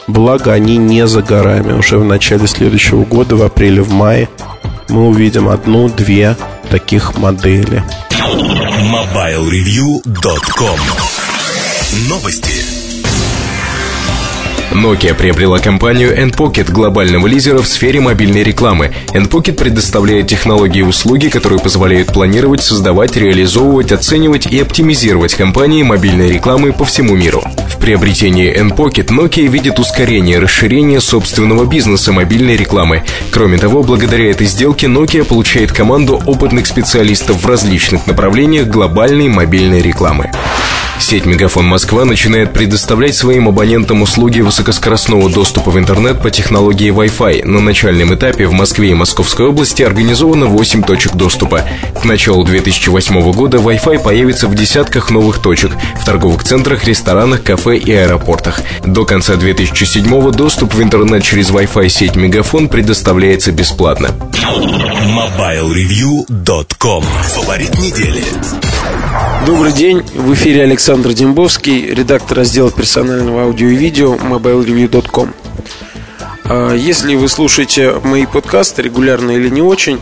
Благо, 0.09 0.53
они 0.53 0.76
не 0.76 1.07
за 1.07 1.22
горами. 1.22 1.74
Уже 1.74 1.97
в 1.97 2.05
начале 2.05 2.49
следующего 2.49 3.05
года, 3.05 3.37
в 3.37 3.43
апреле, 3.45 3.82
в 3.82 3.93
мае, 3.93 4.28
мы 4.89 5.07
увидим 5.07 5.49
одну-две 5.49 6.37
таких 6.70 7.16
модели. 7.16 7.85
MobileReview.com 8.11 10.80
Новости. 12.09 12.84
Nokia 14.74 15.14
приобрела 15.14 15.60
компанию 15.60 16.18
Endpocket, 16.18 16.70
глобального 16.72 17.28
лидера 17.28 17.58
в 17.58 17.68
сфере 17.68 18.00
мобильной 18.00 18.42
рекламы. 18.42 18.92
Endpocket 19.14 19.52
предоставляет 19.52 20.26
технологии 20.26 20.80
и 20.80 20.82
услуги, 20.82 21.28
которые 21.28 21.60
позволяют 21.60 22.12
планировать, 22.12 22.62
создавать, 22.62 23.16
реализовывать, 23.16 23.92
оценивать 23.92 24.46
и 24.46 24.58
оптимизировать 24.58 25.34
компании 25.34 25.84
мобильной 25.84 26.32
рекламы 26.32 26.72
по 26.72 26.84
всему 26.84 27.14
миру. 27.14 27.42
В 27.68 27.78
приобретении 27.78 28.52
Endpocket 28.52 29.06
Nokia 29.08 29.46
видит 29.46 29.78
ускорение 29.78 30.40
расширения 30.40 31.00
собственного 31.00 31.66
бизнеса 31.66 32.12
мобильной 32.12 32.56
рекламы. 32.56 33.04
Кроме 33.30 33.58
того, 33.58 33.84
благодаря 33.84 34.28
этой 34.30 34.48
сделке 34.48 34.88
Nokia 34.88 35.24
получает 35.24 35.70
команду 35.70 36.20
опытных 36.26 36.66
специалистов 36.66 37.42
в 37.42 37.46
различных 37.46 38.08
направлениях 38.08 38.66
глобальной 38.66 39.28
мобильной 39.28 39.82
рекламы. 39.82 40.32
Сеть 40.99 41.26
Мегафон 41.26 41.66
Москва 41.66 42.05
начинает 42.05 42.53
предоставлять 42.53 43.14
своим 43.14 43.49
абонентам 43.49 44.03
услуги 44.03 44.40
высокоскоростного 44.40 45.28
доступа 45.28 45.70
в 45.70 45.78
интернет 45.78 46.22
по 46.22 46.30
технологии 46.30 46.92
Wi-Fi. 46.92 47.45
На 47.45 47.61
начальном 47.61 48.14
этапе 48.14 48.47
в 48.47 48.53
Москве 48.53 48.90
и 48.90 48.95
Московской 48.95 49.49
области 49.49 49.82
организовано 49.82 50.47
8 50.47 50.82
точек 50.82 51.14
доступа. 51.14 51.64
К 52.01 52.05
началу 52.05 52.45
2008 52.45 53.32
года 53.32 53.59
Wi-Fi 53.59 54.03
появится 54.03 54.49
в 54.49 54.55
десятках 54.55 55.11
новых 55.11 55.38
точек 55.38 55.72
в 56.01 56.05
торговых 56.05 56.45
центрах, 56.45 56.84
ресторанах, 56.84 57.42
кафе 57.42 57.76
и 57.76 57.92
аэропортах. 57.92 58.61
До 58.84 59.05
конца 59.05 59.36
2007 59.36 60.30
доступ 60.32 60.74
в 60.74 60.82
интернет 60.82 61.22
через 61.22 61.51
Wi-Fi 61.51 61.88
сеть 61.88 62.16
Мегафон 62.16 62.68
предоставляется 62.68 63.53
бесплатно. 63.53 64.11
MobileReview.com 65.05 67.05
Фаворит 67.05 67.78
недели. 67.78 68.24
Добрый 69.47 69.72
день, 69.72 70.03
в 70.14 70.32
эфире 70.32 70.62
Александр 70.62 71.12
Дембовский, 71.12 71.87
редактор 71.95 72.39
раздела 72.39 72.70
персонального 72.70 73.43
аудио 73.43 73.68
и 73.68 73.74
видео 73.74 74.14
mobilereview.com 74.14 75.35
а, 76.45 76.72
Если 76.72 77.14
вы 77.14 77.28
слушаете 77.28 77.95
мои 78.03 78.24
подкасты 78.24 78.82
регулярно 78.82 79.32
или 79.32 79.51
не 79.51 79.61
очень, 79.61 80.01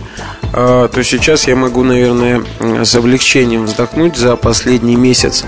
а, 0.53 0.87
то 0.89 1.03
сейчас 1.03 1.49
я 1.49 1.57
могу, 1.57 1.83
наверное, 1.83 2.45
с 2.61 2.95
облегчением 2.95 3.65
вздохнуть 3.65 4.17
за 4.17 4.37
последний 4.37 4.97
месяц. 4.97 5.45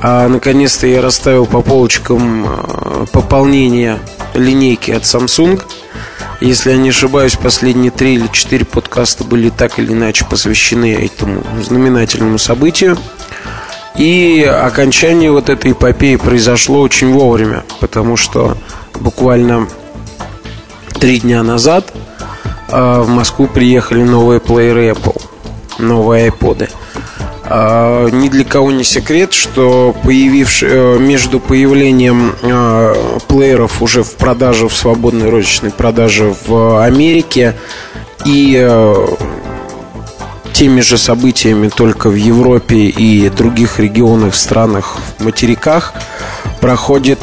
А 0.00 0.26
наконец-то 0.28 0.86
я 0.86 1.02
расставил 1.02 1.44
по 1.44 1.60
полочкам 1.60 2.46
а, 2.46 3.04
пополнение 3.12 3.98
линейки 4.34 4.90
от 4.90 5.02
Samsung– 5.02 5.62
если 6.46 6.72
я 6.72 6.76
не 6.76 6.90
ошибаюсь, 6.90 7.36
последние 7.36 7.90
три 7.90 8.16
или 8.16 8.28
четыре 8.28 8.64
подкаста 8.64 9.24
были 9.24 9.50
так 9.50 9.78
или 9.78 9.92
иначе 9.92 10.24
посвящены 10.24 10.92
этому 10.92 11.42
знаменательному 11.62 12.38
событию. 12.38 12.98
И 13.96 14.42
окончание 14.42 15.30
вот 15.30 15.48
этой 15.48 15.72
эпопеи 15.72 16.16
произошло 16.16 16.80
очень 16.80 17.12
вовремя, 17.12 17.64
потому 17.80 18.16
что 18.16 18.56
буквально 19.00 19.68
три 21.00 21.20
дня 21.20 21.42
назад 21.42 21.92
э, 22.68 23.00
в 23.00 23.08
Москву 23.08 23.46
приехали 23.46 24.02
новые 24.02 24.40
плееры 24.40 24.90
Apple, 24.90 25.22
новые 25.78 26.28
iPod. 26.28 26.68
А, 27.46 28.08
ни 28.08 28.28
для 28.28 28.44
кого 28.44 28.72
не 28.72 28.84
секрет, 28.84 29.34
что 29.34 29.94
появивший, 30.02 30.68
э, 30.70 30.98
между 30.98 31.40
появлением 31.40 32.34
э, 32.42 33.18
плееров 33.28 33.82
уже 33.82 34.02
в 34.02 34.14
продаже, 34.14 34.66
в 34.66 34.74
свободной 34.74 35.28
розничной 35.28 35.70
продаже 35.70 36.34
в 36.46 36.82
Америке 36.82 37.54
и 38.24 38.56
э, 38.58 39.06
теми 40.54 40.80
же 40.80 40.96
событиями 40.96 41.68
только 41.68 42.08
в 42.08 42.14
Европе 42.14 42.86
и 42.86 43.28
других 43.28 43.78
регионах, 43.78 44.34
странах, 44.34 44.96
материках 45.18 45.92
проходит 46.62 47.20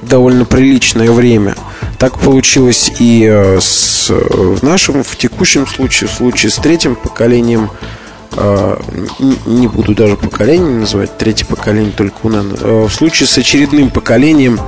довольно 0.00 0.44
приличное 0.46 1.10
время. 1.10 1.54
Так 1.98 2.18
получилось 2.18 2.90
и 2.98 3.26
с, 3.60 4.08
в 4.08 4.62
нашем, 4.62 5.02
в 5.02 5.16
текущем 5.16 5.66
случае, 5.66 6.08
в 6.08 6.12
случае 6.12 6.50
с 6.50 6.56
третьим 6.56 6.94
поколением 6.94 7.68
а, 7.68 7.99
не 8.32 9.66
буду 9.66 9.94
даже 9.94 10.16
поколение 10.16 10.78
называть, 10.78 11.18
третье 11.18 11.46
поколение 11.46 11.92
только 11.92 12.18
у 12.22 12.30
Nano. 12.30 12.58
А, 12.62 12.86
в 12.86 12.92
случае 12.92 13.26
с 13.26 13.36
очередным 13.36 13.90
поколением 13.90 14.60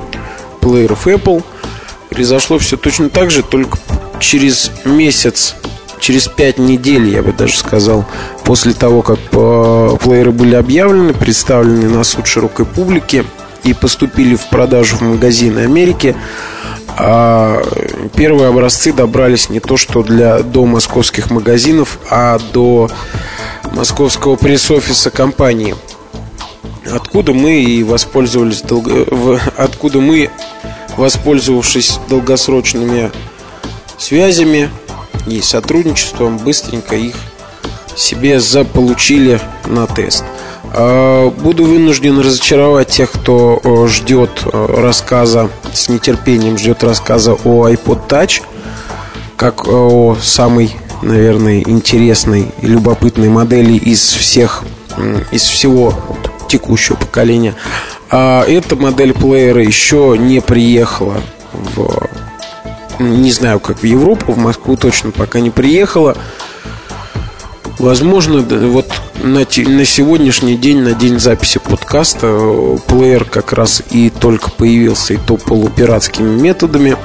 плееров 0.60 1.06
Apple 1.06 1.42
произошло 2.10 2.58
все 2.58 2.76
точно 2.76 3.08
так 3.08 3.30
же, 3.30 3.42
только 3.42 3.78
через 4.18 4.70
месяц, 4.84 5.56
через 6.00 6.28
пять 6.28 6.58
недель, 6.58 7.08
я 7.08 7.22
бы 7.22 7.32
даже 7.32 7.56
сказал, 7.56 8.04
после 8.44 8.72
того, 8.74 9.02
как 9.02 9.18
плееры 9.30 10.32
были 10.32 10.54
объявлены, 10.54 11.14
представлены 11.14 11.88
на 11.88 12.04
суд 12.04 12.26
широкой 12.26 12.66
публики 12.66 13.24
и 13.64 13.74
поступили 13.74 14.34
в 14.34 14.48
продажу 14.48 14.96
в 14.96 15.02
магазины 15.02 15.60
Америки, 15.60 16.16
а 16.98 17.62
первые 18.14 18.48
образцы 18.48 18.92
добрались 18.92 19.48
не 19.48 19.60
то 19.60 19.76
что 19.76 20.02
для 20.02 20.40
до 20.42 20.66
московских 20.66 21.30
магазинов, 21.30 21.98
а 22.10 22.38
до 22.52 22.90
московского 23.72 24.36
пресс-офиса 24.36 25.10
компании. 25.10 25.74
Откуда 26.92 27.32
мы 27.32 27.62
и 27.62 27.82
воспользовались 27.82 28.62
долго... 28.62 29.40
откуда 29.56 30.00
мы, 30.00 30.30
воспользовавшись 30.96 31.98
долгосрочными 32.08 33.10
связями 33.96 34.68
и 35.26 35.40
сотрудничеством, 35.40 36.38
быстренько 36.38 36.96
их 36.96 37.14
себе 37.96 38.40
заполучили 38.40 39.40
на 39.66 39.86
тест. 39.86 40.24
А, 40.74 41.30
буду 41.30 41.64
вынужден 41.64 42.18
разочаровать 42.18 42.88
тех, 42.88 43.10
кто 43.10 43.60
ждет 43.88 44.30
рассказа, 44.52 45.50
с 45.72 45.88
нетерпением 45.88 46.56
ждет 46.56 46.82
рассказа 46.82 47.34
о 47.44 47.68
iPod 47.68 48.08
Touch, 48.08 48.42
как 49.36 49.68
о 49.68 50.16
самой, 50.20 50.74
наверное, 51.02 51.60
интересной 51.60 52.52
и 52.62 52.66
любопытной 52.66 53.28
модели 53.28 53.74
из 53.74 54.00
всех, 54.00 54.64
из 55.30 55.42
всего 55.42 55.94
текущего 56.48 56.96
поколения. 56.96 57.54
А 58.10 58.44
эта 58.46 58.74
модель 58.76 59.12
плеера 59.12 59.62
еще 59.62 60.16
не 60.18 60.40
приехала 60.40 61.20
в 61.52 62.08
не 62.98 63.32
знаю, 63.32 63.58
как 63.58 63.80
в 63.80 63.84
Европу, 63.84 64.32
в 64.32 64.38
Москву 64.38 64.76
точно 64.76 65.10
пока 65.10 65.40
не 65.40 65.50
приехала. 65.50 66.16
Возможно, 67.78 68.40
вот 68.40 68.86
на, 69.22 69.40
на 69.40 69.84
сегодняшний 69.84 70.56
день, 70.56 70.80
на 70.80 70.94
день 70.94 71.18
записи 71.18 71.58
подкаста, 71.58 72.26
э, 72.28 72.76
плеер 72.86 73.24
как 73.24 73.52
раз 73.52 73.82
и 73.90 74.10
только 74.10 74.50
появился, 74.50 75.14
и 75.14 75.16
то 75.16 75.36
полупиратскими 75.36 76.40
методами. 76.40 76.96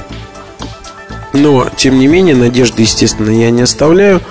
Но, 1.33 1.67
тем 1.75 1.99
не 1.99 2.07
менее, 2.07 2.35
надежды, 2.35 2.81
естественно, 2.83 3.29
я 3.29 3.49
не 3.49 3.61
оставляю. 3.61 4.21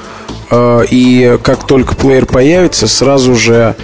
Э, 0.50 0.84
и 0.88 1.38
как 1.42 1.66
только 1.66 1.96
плеер 1.96 2.26
появится, 2.26 2.86
сразу 2.86 3.34
же 3.34 3.74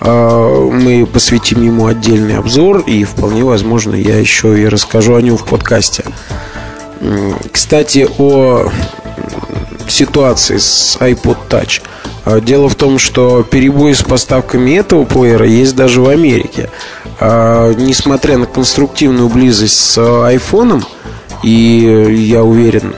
э, 0.00 0.70
мы 0.72 1.06
посвятим 1.06 1.62
ему 1.62 1.86
отдельный 1.86 2.36
обзор, 2.36 2.80
и 2.80 3.04
вполне 3.04 3.44
возможно, 3.44 3.94
я 3.94 4.18
еще 4.18 4.60
и 4.60 4.66
расскажу 4.66 5.14
о 5.14 5.22
нем 5.22 5.36
в 5.36 5.44
подкасте. 5.44 6.04
Кстати, 7.50 8.08
о 8.18 8.70
ситуации 9.90 10.58
с 10.58 10.96
iPod 11.00 11.38
Touch. 11.48 11.82
А, 12.24 12.40
дело 12.40 12.68
в 12.68 12.74
том, 12.74 12.98
что 12.98 13.42
перебои 13.42 13.92
с 13.92 14.02
поставками 14.02 14.72
этого 14.72 15.04
плеера 15.04 15.46
есть 15.46 15.74
даже 15.74 16.00
в 16.00 16.08
Америке. 16.08 16.70
А, 17.20 17.72
несмотря 17.74 18.38
на 18.38 18.46
конструктивную 18.46 19.28
близость 19.28 19.78
с 19.78 19.98
iPhone, 19.98 20.84
и 21.42 22.06
я 22.30 22.42
уверен, 22.42 22.94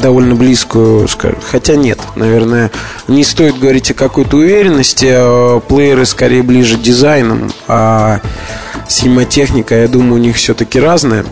довольно 0.00 0.34
близкую, 0.34 1.06
хотя 1.50 1.76
нет, 1.76 2.00
наверное, 2.16 2.70
не 3.06 3.22
стоит 3.22 3.58
говорить 3.58 3.90
о 3.90 3.94
какой-то 3.94 4.38
уверенности, 4.38 5.08
а 5.10 5.60
плееры 5.60 6.06
скорее 6.06 6.42
ближе 6.42 6.76
дизайном, 6.76 7.52
а 7.68 8.20
синематехника, 8.88 9.74
я 9.74 9.88
думаю, 9.88 10.14
у 10.14 10.18
них 10.18 10.36
все-таки 10.36 10.80
разная. 10.80 11.24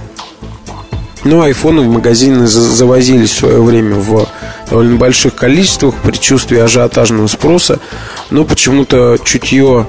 Но 1.24 1.42
айфоны 1.42 1.82
в 1.82 1.88
магазины 1.88 2.46
завозились 2.46 3.30
в 3.30 3.38
свое 3.38 3.62
время 3.62 3.96
в 3.96 4.28
довольно 4.70 4.96
больших 4.96 5.34
количествах 5.34 5.94
при 6.02 6.16
чувстве 6.16 6.62
ажиотажного 6.62 7.26
спроса. 7.26 7.80
Но 8.30 8.44
почему-то 8.44 9.18
чутье 9.24 9.86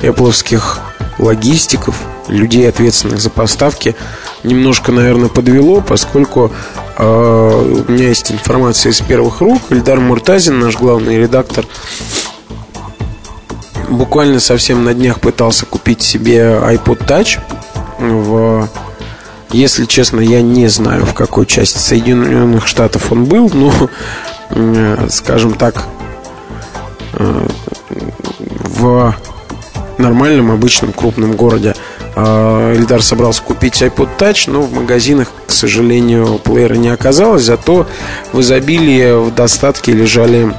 эпловских 0.00 0.80
логистиков, 1.18 1.96
людей, 2.28 2.68
ответственных 2.68 3.20
за 3.20 3.30
поставки, 3.30 3.96
немножко, 4.42 4.92
наверное, 4.92 5.28
подвело, 5.28 5.80
поскольку 5.80 6.52
э, 6.98 7.84
у 7.88 7.90
меня 7.90 8.08
есть 8.08 8.30
информация 8.30 8.92
из 8.92 9.00
первых 9.00 9.40
рук. 9.40 9.62
Ильдар 9.70 10.00
Муртазин, 10.00 10.58
наш 10.58 10.76
главный 10.76 11.18
редактор, 11.18 11.64
буквально 13.88 14.40
совсем 14.40 14.84
на 14.84 14.94
днях 14.94 15.20
пытался 15.20 15.66
купить 15.66 16.02
себе 16.02 16.60
iPod 16.62 17.06
Touch 17.06 17.38
в 17.98 18.68
если 19.50 19.84
честно, 19.84 20.20
я 20.20 20.42
не 20.42 20.68
знаю, 20.68 21.04
в 21.06 21.14
какой 21.14 21.46
части 21.46 21.78
Соединенных 21.78 22.66
Штатов 22.66 23.12
он 23.12 23.24
был, 23.24 23.50
но, 23.52 23.72
э, 24.50 25.06
скажем 25.08 25.54
так, 25.54 25.84
э, 27.14 27.46
в 28.38 29.14
нормальном, 29.98 30.50
обычном, 30.50 30.92
крупном 30.92 31.32
городе 31.36 31.74
э, 32.16 32.74
Эльдар 32.76 33.02
собрался 33.02 33.42
купить 33.42 33.80
iPod 33.82 34.08
Touch, 34.18 34.50
но 34.50 34.62
в 34.62 34.72
магазинах, 34.72 35.28
к 35.46 35.52
сожалению, 35.52 36.38
плеера 36.38 36.74
не 36.74 36.88
оказалось, 36.88 37.44
зато 37.44 37.86
в 38.32 38.40
изобилии, 38.40 39.28
в 39.28 39.34
достатке 39.34 39.92
лежали 39.92 40.52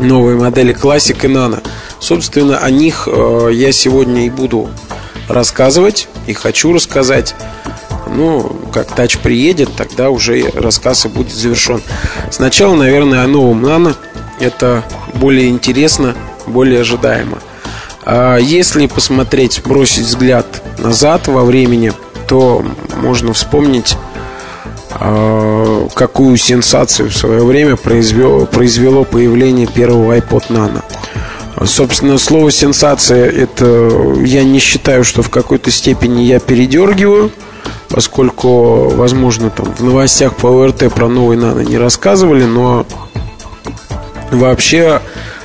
новые 0.00 0.38
модели 0.38 0.74
Classic 0.74 1.16
и 1.22 1.28
Nano. 1.28 1.62
Собственно, 1.98 2.58
о 2.58 2.70
них 2.70 3.06
я 3.06 3.72
сегодня 3.72 4.24
и 4.26 4.30
буду 4.30 4.70
рассказывать 5.32 6.08
и 6.26 6.32
хочу 6.32 6.72
рассказать. 6.72 7.34
Ну, 8.06 8.56
как 8.72 8.94
тач 8.94 9.18
приедет, 9.18 9.70
тогда 9.76 10.10
уже 10.10 10.50
рассказ 10.54 11.06
и 11.06 11.08
будет 11.08 11.32
завершен. 11.32 11.80
Сначала, 12.30 12.74
наверное, 12.74 13.24
о 13.24 13.28
новом 13.28 13.62
Нано. 13.62 13.94
Это 14.40 14.84
более 15.14 15.48
интересно, 15.48 16.16
более 16.46 16.80
ожидаемо. 16.80 17.38
А 18.04 18.38
если 18.38 18.86
посмотреть, 18.86 19.62
бросить 19.64 20.04
взгляд 20.04 20.46
назад 20.78 21.28
во 21.28 21.44
времени, 21.44 21.92
то 22.26 22.64
можно 22.96 23.32
вспомнить, 23.32 23.96
а, 24.92 25.88
какую 25.94 26.36
сенсацию 26.36 27.10
в 27.10 27.16
свое 27.16 27.44
время 27.44 27.76
произвело, 27.76 28.46
произвело 28.46 29.04
появление 29.04 29.66
первого 29.66 30.16
iPod 30.16 30.48
Nano. 30.48 30.82
Собственно, 31.64 32.16
слово 32.16 32.50
сенсация 32.50 33.30
это 33.30 34.14
я 34.24 34.44
не 34.44 34.58
считаю, 34.58 35.04
что 35.04 35.22
в 35.22 35.28
какой-то 35.28 35.70
степени 35.70 36.22
я 36.22 36.40
передергиваю, 36.40 37.30
поскольку, 37.88 38.88
возможно, 38.88 39.50
там 39.50 39.74
в 39.74 39.84
новостях 39.84 40.36
по 40.36 40.48
ОРТ 40.48 40.92
про 40.92 41.08
новый 41.08 41.36
нано 41.36 41.60
не 41.60 41.76
рассказывали, 41.76 42.44
но 42.44 42.86
вообще 44.30 45.02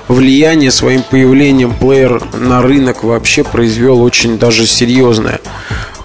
влияние 0.08 0.72
своим 0.72 1.04
появлением 1.04 1.74
плеер 1.74 2.22
на 2.34 2.62
рынок 2.62 3.04
вообще 3.04 3.44
произвел 3.44 4.02
очень 4.02 4.38
даже 4.38 4.68
серьезное. 4.68 5.42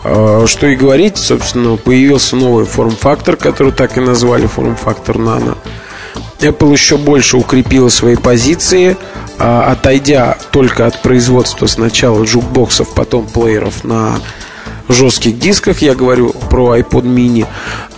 А, 0.03 0.45
что 0.47 0.67
и 0.67 0.75
говорить, 0.75 1.19
собственно, 1.19 1.77
появился 1.77 2.35
новый 2.35 2.65
форм-фактор, 2.65 3.37
который 3.37 3.73
так 3.73 3.97
и 3.97 4.01
назвали 4.01 4.47
форм-фактор 4.47 5.19
нано. 5.19 5.57
Apple 6.41 6.73
еще 6.73 6.97
больше 6.97 7.37
укрепила 7.37 7.89
свои 7.89 8.17
позиции, 8.17 8.97
а, 9.39 9.71
отойдя 9.73 10.39
только 10.51 10.87
от 10.87 11.03
производства 11.03 11.67
сначала 11.67 12.25
джукбоксов, 12.25 12.95
потом 12.95 13.27
плееров 13.27 13.85
на 13.85 14.21
жестких 14.89 15.39
дисках. 15.39 15.83
Я 15.83 15.95
говорю 15.95 16.33
про 16.51 16.77
iPod 16.79 17.05
mini. 17.05 17.47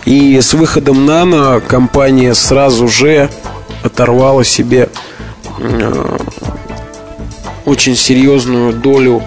И 0.05 0.39
с 0.39 0.53
выходом 0.53 1.09
Nano 1.09 1.61
компания 1.61 2.33
сразу 2.33 2.87
же 2.87 3.29
оторвала 3.83 4.43
себе 4.43 4.89
э, 5.59 6.17
очень 7.65 7.95
серьезную 7.95 8.73
долю 8.73 9.23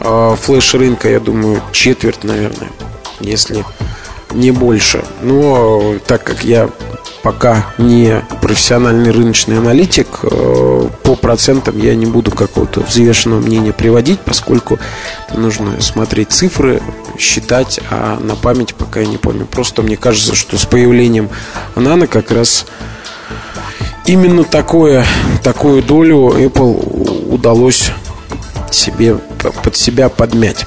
э, 0.00 0.36
флеш-рынка, 0.40 1.08
я 1.08 1.20
думаю, 1.20 1.60
четверть, 1.72 2.24
наверное, 2.24 2.70
если 3.20 3.64
не 4.32 4.50
больше. 4.50 5.04
Но 5.22 5.96
так 6.06 6.24
как 6.24 6.44
я 6.44 6.70
пока 7.24 7.64
не 7.78 8.22
профессиональный 8.42 9.10
рыночный 9.10 9.56
аналитик, 9.56 10.20
э, 10.22 10.88
по 11.02 11.16
процентам 11.16 11.78
я 11.78 11.94
не 11.94 12.04
буду 12.04 12.30
какого-то 12.30 12.80
взвешенного 12.80 13.40
мнения 13.40 13.72
приводить, 13.72 14.20
поскольку 14.20 14.78
нужно 15.34 15.80
смотреть 15.80 16.32
цифры, 16.32 16.82
считать, 17.18 17.80
а 17.90 18.20
на 18.20 18.36
память 18.36 18.74
пока 18.74 19.00
я 19.00 19.06
не 19.06 19.16
помню. 19.16 19.46
Просто 19.46 19.80
мне 19.80 19.96
кажется, 19.96 20.34
что 20.34 20.58
с 20.58 20.66
появлением 20.66 21.30
Nano 21.76 22.06
как 22.06 22.30
раз 22.30 22.66
именно 24.04 24.44
такое, 24.44 25.06
такую 25.42 25.82
долю 25.82 26.28
Apple 26.28 27.32
удалось 27.32 27.90
себе 28.70 29.16
под 29.62 29.74
себя 29.76 30.10
подмять. 30.10 30.66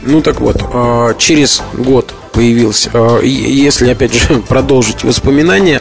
Ну 0.00 0.22
так 0.22 0.40
вот, 0.40 0.56
а, 0.72 1.12
через 1.18 1.62
год 1.74 2.14
появился, 2.32 2.90
а, 2.92 3.20
если 3.22 3.90
опять 3.90 4.14
же 4.14 4.34
продолжить 4.48 5.04
воспоминания, 5.04 5.80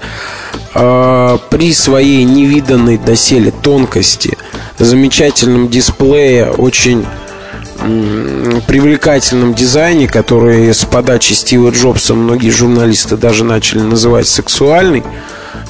э, 0.73 1.37
при 1.49 1.73
своей 1.73 2.23
невиданной 2.23 2.97
доселе 2.97 3.51
тонкости, 3.51 4.37
замечательном 4.77 5.69
дисплее, 5.69 6.51
очень 6.51 7.05
привлекательном 8.67 9.53
дизайне, 9.53 10.07
который 10.07 10.73
с 10.73 10.83
подачи 10.83 11.33
Стива 11.33 11.69
Джобса 11.69 12.15
многие 12.15 12.49
журналисты 12.49 13.17
даже 13.17 13.43
начали 13.43 13.79
называть 13.79 14.27
сексуальный. 14.27 15.03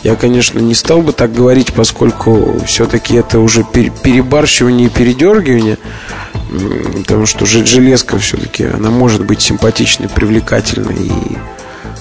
Я, 0.04 0.16
конечно, 0.16 0.60
не 0.60 0.74
стал 0.74 1.02
бы 1.02 1.12
так 1.12 1.34
говорить, 1.34 1.74
поскольку 1.74 2.62
все-таки 2.66 3.16
это 3.16 3.40
уже 3.40 3.64
перебарщивание 3.64 4.88
и 4.88 4.90
передергивание, 4.90 5.78
потому 6.96 7.26
что 7.26 7.46
железка 7.46 8.18
все-таки, 8.18 8.66
она 8.66 8.90
может 8.90 9.26
быть 9.26 9.42
симпатичной, 9.42 10.10
привлекательной 10.10 11.08
и 11.08 11.38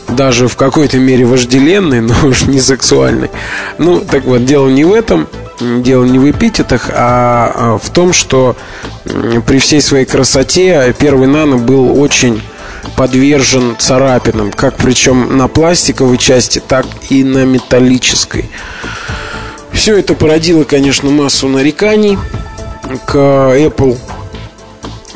даже 0.08 0.48
в 0.48 0.56
какой-то 0.56 0.98
мере 0.98 1.24
вожделенной, 1.24 2.00
но 2.02 2.14
уж 2.26 2.42
не 2.42 2.60
сексуальной. 2.60 3.30
Ну, 3.78 4.00
так 4.00 4.24
вот, 4.24 4.44
дело 4.44 4.68
не 4.68 4.84
в 4.84 4.94
этом 4.94 5.28
дело 5.60 6.04
не 6.04 6.18
в 6.18 6.30
эпитетах, 6.30 6.90
а, 6.92 7.52
а 7.54 7.78
в 7.78 7.90
том, 7.90 8.12
что 8.12 8.56
при 9.46 9.58
всей 9.58 9.80
своей 9.80 10.04
красоте 10.04 10.94
первый 10.98 11.28
нано 11.28 11.56
был 11.56 11.98
очень 12.00 12.42
подвержен 12.96 13.76
царапинам, 13.78 14.52
как 14.52 14.76
причем 14.76 15.36
на 15.36 15.48
пластиковой 15.48 16.18
части, 16.18 16.62
так 16.66 16.86
и 17.08 17.24
на 17.24 17.44
металлической. 17.44 18.50
Все 19.72 19.98
это 19.98 20.14
породило, 20.14 20.64
конечно, 20.64 21.10
массу 21.10 21.48
нареканий 21.48 22.18
к 23.06 23.14
Apple. 23.14 23.98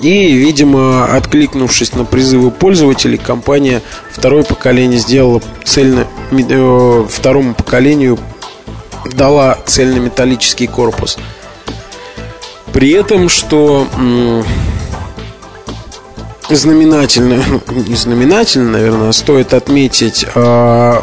И, 0.03 0.33
видимо, 0.33 1.05
откликнувшись 1.15 1.93
на 1.93 2.05
призывы 2.05 2.51
пользователей, 2.51 3.19
компания 3.19 3.83
второе 4.11 4.45
поколение 4.45 4.99
сделала 4.99 5.43
цельно 5.65 6.07
э, 6.31 7.07
второму 7.11 7.55
поколению 7.55 8.19
дала 9.15 9.59
цельнометаллический 9.67 10.67
корпус. 10.67 11.19
При 12.73 12.91
этом, 12.93 13.29
что 13.29 13.87
знаменательно, 16.49 17.43
ну, 17.49 17.83
не 17.83 17.97
знаменательно, 17.97 18.71
наверное, 18.71 19.13
стоит 19.13 19.55
отметить, 19.55 20.25
э, 20.35 21.01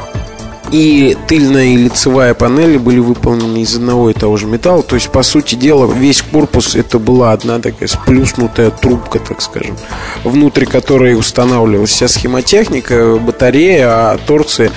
и 0.71 1.17
тыльная 1.27 1.65
и 1.65 1.77
лицевая 1.77 2.33
панели 2.33 2.77
были 2.77 2.99
выполнены 2.99 3.59
из 3.59 3.75
одного 3.75 4.09
и 4.09 4.13
того 4.13 4.37
же 4.37 4.47
металла. 4.47 4.83
То 4.83 4.95
есть, 4.95 5.09
по 5.09 5.23
сути 5.23 5.55
дела, 5.55 5.91
весь 5.91 6.21
корпус 6.21 6.75
это 6.75 6.99
была 6.99 7.31
одна 7.31 7.59
такая 7.59 7.87
сплюснутая 7.87 8.71
трубка, 8.71 9.19
так 9.19 9.41
скажем, 9.41 9.77
внутри 10.23 10.65
которой 10.65 11.17
устанавливалась 11.17 11.91
вся 11.91 12.07
схемотехника, 12.07 13.17
батарея, 13.17 13.87
а 13.87 14.19
торцы 14.25 14.71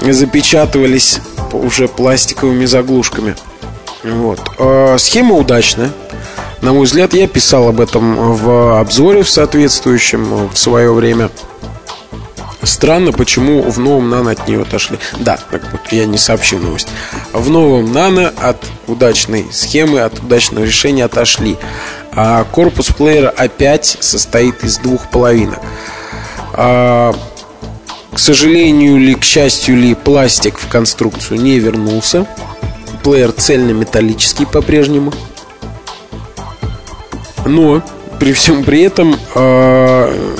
запечатывались 0.00 1.20
уже 1.52 1.88
пластиковыми 1.88 2.64
заглушками. 2.64 3.36
Вот. 4.02 4.40
А, 4.58 4.96
схема 4.98 5.34
удачная. 5.36 5.90
На 6.60 6.72
мой 6.72 6.86
взгляд, 6.86 7.12
я 7.14 7.28
писал 7.28 7.68
об 7.68 7.80
этом 7.80 8.34
в 8.34 8.80
обзоре 8.80 9.22
в 9.22 9.28
соответствующем 9.28 10.48
в 10.48 10.56
свое 10.56 10.92
время. 10.92 11.30
Странно, 12.64 13.12
почему 13.12 13.62
в 13.62 13.78
новом 13.78 14.10
Нано 14.10 14.30
от 14.30 14.48
нее 14.48 14.62
отошли. 14.62 14.98
Да, 15.18 15.38
так 15.50 15.62
вот 15.72 15.80
я 15.92 16.06
не 16.06 16.18
сообщил 16.18 16.58
новость. 16.58 16.88
В 17.32 17.50
новом 17.50 17.92
Нано 17.92 18.32
от 18.40 18.64
удачной 18.86 19.46
схемы, 19.52 20.00
от 20.00 20.18
удачного 20.18 20.64
решения 20.64 21.04
отошли. 21.04 21.56
А 22.12 22.44
корпус 22.44 22.88
плеера 22.88 23.28
опять 23.28 23.96
состоит 24.00 24.62
из 24.64 24.78
двух 24.78 25.10
половинок. 25.10 25.60
А, 26.52 27.14
к 28.12 28.18
сожалению 28.18 28.98
ли, 28.98 29.14
к 29.14 29.24
счастью 29.24 29.76
ли, 29.76 29.94
пластик 29.94 30.58
в 30.58 30.68
конструкцию 30.68 31.40
не 31.40 31.58
вернулся. 31.58 32.26
Плеер 33.02 33.32
цельно-металлический 33.32 34.46
по-прежнему. 34.46 35.12
Но 37.44 37.82
при 38.18 38.32
всем 38.32 38.64
при 38.64 38.82
этом 38.82 39.16
э, 39.34 40.36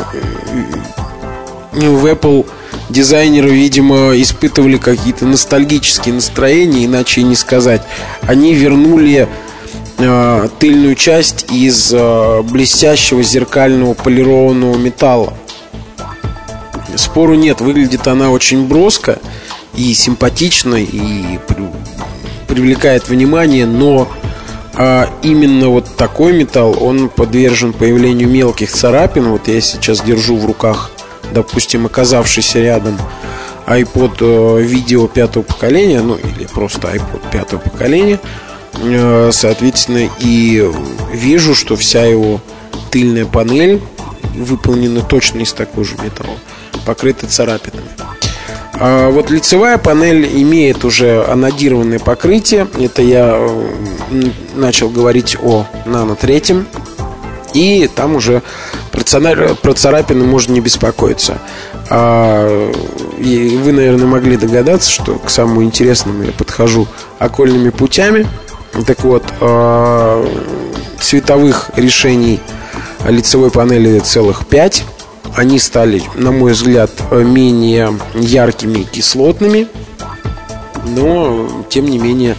в 1.74 2.06
Apple 2.06 2.46
дизайнеры, 2.88 3.50
видимо, 3.50 4.12
испытывали 4.20 4.76
какие-то 4.76 5.26
ностальгические 5.26 6.14
настроения, 6.14 6.86
иначе 6.86 7.22
не 7.22 7.36
сказать. 7.36 7.82
Они 8.22 8.54
вернули 8.54 9.28
э, 9.98 10.48
тыльную 10.58 10.94
часть 10.94 11.46
из 11.50 11.92
э, 11.92 12.42
блестящего 12.42 13.22
зеркального 13.22 13.94
полированного 13.94 14.76
металла. 14.76 15.34
Спору 16.96 17.34
нет, 17.34 17.60
выглядит 17.60 18.06
она 18.06 18.30
очень 18.30 18.66
броско 18.66 19.18
и 19.74 19.92
симпатично, 19.94 20.76
и 20.76 21.38
привлекает 22.46 23.08
внимание, 23.08 23.66
но 23.66 24.08
а 24.76 25.08
именно 25.22 25.68
вот 25.68 25.96
такой 25.96 26.32
металл, 26.32 26.76
он 26.80 27.08
подвержен 27.08 27.72
появлению 27.72 28.28
мелких 28.28 28.72
царапин. 28.72 29.28
Вот 29.28 29.46
я 29.46 29.60
сейчас 29.60 30.02
держу 30.02 30.36
в 30.36 30.46
руках, 30.46 30.90
допустим, 31.34 31.86
оказавшийся 31.86 32.60
рядом 32.60 32.96
iPod 33.66 34.16
э, 34.20 34.62
видео 34.62 35.06
пятого 35.08 35.42
поколения, 35.42 36.00
ну 36.00 36.16
или 36.16 36.46
просто 36.46 36.88
iPod 36.88 37.30
пятого 37.30 37.60
поколения, 37.60 38.20
э, 38.82 39.30
соответственно, 39.32 40.08
и 40.20 40.70
вижу, 41.12 41.54
что 41.54 41.76
вся 41.76 42.04
его 42.04 42.40
тыльная 42.90 43.26
панель 43.26 43.82
выполнена 44.34 45.02
точно 45.02 45.40
из 45.40 45.52
такого 45.52 45.84
же 45.84 45.94
металла 46.02 46.38
покрыты 46.86 47.26
царапинами. 47.26 47.88
А 48.74 49.08
вот 49.10 49.30
лицевая 49.30 49.78
панель 49.78 50.26
имеет 50.42 50.84
уже 50.84 51.24
анодированное 51.24 52.00
покрытие. 52.00 52.66
Это 52.78 53.02
я 53.02 53.48
начал 54.54 54.88
говорить 54.88 55.36
о 55.40 55.66
нано 55.86 56.16
третьем. 56.16 56.66
И 57.54 57.88
там 57.94 58.16
уже 58.16 58.42
про 59.62 59.74
царапины 59.74 60.24
можно 60.24 60.52
не 60.52 60.60
беспокоиться. 60.60 61.38
А, 61.90 62.72
и 63.18 63.56
вы, 63.56 63.72
наверное, 63.72 64.06
могли 64.06 64.36
догадаться, 64.36 64.90
что 64.90 65.16
к 65.16 65.30
самому 65.30 65.62
интересному 65.62 66.22
я 66.22 66.32
подхожу 66.32 66.86
окольными 67.18 67.70
путями. 67.70 68.26
Так 68.86 69.04
вот, 69.04 69.24
а, 69.40 70.24
цветовых 71.00 71.70
решений 71.76 72.40
лицевой 73.06 73.50
панели 73.50 73.98
целых 73.98 74.46
5 74.46 74.84
они 75.36 75.58
стали, 75.58 76.02
на 76.14 76.30
мой 76.30 76.52
взгляд, 76.52 76.90
менее 77.10 77.98
яркими 78.14 78.80
и 78.80 78.84
кислотными. 78.84 79.66
Но, 80.84 81.64
тем 81.68 81.86
не 81.86 81.98
менее, 81.98 82.36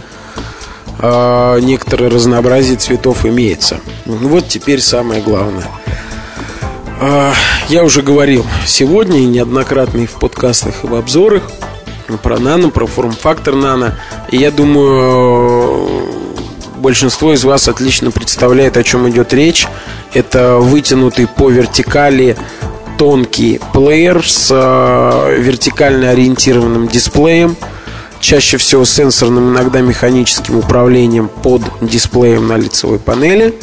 а, 0.98 1.58
некоторое 1.58 2.08
разнообразие 2.08 2.76
цветов 2.76 3.26
имеется. 3.26 3.80
Ну 4.06 4.28
вот 4.28 4.48
теперь 4.48 4.80
самое 4.80 5.20
главное. 5.20 5.66
А, 6.98 7.34
я 7.68 7.84
уже 7.84 8.02
говорил 8.02 8.46
сегодня 8.66 9.18
и 9.18 9.26
неоднократно 9.26 10.00
и 10.00 10.06
в 10.06 10.12
подкастах, 10.12 10.84
и 10.84 10.86
в 10.86 10.94
обзорах 10.94 11.42
про 12.22 12.38
нано, 12.38 12.70
про 12.70 12.86
форм-фактор 12.86 13.54
нано. 13.54 13.98
И 14.30 14.38
я 14.38 14.50
думаю, 14.50 15.88
большинство 16.76 17.34
из 17.34 17.44
вас 17.44 17.68
отлично 17.68 18.10
представляет, 18.10 18.76
о 18.76 18.82
чем 18.82 19.08
идет 19.10 19.34
речь. 19.34 19.66
Это 20.14 20.56
вытянутый 20.56 21.26
по 21.26 21.50
вертикали 21.50 22.36
тонкий 22.96 23.60
плеер 23.74 24.26
с 24.26 24.48
э, 24.50 25.36
вертикально 25.38 26.10
ориентированным 26.10 26.88
дисплеем, 26.88 27.56
чаще 28.20 28.56
всего 28.56 28.86
сенсорным, 28.86 29.50
иногда 29.50 29.80
механическим 29.80 30.56
управлением 30.56 31.28
под 31.28 31.62
дисплеем 31.82 32.48
на 32.48 32.56
лицевой 32.56 32.98
панели, 32.98 33.54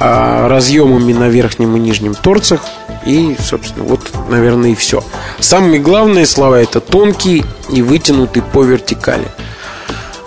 разъемами 0.00 1.12
на 1.12 1.28
верхнем 1.28 1.76
и 1.76 1.80
нижнем 1.80 2.14
торцах 2.14 2.60
и, 3.06 3.36
собственно, 3.40 3.84
вот, 3.84 4.00
наверное, 4.28 4.70
и 4.70 4.74
все. 4.74 5.02
Самые 5.40 5.80
главные 5.80 6.26
слова 6.26 6.60
это 6.60 6.80
тонкий 6.80 7.44
и 7.70 7.82
вытянутый 7.82 8.42
по 8.42 8.62
вертикали. 8.62 9.26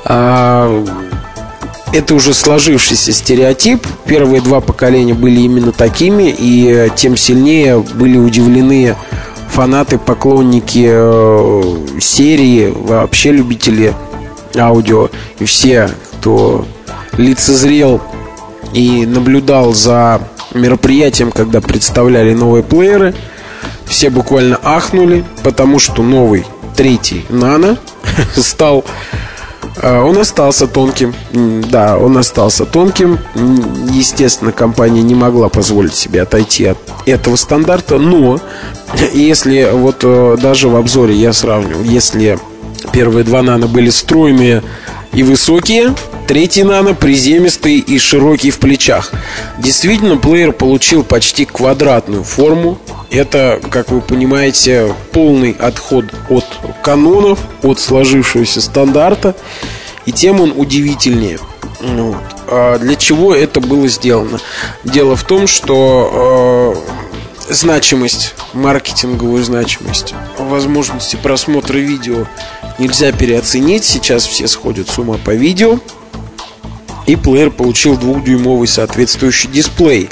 А, 0.05 0.83
это 1.93 2.15
уже 2.15 2.33
сложившийся 2.33 3.11
стереотип. 3.11 3.85
Первые 4.05 4.41
два 4.41 4.61
поколения 4.61 5.13
были 5.13 5.41
именно 5.41 5.71
такими, 5.71 6.33
и 6.35 6.89
тем 6.95 7.17
сильнее 7.17 7.79
были 7.79 8.17
удивлены 8.17 8.95
фанаты, 9.49 9.97
поклонники 9.97 10.87
э, 10.89 11.99
серии, 11.99 12.73
вообще 12.73 13.31
любители 13.31 13.93
аудио 14.55 15.09
и 15.39 15.45
все, 15.45 15.89
кто 16.13 16.65
лицезрел 17.17 18.01
и 18.73 19.05
наблюдал 19.05 19.73
за 19.73 20.21
мероприятием, 20.53 21.31
когда 21.31 21.61
представляли 21.61 22.33
новые 22.33 22.63
плееры, 22.63 23.13
все 23.85 24.09
буквально 24.09 24.59
ахнули, 24.63 25.25
потому 25.43 25.79
что 25.79 26.01
новый 26.03 26.45
третий 26.75 27.25
Нано 27.29 27.77
стал 28.35 28.85
а, 29.81 30.03
он 30.03 30.17
остался 30.17 30.67
тонким. 30.67 31.13
Да, 31.33 31.97
он 31.97 32.17
остался 32.17 32.65
тонким. 32.65 33.19
Естественно, 33.89 34.51
компания 34.51 35.01
не 35.01 35.15
могла 35.15 35.49
позволить 35.49 35.95
себе 35.95 36.21
отойти 36.21 36.65
от 36.65 36.77
этого 37.05 37.35
стандарта, 37.35 37.97
но 37.97 38.39
если 39.13 39.69
вот 39.71 39.97
э, 40.03 40.37
даже 40.41 40.67
в 40.67 40.75
обзоре 40.75 41.15
я 41.15 41.33
сравнивал, 41.33 41.83
если 41.83 42.39
Первые 42.91 43.23
два 43.23 43.41
нано 43.41 43.67
были 43.67 43.89
стройные 43.89 44.63
и 45.13 45.23
высокие, 45.23 45.93
третий 46.31 46.63
нано 46.63 46.95
приземистый 46.95 47.79
и 47.79 47.99
широкий 47.99 48.51
в 48.51 48.59
плечах. 48.59 49.11
Действительно, 49.57 50.15
плеер 50.15 50.53
получил 50.53 51.03
почти 51.03 51.43
квадратную 51.43 52.23
форму. 52.23 52.79
Это, 53.09 53.59
как 53.69 53.91
вы 53.91 53.99
понимаете, 53.99 54.95
полный 55.11 55.51
отход 55.51 56.05
от 56.29 56.45
канонов, 56.81 57.39
от 57.63 57.81
сложившегося 57.81 58.61
стандарта. 58.61 59.35
И 60.05 60.13
тем 60.13 60.39
он 60.39 60.53
удивительнее. 60.55 61.37
Вот. 61.81 62.15
А 62.47 62.79
для 62.79 62.95
чего 62.95 63.35
это 63.35 63.59
было 63.59 63.89
сделано? 63.89 64.39
Дело 64.85 65.17
в 65.17 65.25
том, 65.25 65.47
что 65.47 66.77
э, 67.49 67.53
значимость, 67.53 68.35
маркетинговую 68.53 69.43
значимость, 69.43 70.13
возможности 70.37 71.17
просмотра 71.17 71.77
видео 71.77 72.25
нельзя 72.79 73.11
переоценить. 73.11 73.83
Сейчас 73.83 74.25
все 74.25 74.47
сходят 74.47 74.87
с 74.87 74.97
ума 74.97 75.17
по 75.21 75.31
видео. 75.31 75.77
И 77.11 77.17
плеер 77.17 77.51
получил 77.51 77.97
двухдюймовый 77.97 78.69
соответствующий 78.69 79.49
дисплей. 79.49 80.09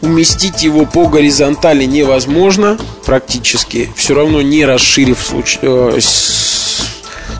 Уместить 0.00 0.64
его 0.64 0.84
по 0.84 1.06
горизонтали 1.06 1.84
невозможно 1.84 2.76
практически, 3.04 3.88
все 3.94 4.16
равно 4.16 4.42
не 4.42 4.64
расширив 4.64 5.20
случ... 5.20 5.60
э, 5.62 6.00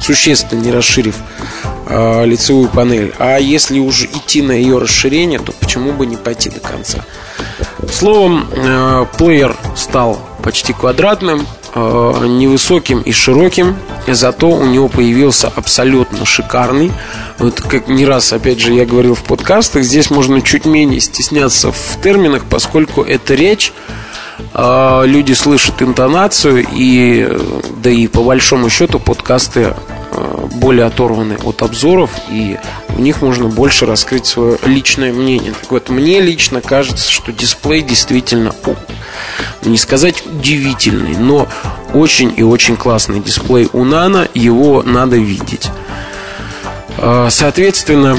существенно 0.01 0.61
не 0.61 0.71
расширив 0.71 1.17
э, 1.89 2.27
лицевую 2.27 2.69
панель. 2.69 3.13
А 3.19 3.39
если 3.39 3.81
уже 3.81 4.07
идти 4.07 4.41
на 4.41 4.53
ее 4.53 4.79
расширение, 4.79 5.41
то 5.41 5.51
почему 5.51 5.91
бы 5.91 6.07
не 6.07 6.17
пойти 6.17 6.49
до 6.49 6.61
конца? 6.61 7.05
Словом, 7.93 8.49
э, 8.53 9.07
плеер 9.19 9.57
стал 9.75 10.21
почти 10.45 10.73
квадратным, 10.73 11.45
невысоким 11.77 13.01
и 13.03 13.13
широким, 13.13 13.77
зато 14.07 14.49
у 14.49 14.65
него 14.65 14.89
появился 14.89 15.53
абсолютно 15.55 16.25
шикарный. 16.25 16.91
Вот 17.39 17.61
как 17.61 17.89
не 17.89 18.07
раз, 18.07 18.33
опять 18.33 18.61
же, 18.61 18.73
я 18.73 18.87
говорил 18.87 19.15
в 19.15 19.23
подкастах, 19.23 19.83
здесь 19.83 20.11
можно 20.11 20.41
чуть 20.41 20.65
менее 20.65 21.01
стесняться 21.01 21.73
в 21.73 22.01
терминах, 22.03 22.45
поскольку 22.49 23.03
это 23.03 23.35
речь 23.35 23.73
э, 24.55 25.03
люди 25.05 25.35
слышат 25.35 25.83
интонацию 25.83 26.67
и 26.73 27.29
да 27.83 27.91
и 27.91 28.07
по 28.07 28.23
большому 28.23 28.71
счету 28.71 28.99
подкасты 28.99 29.61
Э, 29.61 29.75
более 30.55 30.87
оторваны 30.87 31.37
от 31.45 31.63
обзоров, 31.63 32.11
и 32.31 32.59
в 32.89 33.01
них 33.01 33.23
можно 33.23 33.49
больше 33.49 33.87
раскрыть 33.87 34.27
свое 34.27 34.59
личное 34.65 35.13
мнение. 35.13 35.53
Так 35.61 35.71
вот, 35.71 35.89
мне 35.89 36.21
лично 36.21 36.61
кажется, 36.61 37.11
что 37.11 37.33
дисплей 37.33 37.83
действительно, 37.83 38.53
не 39.65 39.79
сказать 39.79 40.25
удивительный, 40.27 41.17
но 41.17 41.49
очень 41.93 42.33
и 42.37 42.43
очень 42.43 42.77
классный 42.77 43.21
дисплей 43.21 43.69
у 43.73 43.85
Nano, 43.85 44.29
его 44.35 44.83
надо 44.83 45.17
видеть. 45.17 45.71
Э, 46.99 47.29
соответственно, 47.31 48.17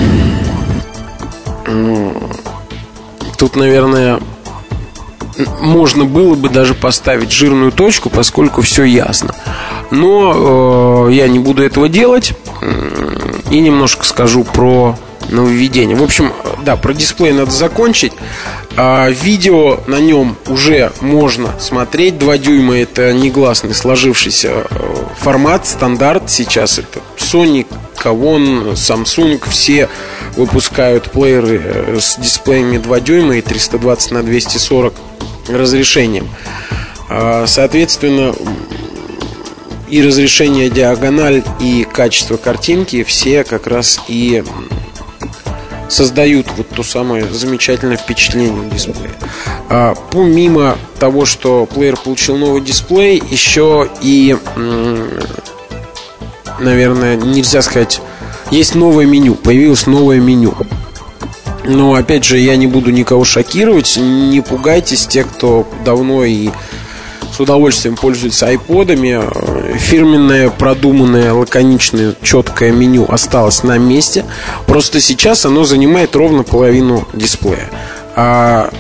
тут, 3.38 3.56
наверное, 3.56 4.20
можно 5.62 6.06
было 6.06 6.36
бы 6.36 6.50
даже 6.50 6.74
поставить 6.74 7.32
жирную 7.32 7.72
точку, 7.72 8.10
поскольку 8.10 8.62
все 8.62 8.84
ясно. 8.84 9.36
Но 9.91 11.07
э, 11.07 11.13
я 11.13 11.27
не 11.27 11.39
буду 11.39 11.63
этого 11.63 11.89
делать 11.89 12.33
и 13.51 13.59
немножко 13.59 14.05
скажу 14.05 14.43
про 14.43 14.95
нововведение. 15.29 15.95
В 15.95 16.03
общем, 16.03 16.31
да, 16.63 16.75
про 16.75 16.93
дисплей 16.93 17.33
надо 17.33 17.51
закончить. 17.51 18.13
А, 18.75 19.09
видео 19.09 19.79
на 19.88 19.99
нем 19.99 20.38
уже 20.47 20.91
можно 21.01 21.59
смотреть. 21.59 22.17
2 22.17 22.38
дюйма 22.38 22.77
это 22.77 23.13
негласный 23.13 23.73
сложившийся 23.73 24.67
э, 24.69 24.95
формат, 25.17 25.65
стандарт. 25.67 26.29
Сейчас 26.29 26.79
это 26.79 26.99
Sony, 27.17 27.65
Kavon, 27.97 28.73
Samsung. 28.73 29.41
Все 29.49 29.89
выпускают 30.35 31.11
плееры 31.11 31.61
э, 31.63 31.99
с 31.99 32.17
дисплеями 32.17 32.77
2 32.77 32.99
дюйма 32.99 33.38
и 33.38 33.41
320 33.41 34.11
на 34.11 34.23
240 34.23 34.93
разрешением. 35.49 36.27
А, 37.09 37.45
соответственно, 37.47 38.33
и 39.89 40.01
разрешение 40.01 40.69
диагональ, 40.69 41.43
и 41.59 41.88
качество 41.91 42.38
картинки 42.38 43.03
все 43.03 43.43
как 43.43 43.67
раз 43.67 43.99
и 44.07 44.43
создают 45.89 46.47
вот 46.57 46.69
то 46.69 46.83
самое 46.83 47.25
замечательное 47.25 47.97
впечатление 47.97 48.69
дисплея. 48.69 49.11
А, 49.69 49.95
помимо 50.11 50.77
того, 50.99 51.25
что 51.25 51.65
плеер 51.65 51.97
получил 51.97 52.38
новый 52.38 52.61
дисплей, 52.61 53.21
еще 53.29 53.89
и, 54.01 54.35
наверное, 56.59 57.15
нельзя 57.15 57.61
сказать, 57.61 58.01
есть 58.51 58.75
новое 58.75 59.05
меню, 59.05 59.35
появилось 59.35 59.88
новое 59.88 60.19
меню. 60.19 60.53
Но 61.65 61.95
опять 61.95 62.23
же, 62.23 62.38
я 62.38 62.55
не 62.55 62.65
буду 62.65 62.91
никого 62.91 63.25
шокировать. 63.25 63.97
Не 63.97 64.39
пугайтесь, 64.39 65.05
те, 65.05 65.25
кто 65.25 65.67
давно 65.83 66.23
и 66.23 66.49
с 67.38 67.39
удовольствием 67.39 67.95
пользуется 67.95 68.47
айподами. 68.47 69.21
Фирменное, 69.77 70.49
продуманное, 70.49 71.33
лаконичное, 71.33 72.15
четкое 72.23 72.71
меню 72.71 73.05
осталось 73.07 73.61
на 73.61 73.77
месте. 73.77 74.25
Просто 74.65 74.99
сейчас 74.99 75.45
оно 75.45 75.63
занимает 75.63 76.15
ровно 76.15 76.41
половину 76.41 77.07
дисплея. 77.13 77.69
А, 78.15 78.71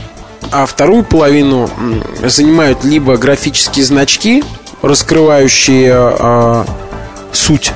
а 0.51 0.65
вторую 0.65 1.03
половину 1.03 1.69
занимают 2.23 2.83
либо 2.83 3.17
графические 3.17 3.85
значки, 3.85 4.43
раскрывающие 4.81 5.93
а, 5.93 6.65
суть 7.31 7.73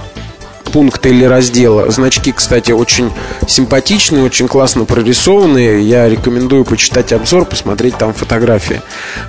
пункта 0.71 1.09
или 1.09 1.25
раздела. 1.25 1.91
Значки, 1.91 2.31
кстати, 2.31 2.71
очень 2.71 3.11
симпатичные, 3.47 4.23
очень 4.23 4.47
классно 4.47 4.85
прорисованные. 4.85 5.81
Я 5.81 6.09
рекомендую 6.09 6.65
почитать 6.65 7.13
обзор, 7.13 7.45
посмотреть 7.45 7.97
там 7.97 8.13
фотографии. 8.13 8.81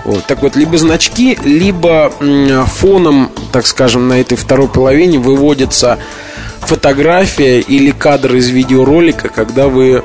Вот. 0.04 0.24
Так 0.26 0.42
вот, 0.42 0.56
либо 0.56 0.78
значки, 0.78 1.38
либо 1.44 2.12
фоном, 2.66 3.30
так 3.52 3.66
скажем, 3.66 4.08
на 4.08 4.20
этой 4.20 4.36
второй 4.36 4.68
половине 4.68 5.18
выводится 5.18 5.98
фотография 6.60 7.60
или 7.60 7.90
кадр 7.90 8.36
из 8.36 8.48
видеоролика, 8.48 9.28
когда 9.28 9.68
вы 9.68 10.02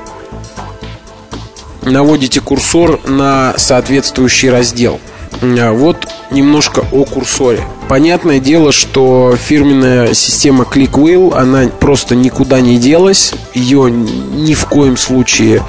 наводите 1.83 2.41
курсор 2.41 2.99
на 3.05 3.53
соответствующий 3.57 4.49
раздел. 4.49 4.99
А 5.41 5.71
вот 5.71 6.07
немножко 6.31 6.83
о 6.91 7.05
курсоре. 7.05 7.61
Понятное 7.87 8.39
дело, 8.39 8.71
что 8.71 9.35
фирменная 9.37 10.13
система 10.13 10.63
ClickWheel, 10.63 11.35
она 11.35 11.67
просто 11.67 12.15
никуда 12.15 12.59
не 12.59 12.77
делась. 12.77 13.33
Ее 13.53 13.89
ни 13.89 14.53
в 14.53 14.65
коем 14.65 14.97
случае, 14.97 15.63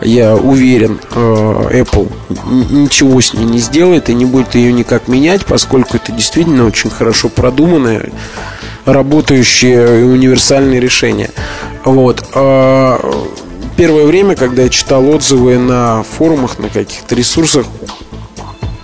я 0.00 0.36
уверен, 0.36 1.00
э, 1.14 1.82
Apple 1.82 2.12
ничего 2.70 3.20
с 3.20 3.34
ней 3.34 3.44
не 3.44 3.58
сделает 3.58 4.08
и 4.10 4.14
не 4.14 4.24
будет 4.24 4.54
ее 4.54 4.72
никак 4.72 5.08
менять, 5.08 5.46
поскольку 5.46 5.96
это 5.96 6.12
действительно 6.12 6.66
очень 6.66 6.90
хорошо 6.90 7.28
продуманное, 7.28 8.10
работающее 8.84 10.00
и 10.00 10.04
универсальное 10.04 10.78
решение. 10.78 11.30
Вот. 11.84 12.22
А, 12.34 13.00
первое 13.76 14.04
время, 14.04 14.36
когда 14.36 14.62
я 14.62 14.68
читал 14.68 15.08
отзывы 15.08 15.58
на 15.58 16.02
форумах, 16.02 16.58
на 16.58 16.68
каких-то 16.68 17.14
ресурсах, 17.14 17.66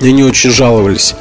они 0.09 0.25
очень 0.25 0.51
жаловались. 0.51 1.15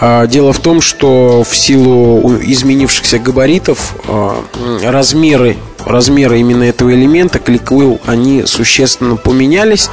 А, 0.00 0.26
дело 0.26 0.52
в 0.52 0.58
том, 0.60 0.80
что 0.80 1.44
в 1.48 1.56
силу 1.56 2.38
изменившихся 2.40 3.18
габаритов 3.18 3.94
а, 4.06 4.44
размеры, 4.82 5.56
размеры 5.84 6.40
именно 6.40 6.64
этого 6.64 6.94
элемента, 6.94 7.38
кликвилл, 7.38 8.00
они 8.06 8.44
существенно 8.46 9.16
поменялись. 9.16 9.90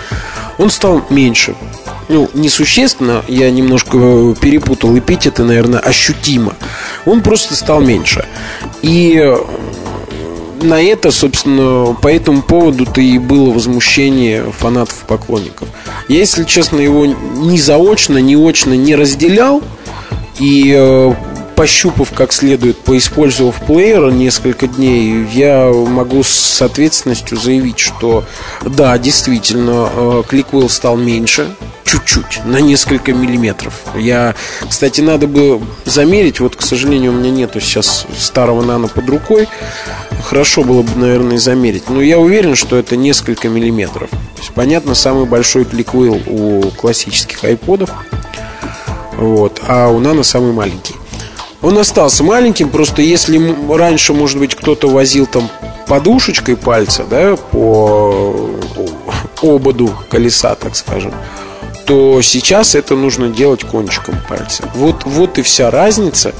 Он 0.57 0.69
стал 0.69 1.03
меньше. 1.09 1.55
Ну, 2.07 2.29
несущественно, 2.33 3.23
я 3.27 3.49
немножко 3.49 4.35
перепутал 4.39 4.97
эпитеты, 4.97 5.43
наверное, 5.43 5.79
ощутимо. 5.79 6.53
Он 7.05 7.21
просто 7.21 7.55
стал 7.55 7.81
меньше. 7.81 8.25
И 8.83 9.33
на 10.61 10.81
это, 10.81 11.11
собственно, 11.11 11.95
по 12.01 12.07
этому 12.07 12.41
поводу-то 12.41 13.01
и 13.01 13.17
было 13.17 13.51
возмущение 13.51 14.51
фанатов 14.51 15.05
поклонников. 15.07 15.67
Я, 16.07 16.19
если 16.19 16.43
честно, 16.43 16.79
его 16.79 17.05
ни 17.05 17.57
заочно, 17.57 18.17
ни 18.17 18.35
очно 18.35 18.73
не 18.73 18.95
разделял. 18.95 19.61
И 20.39 20.73
э, 20.75 21.13
пощупав 21.55 22.11
как 22.11 22.33
следует, 22.33 22.77
поиспользовав 22.77 23.61
плеер 23.65 24.11
несколько 24.11 24.67
дней, 24.67 25.25
я 25.33 25.71
могу 25.71 26.23
с 26.23 26.61
ответственностью 26.61 27.37
заявить, 27.37 27.79
что 27.79 28.25
да, 28.61 28.97
действительно, 28.97 29.89
э, 29.91 30.23
кликвелл 30.27 30.69
стал 30.69 30.97
меньше, 30.97 31.55
чуть-чуть, 31.85 32.45
на 32.45 32.57
несколько 32.57 33.13
миллиметров. 33.13 33.73
Я, 33.95 34.35
кстати, 34.67 35.01
надо 35.01 35.27
бы 35.27 35.61
замерить, 35.85 36.39
вот, 36.39 36.55
к 36.55 36.61
сожалению, 36.61 37.11
у 37.11 37.15
меня 37.15 37.29
нету 37.29 37.59
сейчас 37.59 38.05
старого 38.17 38.61
нано 38.61 38.87
под 38.87 39.07
рукой. 39.09 39.47
Хорошо 40.23 40.63
было 40.63 40.81
бы, 40.81 40.95
наверное, 40.95 41.37
замерить. 41.37 41.89
Но 41.89 42.01
я 42.01 42.19
уверен, 42.19 42.55
что 42.55 42.77
это 42.77 42.97
несколько 42.97 43.47
миллиметров. 43.47 44.09
То 44.09 44.41
есть, 44.41 44.51
понятно, 44.53 44.95
самый 44.95 45.25
большой 45.25 45.65
кликвейл 45.65 46.21
у 46.27 46.71
классических 46.71 47.43
айподов. 47.43 47.91
Вот, 49.17 49.61
а 49.67 49.87
у 49.89 49.99
нано 49.99 50.23
самый 50.23 50.51
маленький. 50.51 50.95
Он 51.65 51.79
остался 51.79 52.23
маленьким, 52.23 52.69
просто 52.69 53.01
если 53.01 53.41
раньше, 53.75 54.13
может 54.13 54.37
быть, 54.37 54.53
кто-то 54.53 54.87
возил 54.87 55.25
там 55.25 55.49
подушечкой 55.87 56.57
пальца, 56.57 57.03
да, 57.09 57.35
по 57.35 58.51
ободу 59.41 59.91
колеса, 60.11 60.53
так 60.53 60.75
скажем, 60.75 61.11
то 61.87 62.21
сейчас 62.21 62.75
это 62.75 62.95
нужно 62.95 63.29
делать 63.29 63.63
кончиком 63.63 64.13
пальца. 64.29 64.69
Вот, 64.75 65.05
вот 65.05 65.39
и 65.39 65.41
вся 65.41 65.71
разница. 65.71 66.35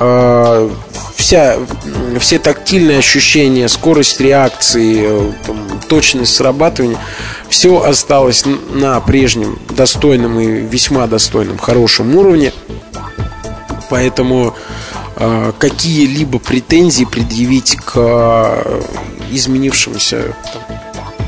А, 0.00 0.70
вся, 1.16 1.58
все 2.18 2.38
тактильные 2.38 2.98
ощущения, 2.98 3.68
скорость 3.68 4.20
реакции, 4.22 5.02
э, 5.02 5.32
там, 5.46 5.80
точность 5.86 6.34
срабатывания, 6.34 6.96
все 7.50 7.82
осталось 7.82 8.44
на 8.72 8.98
прежнем 9.00 9.58
достойном 9.68 10.40
и 10.40 10.46
весьма 10.46 11.06
достойном, 11.06 11.58
хорошем 11.58 12.16
уровне. 12.16 12.54
Поэтому 13.92 14.54
э, 15.16 15.52
какие-либо 15.58 16.38
претензии 16.38 17.04
предъявить 17.04 17.76
к 17.76 17.92
э, 17.96 18.82
изменившемуся 19.30 20.34
там, 20.50 20.62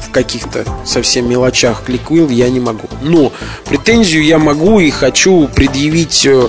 в 0.01 0.11
каких-то 0.11 0.65
совсем 0.87 1.29
мелочах 1.29 1.85
кликвилл 1.85 2.31
я 2.31 2.49
не 2.49 2.61
могу. 2.61 2.89
Но 3.03 3.33
претензию 3.67 4.25
я 4.25 4.39
могу 4.39 4.81
и 4.81 4.89
хочу 4.89 5.47
предъявить 5.49 6.25
э, 6.25 6.49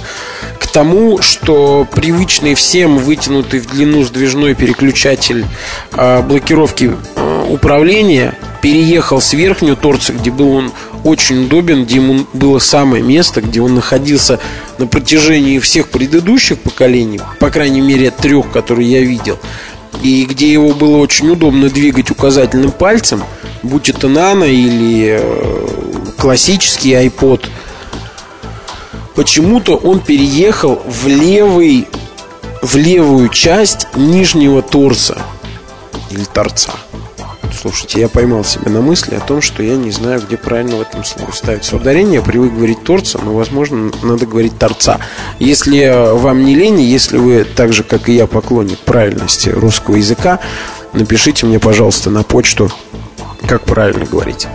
к 0.57 0.67
тому, 0.67 1.21
что 1.21 1.85
привычный 1.91 2.55
всем 2.55 2.97
вытянутый 2.97 3.59
в 3.59 3.67
длину 3.67 4.05
сдвижной 4.05 4.55
переключатель 4.55 5.45
э, 5.91 6.21
блокировки 6.21 6.95
э, 7.17 7.45
управления 7.49 8.37
переехал 8.61 9.19
с 9.19 9.33
верхнего 9.33 9.75
торца, 9.75 10.13
где 10.13 10.31
был 10.31 10.53
он 10.53 10.71
очень 11.05 11.45
удобен, 11.45 11.85
где 11.85 11.97
ему 11.97 12.25
было 12.33 12.57
самое 12.57 13.03
место, 13.03 13.39
где 13.39 13.61
он 13.61 13.75
находился 13.75 14.39
на 14.79 14.87
протяжении 14.87 15.59
всех 15.59 15.89
предыдущих 15.89 16.59
поколений, 16.59 17.21
по 17.39 17.51
крайней 17.51 17.81
мере 17.81 18.09
трех, 18.09 18.51
которые 18.51 18.91
я 18.91 19.01
видел, 19.01 19.37
и 20.01 20.25
где 20.25 20.51
его 20.51 20.73
было 20.73 20.97
очень 20.97 21.29
удобно 21.29 21.69
двигать 21.69 22.09
указательным 22.09 22.71
пальцем, 22.71 23.23
будь 23.61 23.87
это 23.87 24.07
нано 24.07 24.45
или 24.45 25.19
э, 25.21 25.67
классический 26.17 26.93
iPod, 26.93 27.45
почему-то 29.13 29.75
он 29.75 29.99
переехал 29.99 30.81
в 30.87 31.07
левый, 31.07 31.87
в 32.63 32.75
левую 32.77 33.29
часть 33.29 33.85
нижнего 33.95 34.63
торца 34.63 35.19
или 36.09 36.23
торца. 36.23 36.73
Слушайте, 37.65 38.01
я 38.01 38.09
поймал 38.09 38.43
себя 38.43 38.69
на 38.69 38.79
мысли 38.79 39.15
о 39.15 39.19
том, 39.19 39.41
что 39.41 39.63
я 39.63 39.75
не 39.75 39.89
знаю, 39.89 40.21
где 40.21 40.37
правильно 40.37 40.75
в 40.75 40.81
этом 40.81 41.03
слове 41.03 41.33
ставится 41.33 41.75
ударение. 41.75 42.17
Я 42.17 42.21
привык 42.21 42.53
говорить 42.53 42.83
торца, 42.83 43.19
но, 43.23 43.33
возможно, 43.33 43.91
надо 44.03 44.27
говорить 44.27 44.55
торца. 44.59 44.99
Если 45.39 45.79
э, 45.79 46.13
вам 46.13 46.45
не 46.45 46.53
лень, 46.53 46.79
если 46.79 47.17
вы 47.17 47.43
так 47.43 47.73
же, 47.73 47.81
как 47.81 48.07
и 48.07 48.13
я, 48.13 48.27
поклонник 48.27 48.77
правильности 48.77 49.49
русского 49.49 49.95
языка, 49.95 50.41
напишите 50.93 51.47
мне, 51.47 51.57
пожалуйста, 51.57 52.11
на 52.11 52.21
почту, 52.21 52.71
как 53.47 53.63
правильно 53.63 54.05
говорить. 54.05 54.47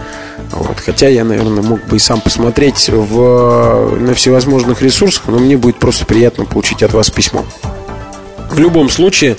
Вот. 0.53 0.79
Хотя 0.79 1.09
я, 1.09 1.25
наверное, 1.25 1.65
мог 1.65 1.85
бы 1.87 1.97
и 1.97 1.99
сам 1.99 2.21
посмотреть 2.21 2.89
в, 2.91 3.97
на 3.99 4.15
всевозможных 4.15 4.83
ресурсах, 4.83 5.25
но 5.27 5.41
мне 5.41 5.57
будет 5.57 5.81
просто 5.81 6.07
приятно 6.07 6.45
получить 6.45 6.85
от 6.85 6.93
вас 6.93 7.11
письмо. 7.11 7.45
В 8.53 8.59
любом 8.61 8.89
случае, 8.89 9.37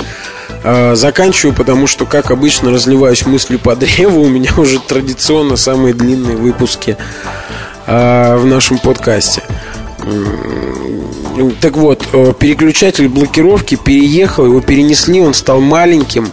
а, 0.64 0.96
заканчиваю, 0.96 1.56
потому 1.56 1.88
что, 1.88 2.06
как 2.06 2.32
обычно, 2.32 2.72
разливаюсь 2.72 3.26
мыслью 3.26 3.60
по 3.60 3.76
древу. 3.76 4.22
У 4.22 4.30
меня 4.30 4.52
уже 4.58 4.80
традиционно 4.80 5.56
самые 5.56 5.94
длинные 5.94 6.38
выпуски 6.38 6.98
а, 7.88 8.38
в 8.38 8.46
нашем 8.46 8.78
подкасте. 8.78 9.44
Так 11.62 11.78
вот, 11.78 12.08
э, 12.12 12.34
переключатель 12.38 13.08
блокировки 13.08 13.76
переехал, 13.76 14.46
его 14.46 14.60
перенесли, 14.60 15.22
он 15.22 15.34
стал 15.34 15.62
маленьким 15.62 16.32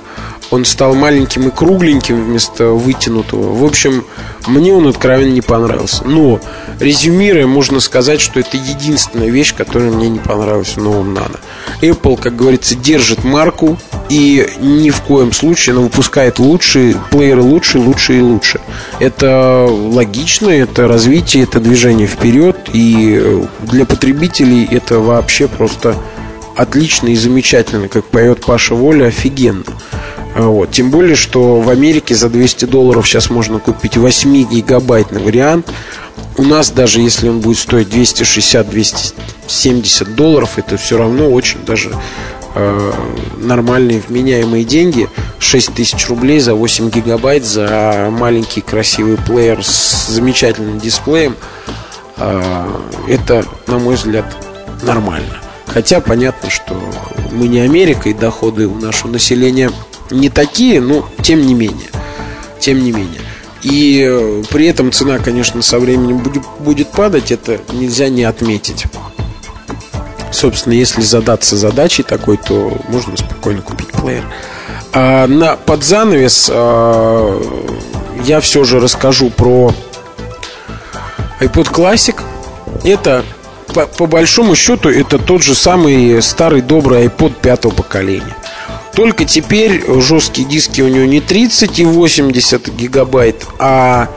он 0.51 0.64
стал 0.64 0.94
маленьким 0.94 1.49
и 1.49 1.51
кругленьким 1.51 2.24
вместо 2.24 2.68
вытянутого. 2.68 3.55
В 3.55 3.64
общем, 3.64 4.05
мне 4.46 4.72
он 4.72 4.86
откровенно 4.86 5.32
не 5.32 5.40
понравился. 5.40 6.05
Но, 6.05 6.40
резюмируя, 6.80 7.46
можно 7.46 7.80
сказать, 7.80 8.20
что 8.20 8.40
это 8.40 8.57
единственная 8.57 9.28
вещь, 9.28 9.55
которая 9.55 9.90
мне 9.90 10.09
не 10.09 10.18
понравилась 10.18 10.76
в 10.76 10.82
новом 10.82 11.14
Nano. 11.16 11.38
Apple, 11.82 12.20
как 12.20 12.36
говорится, 12.36 12.74
держит 12.74 13.24
марку 13.24 13.78
и 14.09 14.49
ни 14.61 14.90
в 14.90 15.03
коем 15.03 15.32
случае 15.32 15.74
она 15.74 15.82
выпускает 15.82 16.38
лучшие 16.38 16.96
плееры 17.11 17.42
лучше, 17.42 17.78
лучше 17.78 18.18
и 18.18 18.22
лучше. 18.22 18.61
Это 19.01 19.66
логично, 19.68 20.49
это 20.49 20.88
развитие, 20.88 21.44
это 21.44 21.61
движение 21.61 22.07
вперед, 22.07 22.57
и 22.72 23.44
для 23.61 23.84
потребителей 23.84 24.66
это 24.70 24.99
вообще 24.99 25.46
просто 25.46 25.94
отлично 26.57 27.09
и 27.09 27.16
замечательно, 27.16 27.88
как 27.88 28.05
поет 28.07 28.44
Паша 28.44 28.74
Воля, 28.74 29.07
офигенно. 29.07 29.64
Вот. 30.39 30.70
Тем 30.70 30.91
более, 30.91 31.16
что 31.16 31.61
в 31.61 31.68
Америке 31.68 32.14
за 32.14 32.30
200 32.30 32.66
долларов 32.66 33.09
сейчас 33.09 33.28
можно 33.28 33.59
купить 33.59 33.97
8-гигабайтный 33.97 35.20
вариант. 35.20 35.68
У 36.36 36.45
нас 36.45 36.70
даже 36.70 37.01
если 37.01 37.28
он 37.28 37.41
будет 37.41 37.59
стоить 37.59 37.89
260-270 37.89 40.14
долларов, 40.14 40.53
это 40.57 40.76
все 40.76 40.97
равно 40.97 41.28
очень 41.28 41.64
даже 41.64 41.93
э, 42.55 42.93
нормальные 43.39 44.01
вменяемые 44.07 44.62
деньги. 44.62 45.09
6 45.41 45.74
тысяч 45.74 46.09
рублей 46.09 46.39
за 46.39 46.55
8 46.55 46.89
гигабайт, 46.91 47.45
за 47.45 48.07
маленький 48.12 48.61
красивый 48.61 49.16
плеер 49.16 49.64
с 49.64 50.07
замечательным 50.07 50.78
дисплеем. 50.78 51.34
Э, 52.16 52.64
это, 53.09 53.45
на 53.66 53.80
мой 53.80 53.97
взгляд, 53.97 54.24
нормально. 54.84 55.39
Хотя 55.66 56.01
понятно, 56.01 56.49
что 56.49 56.80
мы 57.32 57.49
не 57.49 57.59
Америка, 57.59 58.09
и 58.09 58.14
доходы 58.14 58.68
у 58.68 58.76
нашего 58.76 59.11
населения– 59.11 59.72
не 60.11 60.28
такие, 60.28 60.80
но 60.80 61.09
тем 61.22 61.46
не 61.46 61.54
менее. 61.54 61.88
Тем 62.61 62.82
не 62.82 62.92
менее. 62.92 63.20
И 63.62 64.04
э, 64.09 64.42
при 64.50 64.66
этом 64.66 64.92
цена, 64.92 65.18
конечно, 65.18 65.62
со 65.62 65.78
временем 65.78 66.18
будет, 66.18 66.42
будет 66.61 66.88
падать, 66.88 67.32
это 67.32 67.61
нельзя 67.72 68.09
не 68.09 68.24
отметить. 68.24 68.84
Собственно, 70.30 70.74
если 70.74 71.00
задаться 71.00 71.56
задачей 71.56 72.02
такой, 72.02 72.36
то 72.36 72.72
можно 72.88 73.16
спокойно 73.16 73.62
купить 73.62 73.88
плеер. 73.88 74.24
А 74.92 75.26
на, 75.26 75.56
под 75.56 75.84
занавес 75.84 76.48
а, 76.52 77.42
я 78.24 78.40
все 78.40 78.64
же 78.64 78.78
расскажу 78.80 79.30
про 79.30 79.72
iPod 81.40 81.72
Classic. 81.72 82.20
Это, 82.84 83.24
по, 83.74 83.86
по 83.86 84.06
большому 84.06 84.54
счету, 84.54 84.88
это 84.88 85.18
тот 85.18 85.42
же 85.42 85.54
самый 85.54 86.22
старый 86.22 86.62
добрый 86.62 87.06
iPod 87.06 87.34
пятого 87.40 87.72
поколения. 87.72 88.36
Только 88.99 89.24
теперь 89.24 89.84
жесткие 90.01 90.44
диски 90.49 90.80
у 90.80 90.88
него 90.88 91.05
не 91.05 91.20
30 91.20 91.78
и 91.78 91.84
80 91.84 92.74
гигабайт, 92.74 93.46
а 93.61 94.09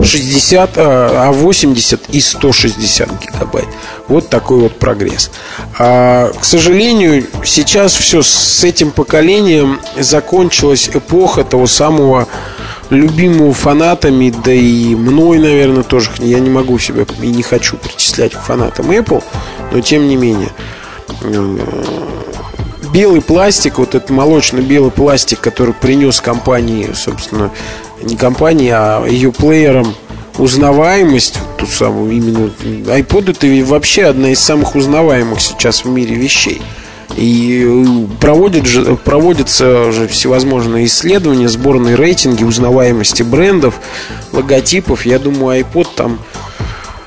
60, 0.00 0.70
а 0.76 1.32
80 1.32 2.00
а 2.00 2.12
и 2.12 2.20
160 2.20 3.08
гигабайт. 3.20 3.66
Вот 4.06 4.28
такой 4.28 4.60
вот 4.60 4.78
прогресс. 4.78 5.32
А, 5.76 6.30
к 6.30 6.44
сожалению, 6.44 7.26
сейчас 7.44 7.94
все 7.96 8.22
с 8.22 8.62
этим 8.62 8.92
поколением 8.92 9.80
закончилась 9.98 10.88
эпоха 10.94 11.42
того 11.42 11.66
самого 11.66 12.28
любимого 12.90 13.52
фанатами, 13.52 14.32
да 14.44 14.52
и 14.52 14.94
мной, 14.94 15.40
наверное, 15.40 15.82
тоже. 15.82 16.12
Я 16.18 16.38
не 16.38 16.48
могу 16.48 16.78
себя 16.78 17.04
и 17.20 17.26
не 17.26 17.42
хочу 17.42 17.76
причислять 17.76 18.34
к 18.34 18.40
фанатам 18.40 18.88
Apple, 18.92 19.24
но 19.72 19.80
тем 19.80 20.06
не 20.06 20.14
менее 20.14 20.50
э, 21.22 21.58
белый 22.92 23.20
пластик, 23.20 23.78
вот 23.78 23.94
этот 23.94 24.10
молочно-белый 24.10 24.90
пластик, 24.90 25.40
который 25.40 25.74
принес 25.74 26.20
компании, 26.20 26.90
собственно, 26.94 27.50
не 28.02 28.16
компании, 28.16 28.70
а 28.72 29.06
ее 29.06 29.32
плеерам 29.32 29.94
узнаваемость, 30.38 31.38
ту 31.58 31.66
самую 31.66 32.12
именно 32.12 32.50
iPod 32.66 33.30
это 33.30 33.68
вообще 33.68 34.04
одна 34.04 34.30
из 34.30 34.38
самых 34.38 34.76
узнаваемых 34.76 35.40
сейчас 35.40 35.84
в 35.84 35.88
мире 35.88 36.14
вещей. 36.14 36.62
И 37.16 37.64
э, 37.66 38.20
проводят 38.20 38.66
же, 38.66 38.96
проводятся 38.96 39.90
же 39.90 40.06
всевозможные 40.06 40.86
исследования, 40.86 41.48
сборные 41.48 41.96
рейтинги 41.96 42.44
узнаваемости 42.44 43.22
брендов, 43.22 43.74
логотипов. 44.32 45.04
Я 45.04 45.18
думаю, 45.18 45.60
iPod 45.60 45.88
там 45.96 46.20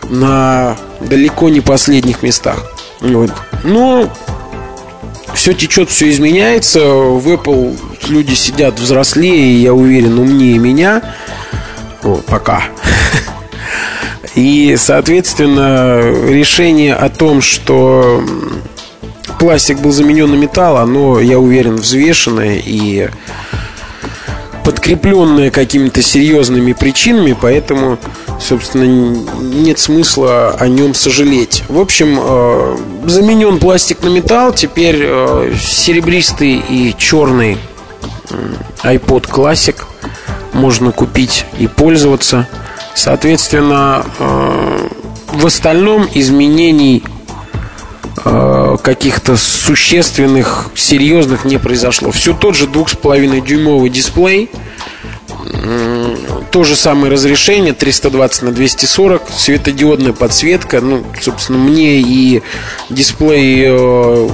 на 0.09 0.75
далеко 0.99 1.49
не 1.49 1.61
последних 1.61 2.23
местах. 2.23 2.65
Вот. 2.99 3.31
Но 3.63 4.09
все 5.33 5.53
течет, 5.53 5.89
все 5.89 6.09
изменяется. 6.09 6.79
В 6.79 7.27
Apple 7.27 7.77
люди 8.07 8.33
сидят 8.33 8.79
взрослее, 8.79 9.61
я 9.61 9.73
уверен, 9.73 10.19
умнее 10.19 10.57
меня. 10.57 11.01
О, 12.03 12.21
пока. 12.27 12.63
И, 14.35 14.75
соответственно, 14.77 16.01
решение 16.27 16.95
о 16.95 17.09
том, 17.09 17.41
что 17.41 18.23
пластик 19.39 19.79
был 19.79 19.91
заменен 19.91 20.31
на 20.31 20.35
металл, 20.35 20.77
оно, 20.77 21.19
я 21.19 21.37
уверен, 21.39 21.75
взвешенное 21.75 22.61
и 22.63 23.09
подкрепленное 24.63 25.51
какими-то 25.51 26.01
серьезными 26.01 26.73
причинами, 26.73 27.35
поэтому 27.39 27.97
собственно, 28.41 28.83
нет 29.39 29.79
смысла 29.79 30.55
о 30.59 30.67
нем 30.67 30.93
сожалеть. 30.93 31.63
В 31.69 31.79
общем, 31.79 32.19
э, 32.19 32.77
заменен 33.05 33.59
пластик 33.59 34.01
на 34.03 34.09
металл, 34.09 34.53
теперь 34.53 34.97
э, 34.99 35.53
серебристый 35.61 36.61
и 36.67 36.95
черный 36.97 37.57
iPod 38.83 39.29
Classic 39.29 39.75
можно 40.53 40.91
купить 40.91 41.45
и 41.59 41.67
пользоваться. 41.67 42.47
Соответственно, 42.95 44.05
э, 44.19 44.87
в 45.27 45.45
остальном 45.45 46.07
изменений 46.13 47.03
каких-то 48.83 49.35
существенных, 49.35 50.67
серьезных 50.75 51.45
не 51.45 51.57
произошло. 51.57 52.11
Все 52.11 52.33
тот 52.33 52.55
же 52.55 52.67
2,5 52.67 53.41
дюймовый 53.41 53.89
дисплей– 53.89 54.51
то 56.51 56.63
же 56.63 56.75
самое 56.75 57.11
разрешение 57.11 57.73
320 57.73 58.41
на 58.43 58.51
240 58.51 59.23
светодиодная 59.35 60.13
подсветка 60.13 60.81
ну 60.81 61.03
собственно 61.21 61.57
мне 61.57 62.01
и 62.01 62.41
дисплей 62.89 63.65
э, 63.67 64.29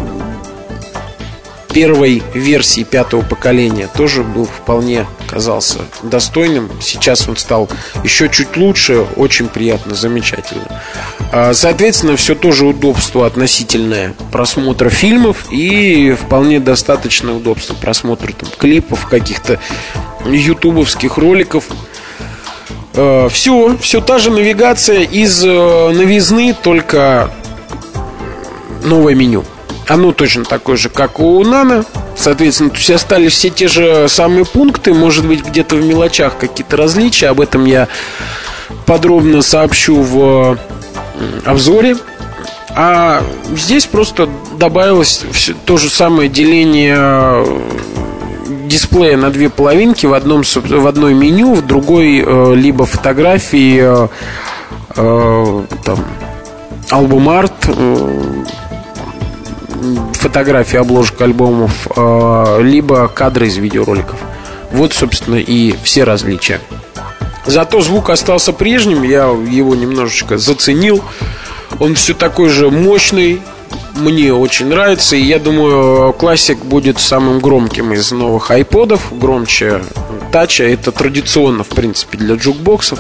первой 1.77 2.23
версии 2.33 2.81
пятого 2.81 3.21
поколения 3.21 3.87
тоже 3.95 4.23
был 4.23 4.45
вполне 4.45 5.05
казался 5.29 5.77
достойным. 6.01 6.71
Сейчас 6.81 7.29
он 7.29 7.37
стал 7.37 7.69
еще 8.03 8.29
чуть 8.29 8.57
лучше, 8.57 9.05
очень 9.15 9.47
приятно, 9.47 9.93
замечательно. 9.93 10.81
А, 11.31 11.53
соответственно, 11.53 12.15
все 12.15 12.33
тоже 12.33 12.65
удобство 12.65 13.27
относительное 13.27 14.15
просмотра 14.31 14.89
фильмов 14.89 15.51
и 15.51 16.13
вполне 16.19 16.59
достаточное 16.59 17.35
удобство 17.35 17.75
просмотра 17.75 18.31
там, 18.31 18.49
клипов, 18.57 19.05
каких-то 19.05 19.59
ютубовских 20.25 21.19
роликов. 21.19 21.65
А, 22.95 23.29
все, 23.29 23.77
все 23.79 24.01
та 24.01 24.17
же 24.17 24.31
навигация 24.31 25.01
из 25.01 25.45
э, 25.45 25.91
новизны, 25.91 26.55
только 26.59 27.29
новое 28.83 29.13
меню. 29.13 29.45
Оно 29.87 30.11
точно 30.11 30.43
такое 30.43 30.75
же, 30.75 30.89
как 30.89 31.19
у 31.19 31.43
Нано. 31.43 31.85
Соответственно, 32.15 32.71
то 32.71 32.77
есть 32.77 32.89
остались 32.89 33.33
все 33.33 33.49
те 33.49 33.67
же 33.67 34.07
самые 34.09 34.45
пункты, 34.45 34.93
может 34.93 35.25
быть, 35.25 35.45
где-то 35.45 35.75
в 35.75 35.85
мелочах 35.85 36.37
какие-то 36.37 36.77
различия. 36.77 37.27
Об 37.27 37.39
этом 37.39 37.65
я 37.65 37.87
подробно 38.85 39.41
сообщу 39.41 40.01
в 40.01 40.57
обзоре. 41.45 41.95
А 42.75 43.23
здесь 43.55 43.85
просто 43.85 44.29
добавилось 44.57 45.25
все 45.31 45.55
то 45.65 45.77
же 45.77 45.89
самое 45.89 46.29
деление 46.29 46.95
э, 46.99 47.59
дисплея 48.67 49.17
на 49.17 49.31
две 49.31 49.49
половинки 49.49 50.05
в 50.05 50.13
одном 50.13 50.43
в 50.43 50.87
одной 50.87 51.15
меню, 51.15 51.55
в 51.55 51.65
другой 51.65 52.23
э, 52.23 52.55
либо 52.55 52.85
фотографии 52.85 54.07
э, 54.95 55.63
там 55.83 56.05
альбом 56.91 57.29
арт 57.29 57.67
фотографии 60.13 60.77
обложек 60.77 61.21
альбомов, 61.21 61.87
а, 61.95 62.59
либо 62.61 63.07
кадры 63.07 63.47
из 63.47 63.57
видеороликов. 63.57 64.19
Вот, 64.71 64.93
собственно, 64.93 65.35
и 65.35 65.75
все 65.83 66.03
различия. 66.03 66.59
Зато 67.45 67.81
звук 67.81 68.09
остался 68.09 68.51
прежним, 68.51 69.03
я 69.03 69.23
его 69.23 69.75
немножечко 69.75 70.37
заценил. 70.37 71.01
Он 71.79 71.95
все 71.95 72.13
такой 72.13 72.49
же 72.49 72.69
мощный, 72.69 73.41
мне 73.95 74.33
очень 74.33 74.67
нравится, 74.67 75.15
и 75.15 75.21
я 75.21 75.39
думаю, 75.39 76.13
классик 76.13 76.63
будет 76.63 76.99
самым 76.99 77.39
громким 77.39 77.93
из 77.93 78.11
новых 78.11 78.51
айподов, 78.51 79.07
громче 79.11 79.81
тача. 80.31 80.63
Это 80.63 80.91
традиционно, 80.91 81.63
в 81.63 81.69
принципе, 81.69 82.17
для 82.17 82.35
джукбоксов. 82.35 82.99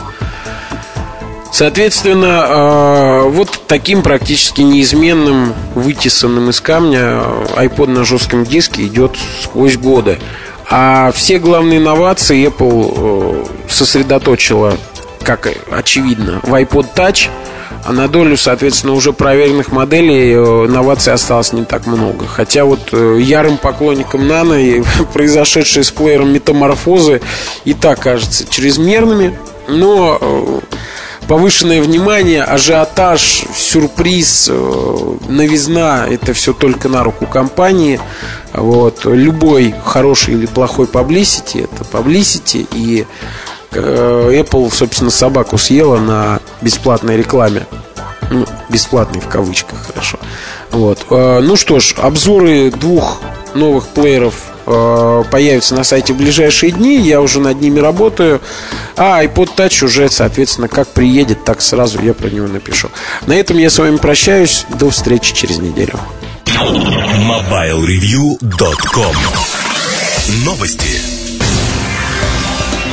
Соответственно, 1.57 2.45
а, 2.45 3.23
вот 3.23 3.61
таким 3.65 4.03
практически 4.03 4.61
неизменным, 4.61 5.55
вытесанным 5.73 6.51
из 6.51 6.61
камня 6.61 7.19
iPod 7.55 7.87
на 7.87 8.05
жестком 8.05 8.45
диске 8.45 8.85
идет 8.85 9.17
сквозь 9.41 9.75
годы. 9.75 10.19
А 10.69 11.11
все 11.11 11.39
главные 11.39 11.79
инновации 11.79 12.47
Apple 12.47 12.93
э, 12.95 13.45
сосредоточила, 13.71 14.77
как 15.23 15.49
очевидно, 15.71 16.41
в 16.43 16.53
iPod 16.53 16.89
Touch, 16.95 17.27
а 17.83 17.91
на 17.91 18.07
долю, 18.07 18.37
соответственно, 18.37 18.93
уже 18.93 19.11
проверенных 19.11 19.71
моделей 19.71 20.33
э, 20.33 20.67
инноваций 20.67 21.11
осталось 21.11 21.53
не 21.53 21.65
так 21.65 21.87
много. 21.87 22.27
Хотя 22.27 22.65
вот 22.65 22.89
э, 22.91 23.17
ярым 23.19 23.57
поклонникам 23.57 24.21
Nano 24.21 24.61
и 24.61 24.83
произошедшие 25.11 25.83
с 25.83 25.89
плеером 25.89 26.31
метаморфозы 26.31 27.19
и 27.65 27.73
так 27.73 27.99
кажется 27.99 28.45
чрезмерными, 28.47 29.35
но 29.67 30.61
повышенное 31.27 31.81
внимание, 31.81 32.43
ажиотаж, 32.43 33.43
сюрприз, 33.55 34.49
э, 34.49 35.17
новизна– 35.27 36.05
это 36.09 36.33
все 36.33 36.53
только 36.53 36.89
на 36.89 37.03
руку 37.03 37.25
компании. 37.25 37.99
Вот. 38.53 39.05
Любой 39.05 39.75
хороший 39.83 40.35
или 40.35 40.45
плохой 40.45 40.85
publicity– 40.85 41.63
это 41.71 41.83
publicity, 41.83 42.67
и 42.71 43.05
э, 43.71 44.41
Apple, 44.41 44.73
собственно, 44.73 45.11
собаку 45.11 45.57
съела 45.57 45.97
на 45.97 46.39
бесплатной 46.61 47.17
рекламе. 47.17 47.65
Ну, 48.29 48.45
бесплатный 48.69 49.21
в 49.21 49.27
кавычках, 49.27 49.87
хорошо. 49.87 50.19
Вот. 50.71 51.05
Э, 51.09 51.39
ну 51.41 51.55
что 51.55 51.79
ж, 51.79 51.95
обзоры 51.97 52.71
двух 52.71 53.21
новых 53.53 53.87
плееров 53.87 54.35
появятся 54.67 55.75
на 55.75 55.83
сайте 55.83 56.13
в 56.13 56.17
ближайшие 56.17 56.71
дни. 56.71 56.99
Я 56.99 57.21
уже 57.21 57.39
над 57.39 57.61
ними 57.61 57.79
работаю. 57.79 58.41
А 58.95 59.23
iPod 59.23 59.55
Touch 59.55 59.85
уже, 59.85 60.09
соответственно, 60.09 60.67
как 60.67 60.87
приедет, 60.89 61.45
так 61.45 61.61
сразу 61.61 62.01
я 62.01 62.13
про 62.13 62.29
него 62.29 62.47
напишу. 62.47 62.89
На 63.25 63.33
этом 63.33 63.57
я 63.57 63.69
с 63.69 63.79
вами 63.79 63.95
прощаюсь. 63.97 64.65
До 64.77 64.89
встречи 64.89 65.33
через 65.33 65.59
неделю. 65.59 65.97
MobileReview.com 66.45 69.15
Новости. 70.43 71.06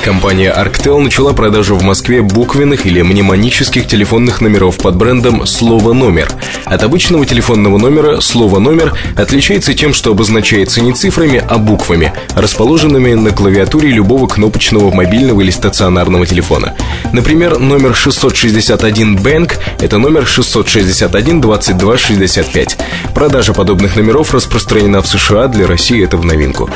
Компания 0.05 0.55
Arctel 0.55 1.01
начала 1.01 1.33
продажу 1.33 1.77
в 1.77 1.83
Москве 1.83 2.21
буквенных 2.21 2.85
или 2.85 3.01
мнемонических 3.01 3.87
телефонных 3.87 4.43
номеров 4.43 4.77
под 4.77 4.97
брендом 4.97 5.47
«Слово 5.47 5.95
номер». 5.95 6.29
От 6.67 6.83
обычного 6.83 7.25
телефонного 7.25 7.79
номера 7.79 8.21
«Слово 8.21 8.59
номер» 8.59 8.93
отличается 9.17 9.73
тем, 9.73 9.95
что 9.95 10.11
обозначается 10.11 10.83
не 10.83 10.93
цифрами, 10.93 11.43
а 11.49 11.57
буквами, 11.57 12.13
расположенными 12.37 13.15
на 13.15 13.31
клавиатуре 13.31 13.89
любого 13.89 14.27
кнопочного 14.27 14.95
мобильного 14.95 15.41
или 15.41 15.51
стационарного 15.51 16.27
телефона. 16.27 16.75
Например, 17.15 17.59
номер 17.59 17.95
661 17.95 19.17
Bank– 19.17 19.55
это 19.81 19.97
номер 19.97 20.27
661 20.27 21.41
2265. 21.41 22.79
Продажа 23.15 23.55
подобных 23.55 23.97
номеров 23.97 24.35
распространена 24.35 25.01
в 25.01 25.07
США, 25.07 25.49
для 25.49 25.67
России 25.67 26.05
это 26.05 26.19
в 26.19 26.27
новинку. 26.27 26.69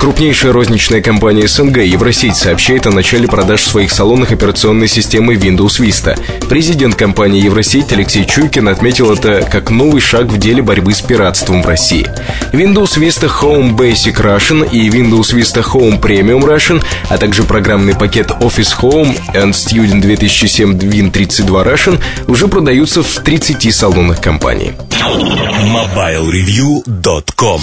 Крупнейшая 0.00 0.52
розничная 0.52 1.00
компания 1.00 1.46
СНГ 1.46 1.78
Евросеть 1.78 2.36
сообщает 2.56 2.86
о 2.86 2.90
начале 2.90 3.28
продаж 3.28 3.60
в 3.60 3.66
своих 3.66 3.92
салонах 3.92 4.32
операционной 4.32 4.88
системы 4.88 5.34
Windows 5.34 5.78
Vista. 5.78 6.18
Президент 6.48 6.94
компании 6.94 7.44
Евросеть 7.44 7.92
Алексей 7.92 8.24
Чуйкин 8.24 8.68
отметил 8.68 9.12
это 9.12 9.46
как 9.52 9.68
новый 9.68 10.00
шаг 10.00 10.28
в 10.28 10.38
деле 10.38 10.62
борьбы 10.62 10.94
с 10.94 11.02
пиратством 11.02 11.62
в 11.62 11.66
России. 11.66 12.06
Windows 12.52 12.96
Vista 12.96 13.30
Home 13.42 13.76
Basic 13.76 14.14
Russian 14.14 14.66
и 14.72 14.88
Windows 14.88 15.34
Vista 15.34 15.62
Home 15.74 16.00
Premium 16.00 16.46
Russian, 16.46 16.82
а 17.10 17.18
также 17.18 17.42
программный 17.42 17.94
пакет 17.94 18.30
Office 18.40 18.74
Home 18.80 19.14
and 19.34 19.50
Student 19.50 20.00
2007 20.00 20.78
Win32 20.78 21.46
Russian 21.46 22.00
уже 22.26 22.48
продаются 22.48 23.02
в 23.02 23.18
30 23.18 23.74
салонах 23.74 24.22
компании. 24.22 24.72
MobileReview.com 24.94 27.60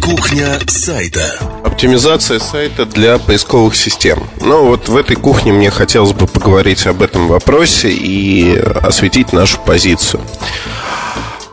Кухня 0.00 0.58
сайта. 0.68 1.20
Оптимизация 1.64 2.38
сайта 2.38 2.86
для 2.86 3.18
поисковых 3.18 3.76
систем. 3.76 4.22
Ну 4.40 4.66
вот 4.66 4.88
в 4.88 4.96
этой 4.96 5.16
кухне 5.16 5.52
мне 5.52 5.70
хотелось 5.70 6.12
бы 6.12 6.26
поговорить 6.26 6.86
об 6.86 7.02
этом 7.02 7.28
вопросе 7.28 7.90
и 7.90 8.56
осветить 8.56 9.32
нашу 9.32 9.58
позицию. 9.60 10.22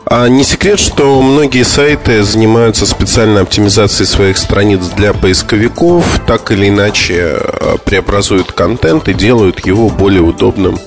А 0.06 0.28
не 0.28 0.44
секрет, 0.44 0.78
что 0.78 1.20
многие 1.20 1.64
сайты 1.64 2.22
занимаются 2.22 2.86
специальной 2.86 3.42
оптимизацией 3.42 4.06
своих 4.06 4.38
страниц 4.38 4.86
для 4.96 5.12
поисковиков, 5.12 6.04
так 6.26 6.50
или 6.50 6.68
иначе 6.68 7.36
э, 7.36 7.76
преобразуют 7.84 8.52
контент 8.52 9.08
и 9.08 9.14
делают 9.14 9.66
его 9.66 9.90
более 9.90 10.22
удобным 10.22 10.78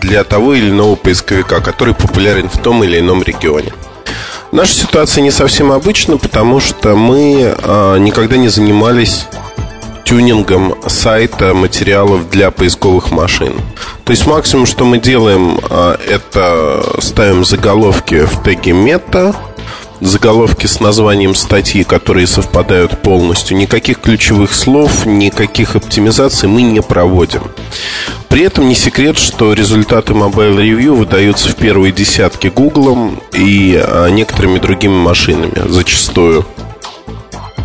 для 0.00 0.24
того 0.24 0.54
или 0.54 0.70
иного 0.70 0.96
поисковика, 0.96 1.60
который 1.60 1.94
популярен 1.94 2.48
в 2.48 2.58
том 2.58 2.84
или 2.84 2.98
ином 2.98 3.22
регионе. 3.22 3.72
Наша 4.50 4.72
ситуация 4.74 5.22
не 5.22 5.30
совсем 5.30 5.72
обычна, 5.72 6.16
потому 6.16 6.58
что 6.58 6.96
мы 6.96 7.54
э, 7.56 7.98
никогда 7.98 8.36
не 8.36 8.48
занимались 8.48 9.26
тюнингом 10.04 10.74
сайта 10.86 11.52
материалов 11.52 12.30
для 12.30 12.50
поисковых 12.50 13.10
машин. 13.10 13.52
То 14.04 14.10
есть 14.12 14.26
максимум, 14.26 14.64
что 14.64 14.86
мы 14.86 14.98
делаем, 14.98 15.60
э, 15.68 15.96
это 16.08 16.82
ставим 17.00 17.44
заголовки 17.44 18.24
в 18.24 18.42
теге 18.42 18.72
мета, 18.72 19.36
заголовки 20.00 20.66
с 20.66 20.80
названием 20.80 21.34
статьи, 21.34 21.84
которые 21.84 22.26
совпадают 22.26 23.02
полностью. 23.02 23.56
Никаких 23.56 24.00
ключевых 24.00 24.54
слов, 24.54 25.06
никаких 25.06 25.76
оптимизаций 25.76 26.48
мы 26.48 26.62
не 26.62 26.82
проводим. 26.82 27.42
При 28.28 28.42
этом 28.42 28.68
не 28.68 28.74
секрет, 28.74 29.18
что 29.18 29.52
результаты 29.52 30.12
Mobile 30.12 30.56
Review 30.56 30.94
выдаются 30.94 31.48
в 31.48 31.56
первые 31.56 31.92
десятки 31.92 32.48
Google 32.48 33.12
и 33.32 33.80
а, 33.82 34.08
некоторыми 34.08 34.58
другими 34.58 34.94
машинами 34.94 35.68
зачастую. 35.68 36.46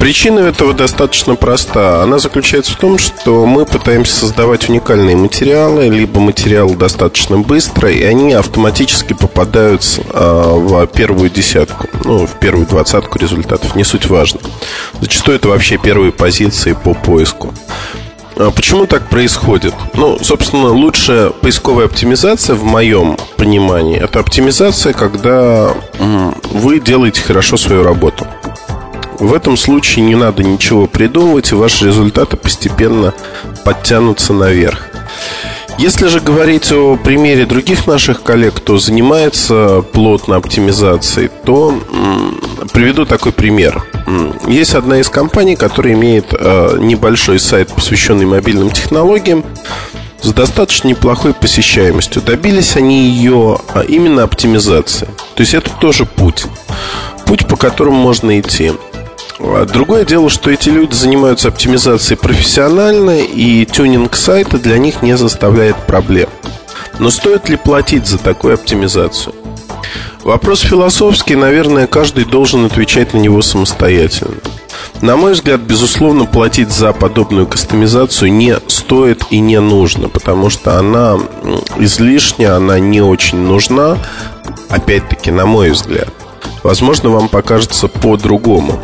Причина 0.03 0.39
этого 0.39 0.73
достаточно 0.73 1.35
проста. 1.35 2.03
Она 2.03 2.19
заключается 2.19 2.73
в 2.73 2.75
том, 2.75 2.97
что 2.97 3.45
мы 3.45 3.65
пытаемся 3.65 4.13
создавать 4.13 4.67
уникальные 4.67 5.15
материалы, 5.15 5.87
либо 5.87 6.19
материалы 6.19 6.75
достаточно 6.75 7.37
быстро, 7.37 7.89
и 7.89 8.03
они 8.03 8.33
автоматически 8.33 9.13
попадают 9.13 9.81
а, 10.09 10.55
в 10.55 10.85
первую 10.87 11.29
десятку, 11.29 11.87
ну, 12.03 12.27
в 12.27 12.33
первую 12.33 12.67
двадцатку 12.67 13.17
результатов. 13.17 13.77
Не 13.77 13.85
суть 13.85 14.07
важно. 14.07 14.41
Зачастую 14.99 15.37
это 15.37 15.47
вообще 15.47 15.77
первые 15.77 16.11
позиции 16.11 16.73
по 16.73 16.93
поиску. 16.93 17.53
А 18.35 18.51
почему 18.51 18.87
так 18.87 19.07
происходит? 19.07 19.73
Ну, 19.93 20.19
собственно, 20.21 20.67
лучшая 20.67 21.29
поисковая 21.29 21.85
оптимизация 21.85 22.57
в 22.57 22.65
моем 22.65 23.17
понимании 23.37 23.99
это 23.99 24.19
оптимизация, 24.19 24.91
когда 24.91 25.73
вы 26.51 26.81
делаете 26.81 27.21
хорошо 27.21 27.55
свою 27.55 27.83
работу. 27.83 28.27
В 29.19 29.33
этом 29.33 29.57
случае 29.57 30.05
не 30.05 30.15
надо 30.15 30.43
ничего 30.43 30.87
придумывать, 30.87 31.51
и 31.51 31.55
ваши 31.55 31.85
результаты 31.85 32.37
постепенно 32.37 33.13
подтянутся 33.63 34.33
наверх. 34.33 34.87
Если 35.79 36.07
же 36.07 36.19
говорить 36.19 36.71
о 36.71 36.97
примере 36.97 37.45
других 37.45 37.87
наших 37.87 38.21
коллег, 38.21 38.53
кто 38.55 38.77
занимается 38.77 39.83
плотно 39.91 40.35
оптимизацией, 40.35 41.29
то 41.45 41.77
приведу 42.71 43.05
такой 43.05 43.31
пример. 43.31 43.83
Есть 44.47 44.75
одна 44.75 44.99
из 44.99 45.09
компаний, 45.09 45.55
которая 45.55 45.93
имеет 45.93 46.27
э, 46.31 46.77
небольшой 46.79 47.39
сайт, 47.39 47.69
посвященный 47.69 48.25
мобильным 48.25 48.69
технологиям, 48.69 49.43
с 50.21 50.31
достаточно 50.31 50.89
неплохой 50.89 51.33
посещаемостью. 51.33 52.21
Добились 52.21 52.75
они 52.77 53.07
ее 53.09 53.57
а, 53.73 53.81
именно 53.81 54.23
оптимизации. 54.23 55.07
То 55.35 55.41
есть 55.41 55.53
это 55.53 55.69
тоже 55.81 56.05
путь. 56.05 56.45
Путь, 57.25 57.47
по 57.47 57.57
которому 57.57 57.97
можно 57.97 58.39
идти. 58.39 58.71
А 59.39 59.65
другое 59.65 60.05
дело, 60.05 60.29
что 60.29 60.51
эти 60.51 60.69
люди 60.69 60.93
занимаются 60.93 61.47
оптимизацией 61.47 62.17
профессионально, 62.17 63.19
и 63.19 63.65
тюнинг 63.65 64.15
сайта 64.15 64.57
для 64.57 64.77
них 64.77 65.01
не 65.01 65.17
заставляет 65.17 65.75
проблем. 65.87 66.29
Но 66.99 67.09
стоит 67.09 67.49
ли 67.49 67.55
платить 67.55 68.07
за 68.07 68.17
такую 68.17 68.53
оптимизацию? 68.53 69.33
Вопрос 70.23 70.61
философский, 70.61 71.35
наверное, 71.35 71.87
каждый 71.87 72.23
должен 72.23 72.65
отвечать 72.65 73.13
на 73.13 73.17
него 73.17 73.41
самостоятельно. 73.41 74.37
На 75.01 75.17
мой 75.17 75.33
взгляд, 75.33 75.59
безусловно, 75.59 76.25
платить 76.25 76.71
за 76.71 76.93
подобную 76.93 77.45
кастомизацию 77.45 78.31
не 78.31 78.55
стоит 78.67 79.25
и 79.31 79.39
не 79.39 79.59
нужно, 79.59 80.07
потому 80.07 80.49
что 80.49 80.79
она 80.79 81.17
излишняя, 81.77 82.55
она 82.55 82.79
не 82.79 83.01
очень 83.01 83.39
нужна, 83.39 83.97
опять-таки, 84.69 85.29
на 85.29 85.45
мой 85.45 85.71
взгляд. 85.71 86.07
Возможно, 86.63 87.09
вам 87.09 87.27
покажется 87.27 87.89
по-другому. 87.89 88.79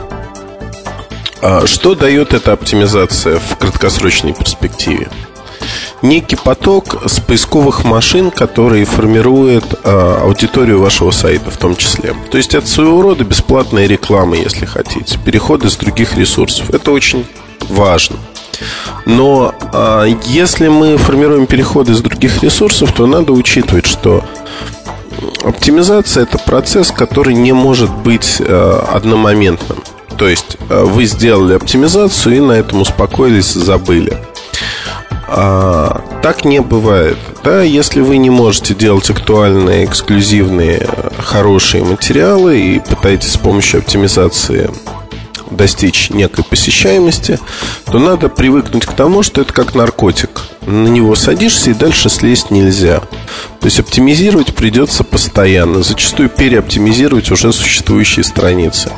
А 1.41 1.65
что 1.67 1.95
дает 1.95 2.33
эта 2.33 2.51
оптимизация 2.51 3.39
в 3.39 3.57
краткосрочной 3.57 4.33
перспективе? 4.33 5.09
Некий 6.01 6.35
поток 6.35 7.01
с 7.05 7.19
поисковых 7.19 7.83
машин, 7.83 8.31
который 8.31 8.83
формирует 8.85 9.65
э, 9.83 10.19
аудиторию 10.21 10.81
вашего 10.81 11.11
сайта 11.11 11.51
в 11.51 11.57
том 11.57 11.75
числе. 11.75 12.13
То 12.31 12.37
есть 12.37 12.55
это 12.55 12.67
своего 12.67 13.01
рода 13.01 13.23
бесплатная 13.23 13.85
реклама, 13.85 14.37
если 14.37 14.65
хотите. 14.65 15.17
Переходы 15.25 15.69
с 15.69 15.75
других 15.75 16.17
ресурсов. 16.17 16.69
Это 16.69 16.91
очень 16.91 17.25
важно. 17.69 18.17
Но 19.05 19.53
э, 19.73 20.13
если 20.25 20.67
мы 20.67 20.97
формируем 20.97 21.47
переходы 21.47 21.93
с 21.93 22.01
других 22.01 22.43
ресурсов, 22.43 22.91
то 22.93 23.05
надо 23.05 23.33
учитывать, 23.33 23.85
что 23.85 24.23
оптимизация 25.43 26.23
это 26.23 26.37
процесс, 26.37 26.91
который 26.91 27.33
не 27.33 27.51
может 27.53 27.91
быть 27.91 28.37
э, 28.39 28.81
одномоментным. 28.91 29.83
То 30.19 30.27
есть 30.27 30.57
э, 30.69 30.83
вы 30.83 31.05
сделали 31.05 31.53
оптимизацию 31.53 32.35
и 32.35 32.39
на 32.41 32.51
этом 32.51 32.81
успокоились, 32.81 33.53
забыли. 33.53 34.17
А, 35.29 36.03
так 36.21 36.43
не 36.43 36.59
бывает. 36.59 37.17
Да, 37.43 37.61
если 37.61 38.01
вы 38.01 38.17
не 38.17 38.29
можете 38.29 38.75
делать 38.75 39.09
актуальные, 39.09 39.85
эксклюзивные, 39.85 40.89
хорошие 41.19 41.85
материалы 41.85 42.59
и 42.59 42.79
пытаетесь 42.79 43.31
с 43.31 43.37
помощью 43.37 43.79
оптимизации 43.79 44.69
достичь 45.51 46.09
некой 46.09 46.43
посещаемости, 46.43 47.39
то 47.85 47.97
надо 47.97 48.27
привыкнуть 48.29 48.85
к 48.85 48.93
тому, 48.93 49.23
что 49.23 49.41
это 49.41 49.53
как 49.53 49.73
наркотик. 49.73 50.41
На 50.65 50.87
него 50.87 51.15
садишься 51.15 51.71
и 51.71 51.73
дальше 51.73 52.09
слезть 52.09 52.51
нельзя. 52.51 52.99
То 53.59 53.65
есть 53.65 53.79
оптимизировать 53.79 54.53
придется 54.53 55.03
постоянно, 55.03 55.81
зачастую 55.81 56.29
переоптимизировать 56.29 57.31
уже 57.31 57.53
существующие 57.53 58.23
страницы. 58.23 58.91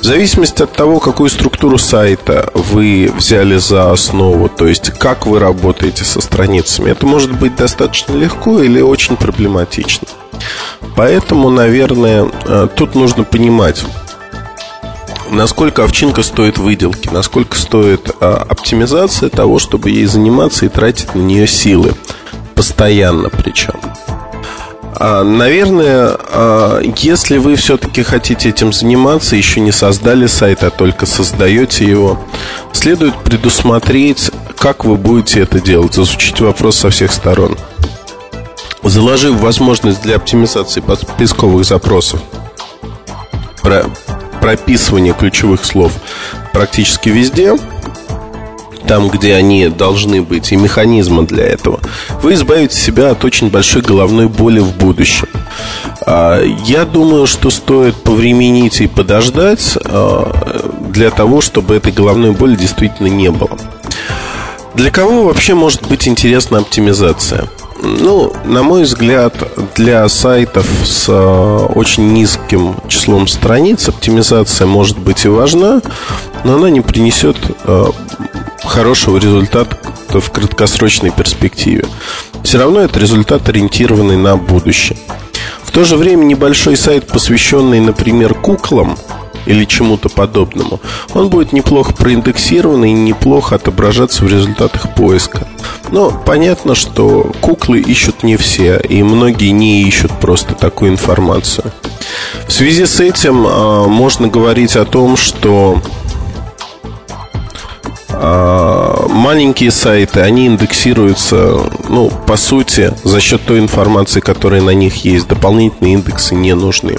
В 0.00 0.04
зависимости 0.04 0.62
от 0.62 0.72
того, 0.72 1.00
какую 1.00 1.30
структуру 1.30 1.78
сайта 1.78 2.50
вы 2.54 3.12
взяли 3.16 3.56
за 3.56 3.92
основу, 3.92 4.48
то 4.48 4.66
есть 4.66 4.90
как 4.90 5.26
вы 5.26 5.38
работаете 5.38 6.04
со 6.04 6.20
страницами, 6.20 6.90
это 6.90 7.06
может 7.06 7.32
быть 7.38 7.56
достаточно 7.56 8.14
легко 8.14 8.60
или 8.60 8.80
очень 8.80 9.16
проблематично. 9.16 10.08
Поэтому, 10.96 11.50
наверное, 11.50 12.30
э, 12.46 12.68
тут 12.74 12.94
нужно 12.94 13.24
понимать, 13.24 13.84
насколько 15.30 15.84
овчинка 15.84 16.22
стоит 16.22 16.58
выделки, 16.58 17.08
насколько 17.08 17.56
стоит 17.56 18.10
а, 18.20 18.44
оптимизация 18.48 19.28
того, 19.28 19.58
чтобы 19.58 19.90
ей 19.90 20.06
заниматься 20.06 20.66
и 20.66 20.68
тратить 20.68 21.14
на 21.14 21.20
нее 21.20 21.46
силы. 21.46 21.94
Постоянно 22.54 23.30
причем. 23.30 23.80
А, 24.96 25.22
наверное, 25.22 26.16
а, 26.18 26.80
если 26.96 27.38
вы 27.38 27.56
все-таки 27.56 28.02
хотите 28.02 28.48
этим 28.48 28.72
заниматься, 28.72 29.36
еще 29.36 29.60
не 29.60 29.72
создали 29.72 30.26
сайт, 30.26 30.62
а 30.62 30.70
только 30.70 31.06
создаете 31.06 31.84
его, 31.84 32.18
следует 32.72 33.14
предусмотреть, 33.16 34.30
как 34.56 34.84
вы 34.84 34.96
будете 34.96 35.40
это 35.40 35.60
делать, 35.60 35.98
изучить 35.98 36.40
вопрос 36.40 36.76
со 36.76 36.90
всех 36.90 37.12
сторон. 37.12 37.56
Заложив 38.82 39.40
возможность 39.40 40.02
для 40.02 40.16
оптимизации 40.16 40.80
поисковых 40.80 41.64
запросов, 41.64 42.20
про 43.62 43.84
прописывания 44.40 45.12
ключевых 45.12 45.64
слов 45.64 45.92
практически 46.52 47.10
везде– 47.10 47.56
там, 48.86 49.08
где 49.08 49.34
они 49.34 49.68
должны 49.68 50.22
быть, 50.22 50.52
и 50.52 50.56
механизма 50.56 51.24
для 51.24 51.44
этого, 51.44 51.80
вы 52.22 52.34
избавите 52.34 52.76
себя 52.76 53.10
от 53.10 53.24
очень 53.24 53.50
большой 53.50 53.82
головной 53.82 54.28
боли 54.28 54.60
в 54.60 54.76
будущем. 54.76 55.28
А, 56.06 56.42
я 56.64 56.84
думаю, 56.84 57.26
что 57.26 57.50
стоит 57.50 57.96
повременить 57.96 58.80
и 58.80 58.86
подождать 58.86 59.76
а, 59.84 60.64
для 60.88 61.10
того, 61.10 61.40
чтобы 61.40 61.76
этой 61.76 61.92
головной 61.92 62.32
боли 62.32 62.56
действительно 62.56 63.08
не 63.08 63.30
было. 63.30 63.58
Для 64.74 64.90
кого 64.90 65.24
вообще 65.24 65.54
может 65.54 65.86
быть 65.88 66.06
интересна 66.08 66.58
оптимизация? 66.58 67.48
Ну, 67.82 68.32
на 68.44 68.62
мой 68.62 68.82
взгляд, 68.82 69.34
для 69.74 70.06
сайтов 70.08 70.66
с 70.84 71.08
э, 71.08 71.66
очень 71.74 72.12
низким 72.12 72.76
числом 72.88 73.26
страниц 73.26 73.88
оптимизация 73.88 74.66
может 74.66 74.98
быть 74.98 75.24
и 75.24 75.28
важна, 75.28 75.80
но 76.44 76.56
она 76.56 76.68
не 76.68 76.82
принесет 76.82 77.36
э, 77.64 77.84
хорошего 78.64 79.16
результата 79.16 79.76
в 80.08 80.30
краткосрочной 80.30 81.10
перспективе. 81.10 81.86
Все 82.42 82.58
равно 82.58 82.80
это 82.80 82.98
результат, 82.98 83.48
ориентированный 83.48 84.16
на 84.16 84.36
будущее. 84.36 84.98
В 85.62 85.70
то 85.70 85.84
же 85.84 85.96
время 85.96 86.24
небольшой 86.24 86.76
сайт, 86.76 87.06
посвященный, 87.06 87.80
например, 87.80 88.34
куклам– 88.34 88.98
или 89.46 89.64
чему-то 89.64 90.08
подобному, 90.08 90.80
он 91.14 91.28
будет 91.28 91.52
неплохо 91.52 91.92
проиндексирован 91.92 92.84
и 92.84 92.92
неплохо 92.92 93.56
отображаться 93.56 94.24
в 94.24 94.28
результатах 94.28 94.94
поиска. 94.94 95.46
Но 95.90 96.10
понятно, 96.10 96.74
что 96.74 97.32
куклы 97.40 97.80
ищут 97.80 98.22
не 98.22 98.36
все, 98.36 98.78
и 98.78 99.02
многие 99.02 99.50
не 99.50 99.82
ищут 99.82 100.12
просто 100.20 100.54
такую 100.54 100.92
информацию. 100.92 101.72
В 102.46 102.52
связи 102.52 102.86
с 102.86 103.00
этим 103.00 103.46
э, 103.46 103.86
можно 103.86 104.28
говорить 104.28 104.76
о 104.76 104.84
том, 104.84 105.16
что 105.16 105.80
маленькие 108.12 109.70
сайты, 109.70 110.20
они 110.20 110.46
индексируются, 110.46 111.60
ну, 111.88 112.10
по 112.26 112.36
сути, 112.36 112.92
за 113.04 113.20
счет 113.20 113.42
той 113.42 113.58
информации, 113.58 114.20
которая 114.20 114.62
на 114.62 114.70
них 114.70 115.04
есть. 115.04 115.28
Дополнительные 115.28 115.94
индексы 115.94 116.34
не 116.34 116.54
нужны. 116.54 116.98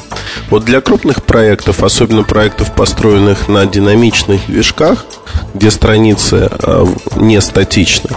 Вот 0.50 0.66
для 0.66 0.82
крупных 0.82 1.24
проектов, 1.24 1.84
особенно 1.84 2.24
проектов, 2.24 2.74
построенных 2.74 3.48
на 3.48 3.66
динамичных 3.66 4.42
движках, 4.48 5.06
где 5.54 5.72
страницы 5.72 6.50
а, 6.52 6.88
не 7.16 7.42
статичны, 7.42 8.10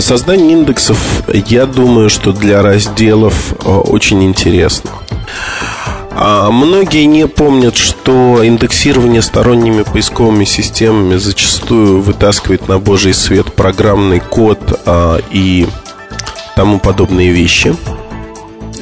создание 0.00 0.52
индексов, 0.52 0.98
я 1.32 1.66
думаю, 1.66 2.10
что 2.10 2.32
для 2.32 2.62
разделов 2.62 3.54
а, 3.64 3.78
очень 3.80 4.24
интересно. 4.24 4.90
А 6.18 6.50
многие 6.50 7.04
не 7.04 7.26
помнят, 7.26 7.76
что 7.76 8.40
индексирование 8.42 9.20
сторонними 9.20 9.82
поисковыми 9.82 10.44
системами 10.44 11.16
зачастую 11.16 12.00
вытаскивает 12.00 12.68
на 12.68 12.78
божий 12.78 13.12
свет 13.12 13.52
программный 13.52 14.20
код 14.20 14.80
а, 14.86 15.18
и 15.30 15.66
тому 16.54 16.78
подобные 16.78 17.32
вещи. 17.32 17.76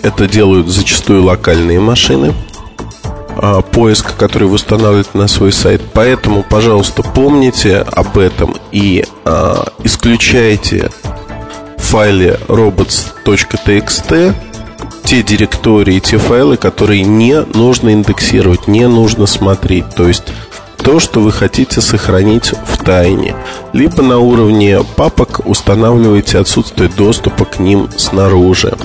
Это 0.05 0.28
делают 0.28 0.69
зачастую 0.69 1.24
локальные 1.24 1.81
машины 1.81 2.32
а, 3.36 3.62
поиск, 3.62 4.16
который 4.16 4.47
вы 4.47 4.55
устанавливаете 4.55 5.11
на 5.15 5.27
свой 5.27 5.51
сайт. 5.51 5.82
Поэтому, 5.93 6.44
пожалуйста, 6.48 7.02
помните 7.02 7.78
об 7.78 8.16
этом 8.16 8.55
и 8.70 9.05
а, 9.24 9.73
исключайте 9.82 10.89
файле 11.78 12.39
robots.txt 12.47 14.35
те 15.05 15.22
директории, 15.22 16.01
те 16.01 16.18
файлы, 16.18 16.56
которые 16.56 17.02
не 17.02 17.42
нужно 17.55 17.92
индексировать, 17.92 18.66
не 18.68 18.88
нужно 18.88 19.26
смотреть. 19.26 19.90
То 19.94 20.09
есть 20.09 20.24
то, 20.78 21.01
что 21.01 21.20
вы 21.20 21.32
хотите 21.32 21.80
сохранить 21.80 22.52
в 22.52 22.82
тайне. 22.84 23.34
Либо 23.72 24.02
на 24.02 24.18
уровне 24.18 24.80
папок 24.96 25.40
устанавливаете 25.44 26.38
отсутствие 26.38 26.90
доступа 26.94 27.44
к 27.44 27.59
ним 27.59 27.88
снаружи. 27.96 28.76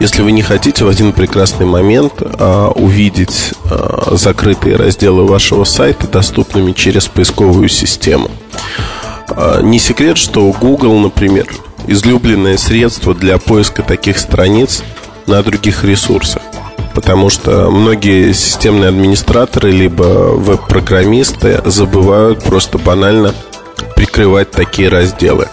Если 0.00 0.22
вы 0.22 0.32
не 0.32 0.42
хотите 0.42 0.84
в 0.84 0.88
один 0.88 1.12
прекрасный 1.12 1.64
момент 1.64 2.14
а, 2.20 2.70
увидеть 2.70 3.54
а, 3.70 4.16
закрытые 4.16 4.76
разделы 4.76 5.26
вашего 5.26 5.64
сайта 5.64 6.08
доступными 6.08 6.72
через 6.72 7.06
поисковую 7.06 7.68
систему. 7.68 8.30
А, 9.28 9.62
не 9.62 9.78
секрет, 9.78 10.18
что 10.18 10.50
Google, 10.50 10.98
например, 10.98 11.46
излюбленное 11.86 12.56
средство 12.56 13.14
для 13.14 13.38
поиска 13.38 13.82
таких 13.82 14.18
страниц– 14.18 14.82
на 15.32 15.42
других 15.42 15.82
ресурсах. 15.82 16.42
Потому 16.94 17.30
что 17.30 17.70
многие 17.70 18.34
системные 18.34 18.90
администраторы 18.90 19.70
либо 19.70 20.02
веб-программисты 20.02 21.62
забывают 21.64 22.44
просто 22.44 22.76
банально 22.76 23.34
прикрывать 23.96 24.50
такие 24.50 24.90
разделы. 24.90 25.48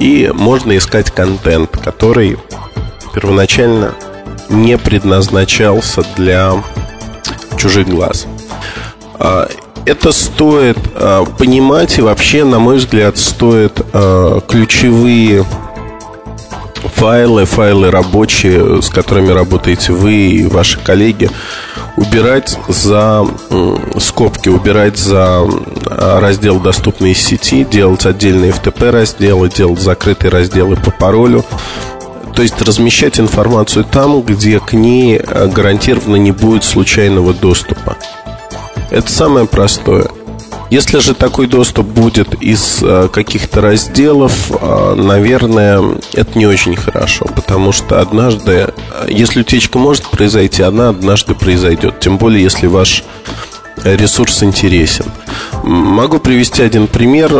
И 0.00 0.32
можно 0.34 0.76
искать 0.76 1.12
контент, 1.12 1.70
который 1.76 2.38
первоначально 3.14 3.94
не 4.48 4.76
предназначался 4.76 6.04
для 6.16 6.60
чужих 7.56 7.86
глаз. 7.88 8.26
А, 9.20 9.48
это 9.86 10.10
стоит 10.10 10.78
а, 10.96 11.24
понимать 11.24 11.98
и 11.98 12.02
вообще, 12.02 12.42
на 12.42 12.58
мой 12.58 12.78
взгляд, 12.78 13.16
стоит 13.16 13.80
а, 13.92 14.40
ключевые 14.40 15.44
файлы, 16.94 17.44
файлы 17.44 17.90
рабочие, 17.90 18.82
с 18.82 18.88
которыми 18.88 19.30
работаете 19.30 19.92
вы 19.92 20.12
и 20.12 20.46
ваши 20.46 20.78
коллеги, 20.78 21.30
убирать 21.96 22.58
за 22.68 23.26
скобки, 23.98 24.48
убирать 24.48 24.96
за 24.96 25.42
раздел 25.86 26.60
«Доступные 26.60 27.14
сети», 27.14 27.64
делать 27.64 28.06
отдельные 28.06 28.52
FTP 28.52 28.90
разделы, 28.90 29.48
делать 29.48 29.80
закрытые 29.80 30.30
разделы 30.30 30.76
по 30.76 30.90
паролю. 30.90 31.44
То 32.34 32.42
есть 32.42 32.60
размещать 32.62 33.18
информацию 33.18 33.84
там, 33.84 34.22
где 34.22 34.60
к 34.60 34.72
ней 34.72 35.18
э, 35.18 35.48
гарантированно 35.48 36.16
не 36.16 36.30
будет 36.30 36.64
случайного 36.64 37.34
доступа. 37.34 37.96
Это 38.90 39.10
самое 39.10 39.46
простое– 39.46 40.08
если 40.70 41.00
же 41.00 41.14
такой 41.14 41.48
доступ 41.48 41.86
будет 41.86 42.40
из 42.40 42.78
э, 42.80 43.08
каких-то 43.12 43.60
разделов, 43.60 44.52
э, 44.52 44.94
наверное, 44.94 45.82
это 46.12 46.38
не 46.38 46.46
очень 46.46 46.76
хорошо, 46.76 47.26
потому 47.34 47.72
что 47.72 48.00
однажды, 48.00 48.52
э, 48.52 49.06
если 49.08 49.40
утечка 49.40 49.80
может 49.80 50.06
произойти, 50.06 50.62
она 50.62 50.90
однажды 50.90 51.34
произойдет, 51.34 51.98
тем 51.98 52.18
более 52.18 52.42
если 52.42 52.68
ваш 52.68 53.02
ресурс 53.82 54.44
интересен. 54.44 55.06
Могу 55.64 56.18
привести 56.18 56.62
один 56.62 56.86
пример 56.86 57.30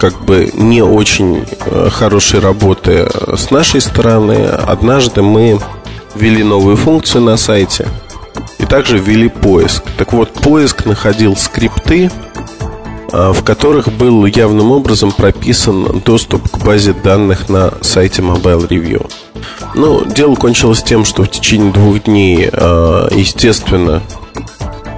как 0.00 0.18
бы 0.24 0.50
не 0.54 0.80
очень 0.80 1.44
хорошей 1.90 2.40
работы 2.40 3.06
с 3.36 3.50
нашей 3.50 3.82
стороны. 3.82 4.46
Однажды 4.46 5.20
мы 5.20 5.60
ввели 6.14 6.42
новую 6.42 6.76
функцию 6.76 7.22
на 7.22 7.36
сайте– 7.36 7.86
и 8.58 8.66
также 8.66 8.98
ввели 8.98 9.28
поиск. 9.28 9.84
Так 9.96 10.12
вот, 10.12 10.32
поиск 10.32 10.84
находил 10.84 11.36
скрипты, 11.36 12.10
а, 13.12 13.32
в 13.32 13.42
которых 13.42 13.90
был 13.92 14.26
явным 14.26 14.72
образом 14.72 15.12
прописан 15.12 16.02
доступ 16.04 16.50
к 16.50 16.58
базе 16.64 16.92
данных 16.92 17.48
на 17.48 17.72
сайте 17.80 18.22
Mobile 18.22 18.68
Review. 18.68 19.10
Ну, 19.74 20.04
дело 20.04 20.34
кончилось 20.34 20.82
тем, 20.82 21.04
что 21.04 21.22
в 21.22 21.30
течение 21.30 21.72
двух 21.72 22.04
дней, 22.04 22.48
а, 22.52 23.08
естественно, 23.12 24.02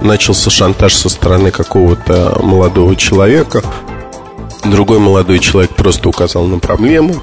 начался 0.01 0.49
шантаж 0.49 0.95
со 0.95 1.09
стороны 1.09 1.51
какого-то 1.51 2.39
молодого 2.41 2.95
человека. 2.95 3.63
Другой 4.63 4.99
молодой 4.99 5.39
человек 5.39 5.71
просто 5.71 6.09
указал 6.09 6.45
на 6.45 6.59
проблему. 6.59 7.15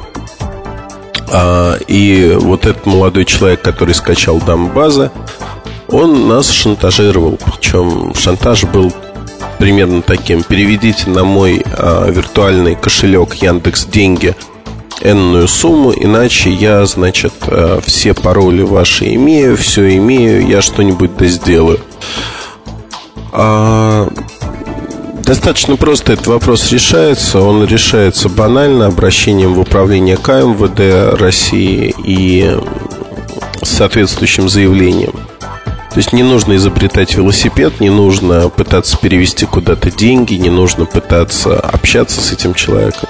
А, 1.31 1.77
и 1.87 2.37
вот 2.41 2.65
этот 2.65 2.87
молодой 2.87 3.25
человек, 3.25 3.61
который 3.61 3.95
скачал 3.95 4.39
дам 4.39 4.69
базы, 4.69 5.11
он 5.89 6.29
нас 6.29 6.51
шантажировал. 6.51 7.39
Причем 7.45 8.15
шантаж 8.15 8.65
был 8.65 8.93
примерно 9.59 10.03
таким. 10.03 10.43
Переведите 10.43 11.11
на 11.11 11.25
мой 11.25 11.65
э, 11.65 12.11
виртуальный 12.11 12.75
кошелек 12.75 13.35
Яндекс 13.35 13.87
Деньги 13.87 14.35
энную 15.01 15.47
сумму, 15.47 15.93
иначе 15.93 16.51
я, 16.51 16.85
значит, 16.87 17.33
э, 17.47 17.81
все 17.85 18.15
пароли 18.15 18.63
ваши 18.63 19.15
имею, 19.15 19.57
все 19.57 19.97
имею, 19.97 20.47
я 20.47 20.61
что-нибудь 20.63 21.17
да 21.17 21.27
сделаю. 21.27 21.81
А, 23.33 24.09
достаточно 25.23 25.77
просто 25.77 26.15
этот 26.15 26.27
вопрос 26.27 26.73
решается. 26.73 27.41
Он 27.41 27.65
решается 27.65 28.29
банально 28.29 28.87
обращением 28.87 29.55
в 29.55 29.61
управление 29.61 30.17
КМВД 30.17 31.21
России 31.21 31.95
и 32.05 32.59
соответствующим 33.63 34.49
заявлением. 34.49 35.28
То 35.91 35.97
есть 35.97 36.13
не 36.13 36.23
нужно 36.23 36.57
изобретать 36.57 37.15
велосипед, 37.15 37.81
не 37.81 37.91
нужно 37.91 38.49
пытаться 38.51 38.97
перевести 38.99 39.47
куда-то 39.47 39.91
деньги, 39.91 40.35
не 40.35 40.51
нужно 40.51 40.85
пытаться 40.85 41.59
общаться 41.59 42.21
с 42.21 42.33
этим 42.33 42.55
человеком. 42.55 43.09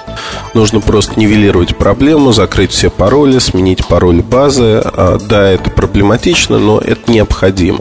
Нужно 0.53 0.79
просто 0.79 1.19
нивелировать 1.19 1.77
проблему, 1.77 2.31
закрыть 2.31 2.71
все 2.71 2.89
пароли, 2.89 3.39
сменить 3.39 3.85
пароль 3.85 4.21
базы. 4.21 4.81
А, 4.83 5.17
да, 5.19 5.49
это 5.49 5.69
проблематично, 5.69 6.57
но 6.57 6.79
это 6.79 7.11
необходимо. 7.11 7.79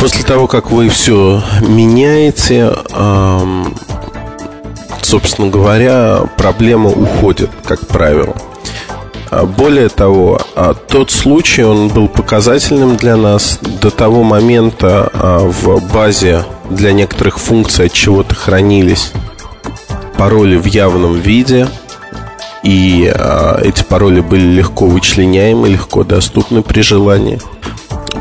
После 0.00 0.24
того, 0.24 0.46
как 0.46 0.70
вы 0.70 0.88
все 0.88 1.42
меняете, 1.60 2.72
собственно 5.02 5.48
говоря, 5.48 6.22
проблема 6.36 6.90
уходит, 6.90 7.50
как 7.64 7.86
правило. 7.86 8.34
А 9.30 9.44
более 9.44 9.88
того, 9.88 10.40
а, 10.54 10.74
тот 10.74 11.10
случай, 11.10 11.62
он 11.62 11.88
был 11.88 12.08
показательным 12.08 12.96
для 12.96 13.16
нас 13.16 13.58
до 13.80 13.90
того 13.90 14.22
момента 14.22 15.10
а, 15.12 15.38
в 15.40 15.92
базе 15.92 16.44
для 16.70 16.92
некоторых 16.92 17.38
функций 17.38 17.86
от 17.86 17.92
чего-то 17.92 18.34
хранились 18.34 19.12
пароли 20.16 20.56
в 20.56 20.66
явном 20.66 21.18
виде, 21.18 21.68
и 22.62 23.12
эти 23.62 23.82
пароли 23.82 24.20
были 24.20 24.46
легко 24.46 24.86
вычленяемы, 24.86 25.68
легко 25.68 26.04
доступны 26.04 26.62
при 26.62 26.80
желании. 26.80 27.38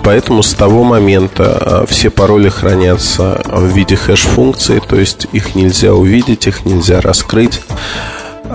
Поэтому 0.04 0.44
с 0.44 0.54
того 0.54 0.84
момента 0.84 1.86
все 1.88 2.10
пароли 2.10 2.50
хранятся 2.50 3.42
в 3.46 3.66
виде 3.68 3.96
хэш-функции, 3.96 4.82
то 4.86 4.98
есть 4.98 5.26
их 5.32 5.56
нельзя 5.56 5.94
увидеть, 5.94 6.48
их 6.48 6.66
нельзя 6.66 7.00
раскрыть. 7.00 7.62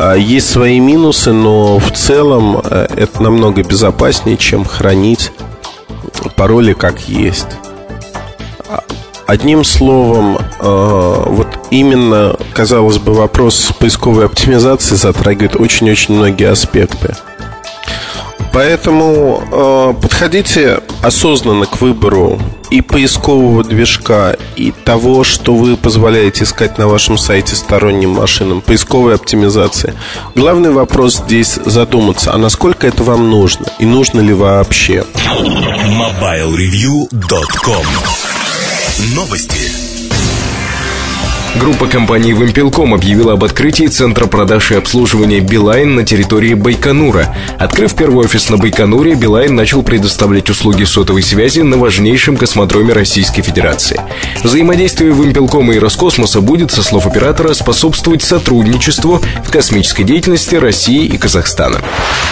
А, 0.03 0.15
есть 0.15 0.49
свои 0.49 0.81
минусы, 0.81 1.31
но 1.31 1.79
в 1.79 1.91
целом 1.93 2.63
э, 2.65 2.87
это 2.97 3.23
намного 3.23 3.63
безопаснее, 3.63 4.39
чем 4.39 4.65
хранить 4.65 5.31
пароли 6.37 6.73
как 6.73 7.01
есть. 7.07 7.49
А, 8.71 8.83
одним 9.27 9.63
словом, 9.63 10.39
э, 10.39 11.23
вот 11.27 11.49
именно, 11.71 12.35
казалось 12.55 12.97
бы, 12.97 13.13
вопрос 13.13 13.73
поисковой 13.79 14.25
оптимизации 14.25 14.95
затрагивает 14.95 15.57
очень-очень 15.57 16.15
многие 16.15 16.49
аспекты. 16.49 17.15
Поэтому 18.53 19.43
э, 19.51 19.95
подходите 20.01 20.81
осознанно 21.03 21.67
к 21.67 21.81
выбору 21.81 22.39
и 22.71 22.81
поискового 22.81 23.65
движка, 23.65 24.37
и 24.57 24.73
того, 24.73 25.25
что 25.25 25.55
вы 25.55 25.77
позволяете 25.77 26.45
искать 26.45 26.79
на 26.79 26.89
вашем 26.89 27.19
сайте 27.19 27.57
сторонним 27.57 28.11
машинам, 28.11 28.61
поисковой 28.61 29.17
оптимизации. 29.17 29.95
Главный 30.35 30.71
вопрос 30.71 31.17
здесь 31.17 31.59
задуматься, 31.65 32.33
а 32.33 32.39
насколько 32.39 32.87
это 32.87 33.03
вам 33.03 33.29
нужно 33.31 33.67
и 33.79 33.87
нужно 33.87 34.21
ли 34.21 34.33
вообще. 34.33 35.05
MobileReview.com 35.15 37.87
Новости. 39.15 39.80
Группа 41.57 41.89
компании 41.89 42.33
Вимпелком 42.33 42.95
объявила 42.95 43.33
об 43.33 43.43
открытии 43.43 43.87
центра 43.87 44.27
продаж 44.27 44.71
и 44.71 44.77
обслуживания 44.77 45.41
Билайн 45.41 45.97
на 45.97 46.05
территории 46.05 46.55
Байконура. 46.55 47.35
Открыв 47.59 47.95
первый 47.97 48.25
офис 48.25 48.51
на 48.51 48.57
Байконуре, 48.57 49.15
Билайн 49.15 49.57
начал 49.57 49.83
предоставлять 49.83 50.49
услуги 50.49 50.85
сотовой 50.85 51.23
связи 51.23 51.61
на 51.61 51.77
важнейшем 51.77 52.37
космодроме 52.37 52.93
Российской 52.93 53.43
Федерации. 53.43 54.01
Взаимодействие 54.45 55.13
Вимпелкома 55.13 55.75
и 55.75 55.81
Роскосмоса 55.81 56.41
будет, 56.41 56.71
со 56.71 56.85
слов 56.85 57.09
оператора, 57.09 57.53
способствовать 57.53 58.23
сотрудничеству 58.23 59.21
в 59.45 59.51
космической 59.51 60.05
деятельности 60.05 60.55
России 60.55 61.05
и 61.05 61.19
Казахстана. 61.19 61.81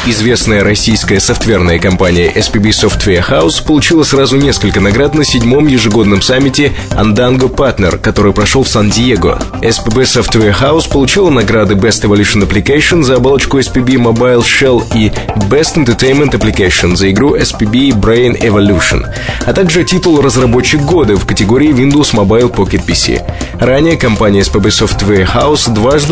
Известная 0.07 0.63
российская 0.63 1.19
софтверная 1.19 1.81
компания 1.81 2.33
SPB 2.33 2.71
Software 2.71 3.29
House 3.29 3.65
получила 3.67 4.05
сразу 4.05 4.37
несколько 4.37 4.81
наград 4.81 5.17
на 5.17 5.25
седьмом 5.25 5.67
ежегодном 5.67 6.23
саммите 6.23 6.73
Andango 6.91 7.53
Partner, 7.53 7.99
который 7.99 8.33
прошел 8.33 8.63
в 8.63 8.69
Сан-Диего. 8.69 9.08
SPB 9.15 10.03
Software 10.03 10.55
House 10.61 10.91
получила 10.91 11.31
награды 11.31 11.75
Best 11.75 12.05
Evolution 12.05 12.47
Application 12.47 13.03
за 13.03 13.17
оболочку 13.17 13.59
SPB 13.59 13.97
Mobile 13.97 14.43
Shell 14.43 14.85
и 14.95 15.11
Best 15.49 15.77
Entertainment 15.77 16.31
Application 16.33 16.97
за 16.97 17.11
игру 17.11 17.37
SPB 17.37 17.91
Brain 17.93 18.41
Evolution, 18.41 19.05
а 19.47 19.53
также 19.53 19.85
титул 19.85 20.21
«Разработчик 20.21 20.81
года» 20.83 21.17
в 21.17 21.27
категории 21.27 21.71
Windows 21.71 22.15
Mobile 22.15 22.53
Pocket 22.53 22.85
PC. 22.87 23.23
Ранее 23.61 23.97
компания 23.97 24.41
SPB 24.41 24.67
Software 24.67 25.27
House 25.27 25.73
дважды. 25.73 26.09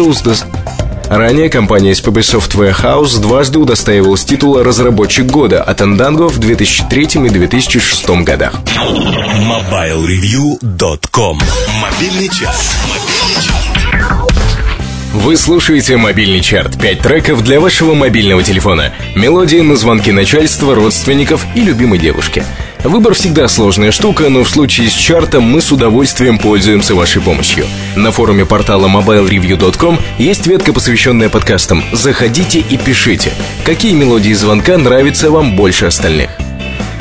Ранее 1.08 1.48
компания 1.48 1.92
SPB 1.92 2.18
Software 2.20 2.74
House 2.82 3.20
дважды 3.20 3.60
удостаивалась 3.60 4.24
титула 4.24 4.64
«Разработчик 4.64 5.26
года» 5.26 5.62
от 5.62 5.80
Andango 5.80 6.26
в 6.28 6.38
2003 6.38 7.26
и 7.26 7.30
2006 7.30 8.08
годах. 8.24 8.54
MobileReview.com 8.74 11.40
Мобильный 11.80 12.28
час. 12.28 12.74
Вы 15.16 15.38
слушаете 15.38 15.96
мобильный 15.96 16.42
чарт. 16.42 16.78
Пять 16.78 17.00
треков 17.00 17.42
для 17.42 17.58
вашего 17.58 17.94
мобильного 17.94 18.42
телефона. 18.42 18.92
Мелодии 19.14 19.60
на 19.60 19.74
звонки 19.74 20.12
начальства, 20.12 20.74
родственников 20.74 21.46
и 21.54 21.62
любимой 21.62 21.98
девушки. 21.98 22.44
Выбор 22.84 23.14
всегда 23.14 23.48
сложная 23.48 23.92
штука, 23.92 24.28
но 24.28 24.44
в 24.44 24.50
случае 24.50 24.90
с 24.90 24.92
чартом 24.92 25.44
мы 25.44 25.62
с 25.62 25.72
удовольствием 25.72 26.38
пользуемся 26.38 26.94
вашей 26.94 27.22
помощью. 27.22 27.64
На 27.96 28.12
форуме 28.12 28.44
портала 28.44 28.88
mobilereview.com 28.88 29.98
есть 30.18 30.46
ветка, 30.46 30.74
посвященная 30.74 31.30
подкастам. 31.30 31.82
Заходите 31.92 32.58
и 32.58 32.76
пишите, 32.76 33.32
какие 33.64 33.94
мелодии 33.94 34.34
звонка 34.34 34.76
нравятся 34.76 35.30
вам 35.30 35.56
больше 35.56 35.86
остальных. 35.86 36.28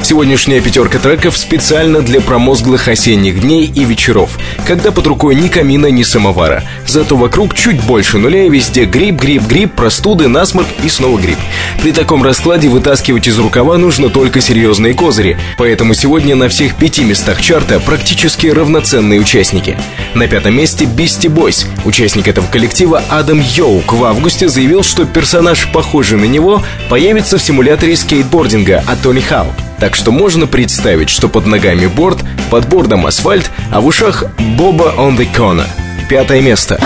Сегодняшняя 0.07 0.61
пятерка 0.61 0.99
треков 0.99 1.35
специально 1.35 1.99
для 1.99 2.21
промозглых 2.21 2.87
осенних 2.87 3.41
дней 3.41 3.65
и 3.65 3.85
вечеров, 3.85 4.37
когда 4.67 4.91
под 4.91 5.07
рукой 5.07 5.33
ни 5.33 5.47
камина, 5.47 5.87
ни 5.87 6.03
самовара. 6.03 6.63
Зато 6.85 7.17
вокруг 7.17 7.55
чуть 7.55 7.81
больше 7.81 8.19
нуля 8.19 8.43
и 8.43 8.49
везде 8.49 8.85
грипп, 8.85 9.15
грипп, 9.15 9.47
грипп, 9.47 9.73
простуды, 9.73 10.27
насморк 10.27 10.67
и 10.83 10.89
снова 10.89 11.19
грипп. 11.19 11.39
При 11.81 11.91
таком 11.91 12.21
раскладе 12.21 12.69
вытаскивать 12.69 13.27
из 13.27 13.39
рукава 13.39 13.79
нужно 13.79 14.09
только 14.09 14.41
серьезные 14.41 14.93
козыри, 14.93 15.39
поэтому 15.57 15.95
сегодня 15.95 16.35
на 16.35 16.49
всех 16.49 16.75
пяти 16.75 17.03
местах 17.03 17.41
чарта 17.41 17.79
практически 17.79 18.45
равноценные 18.45 19.19
участники. 19.19 19.75
На 20.13 20.27
пятом 20.27 20.55
месте 20.55 20.85
Beastie 20.85 21.33
Boys. 21.33 21.65
Участник 21.83 22.27
этого 22.27 22.45
коллектива 22.45 23.01
Адам 23.09 23.39
Йоук 23.41 23.93
в 23.93 24.03
августе 24.03 24.49
заявил, 24.49 24.83
что 24.83 25.05
персонаж, 25.05 25.67
похожий 25.73 26.19
на 26.19 26.25
него, 26.25 26.61
появится 26.89 27.39
в 27.39 27.41
симуляторе 27.41 27.95
скейтбординга 27.95 28.83
от 28.85 29.01
Тони 29.01 29.21
Хау. 29.21 29.47
Так 29.79 29.95
что 29.95 30.11
можно 30.11 30.47
представить, 30.47 31.09
что 31.09 31.27
под 31.29 31.45
ногами 31.45 31.87
борт, 31.87 32.19
под 32.49 32.67
бордом 32.67 33.05
асфальт, 33.05 33.49
а 33.71 33.81
в 33.81 33.87
ушах 33.87 34.23
Боба 34.57 34.93
on 34.97 35.17
the 35.17 35.27
Corner. 35.35 35.67
Пятое 36.09 36.41
место. 36.41 36.79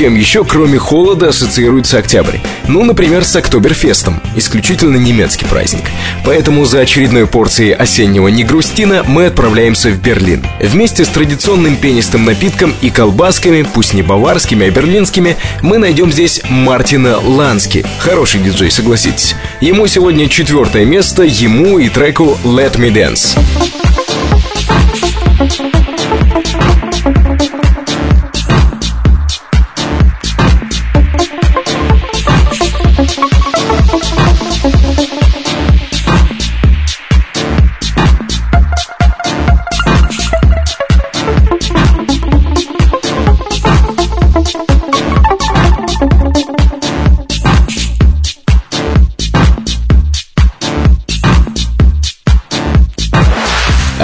Чем 0.00 0.14
еще, 0.14 0.44
кроме 0.44 0.78
холода, 0.78 1.28
ассоциируется 1.28 1.98
октябрь? 1.98 2.38
Ну, 2.66 2.82
например, 2.84 3.22
с 3.22 3.36
Октоберфестом, 3.36 4.18
исключительно 4.34 4.96
немецкий 4.96 5.44
праздник. 5.44 5.82
Поэтому 6.24 6.64
за 6.64 6.80
очередной 6.80 7.26
порцией 7.26 7.74
осеннего 7.74 8.28
негрустина 8.28 9.04
мы 9.06 9.26
отправляемся 9.26 9.90
в 9.90 10.00
Берлин. 10.00 10.42
Вместе 10.58 11.04
с 11.04 11.08
традиционным 11.08 11.76
пенистым 11.76 12.24
напитком 12.24 12.74
и 12.80 12.88
колбасками, 12.88 13.60
пусть 13.74 13.92
не 13.92 14.00
баварскими, 14.00 14.68
а 14.68 14.70
берлинскими, 14.70 15.36
мы 15.60 15.76
найдем 15.76 16.10
здесь 16.10 16.40
Мартина 16.48 17.18
Лански. 17.20 17.84
Хороший 17.98 18.40
диджей, 18.40 18.70
согласитесь. 18.70 19.36
Ему 19.60 19.86
сегодня 19.86 20.30
четвертое 20.30 20.86
место, 20.86 21.24
ему 21.24 21.78
и 21.78 21.90
треку 21.90 22.38
«Let 22.42 22.76
Me 22.78 22.90
Dance». 22.90 23.38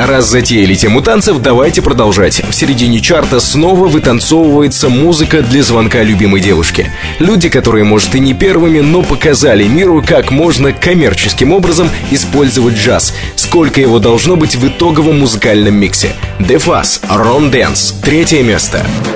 Раз 0.06 0.28
затеяли 0.30 0.74
тему 0.74 1.02
танцев, 1.02 1.38
давайте 1.40 1.82
продолжать. 1.82 2.42
В 2.48 2.54
середине 2.54 3.00
чарта 3.00 3.40
снова 3.40 3.86
вытанцовывается 3.86 4.88
музыка 4.88 5.42
для 5.42 5.62
звонка 5.62 6.02
любимой 6.02 6.40
девушки. 6.40 6.92
Люди, 7.18 7.48
которые, 7.48 7.84
может, 7.84 8.14
и 8.14 8.20
не 8.20 8.34
первыми, 8.34 8.80
но 8.80 9.02
показали 9.02 9.64
миру, 9.64 10.02
как 10.06 10.30
можно 10.30 10.72
коммерческим 10.72 11.52
образом 11.52 11.90
использовать 12.10 12.74
джаз. 12.74 13.14
Сколько 13.36 13.80
его 13.80 13.98
должно 13.98 14.36
быть 14.36 14.56
в 14.56 14.66
итоговом 14.66 15.20
музыкальном 15.20 15.74
миксе. 15.74 16.12
Дефас, 16.38 17.00
Рон 17.08 17.50
Дэнс, 17.50 17.94
третье 18.02 18.42
место. 18.42 18.84
Что 19.02 19.15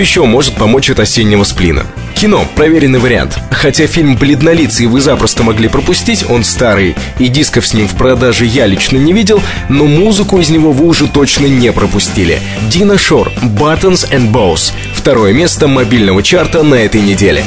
еще 0.00 0.24
может 0.24 0.54
помочь 0.54 0.90
от 0.90 0.98
осеннего 0.98 1.44
сплина? 1.44 1.84
Кино– 2.14 2.46
проверенный 2.56 2.98
вариант. 2.98 3.38
Хотя 3.50 3.86
фильм 3.86 4.16
«Бледнолицый» 4.16 4.86
вы 4.86 5.00
запросто 5.00 5.42
могли 5.42 5.68
пропустить, 5.68 6.24
он 6.28 6.44
старый, 6.44 6.96
и 7.18 7.28
дисков 7.28 7.66
с 7.66 7.74
ним 7.74 7.86
в 7.86 7.94
продаже 7.94 8.46
я 8.46 8.66
лично 8.66 8.96
не 8.96 9.12
видел, 9.12 9.42
но 9.68 9.86
музыку 9.86 10.38
из 10.40 10.50
него 10.50 10.72
вы 10.72 10.86
уже 10.86 11.06
точно 11.06 11.46
не 11.46 11.72
пропустили. 11.72 12.40
Дина 12.70 12.98
Шор 12.98 13.30
«Buttons 13.42 14.10
and 14.10 14.32
Bows»– 14.32 14.72
второе 14.94 15.32
место 15.32 15.68
мобильного 15.68 16.22
чарта 16.22 16.62
на 16.62 16.74
этой 16.74 17.00
неделе. 17.00 17.44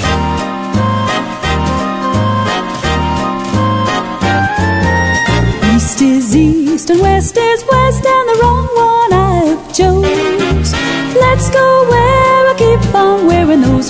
East 5.75 6.01
is 6.01 6.35
east 6.35 6.89
and 6.89 7.01
west 7.01 7.37
is 7.37 7.63
west 7.67 8.05
and 8.05 8.29
the 8.29 8.41
wrong 8.41 8.62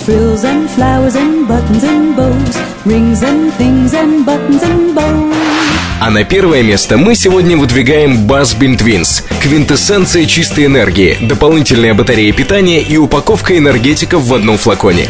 frills 0.06 0.44
and 0.44 0.70
flowers 0.70 1.16
and 1.16 1.48
buttons 1.48 1.84
and 1.84 2.16
bows, 2.16 2.58
rings 2.86 3.24
and 3.24 3.54
things 3.54 3.94
and 3.94 4.26
buttons 4.26 4.62
and 4.62 4.94
bows. 4.94 5.34
А 6.02 6.10
на 6.10 6.26
первое 6.26 6.62
место 6.64 6.98
мы 6.98 7.16
сегодня 7.16 7.56
выдвигаем 7.56 8.28
Buzzbin 8.28 8.78
Twins. 8.78 9.24
Квинтэссенция 9.42 10.26
чистой 10.26 10.66
энергии, 10.66 11.18
дополнительная 11.22 11.94
батарея 11.94 12.34
питания 12.34 12.82
и 12.82 12.98
упаковка 12.98 13.58
энергетиков 13.58 14.24
в 14.24 14.34
одном 14.34 14.58
флаконе. 14.58 15.08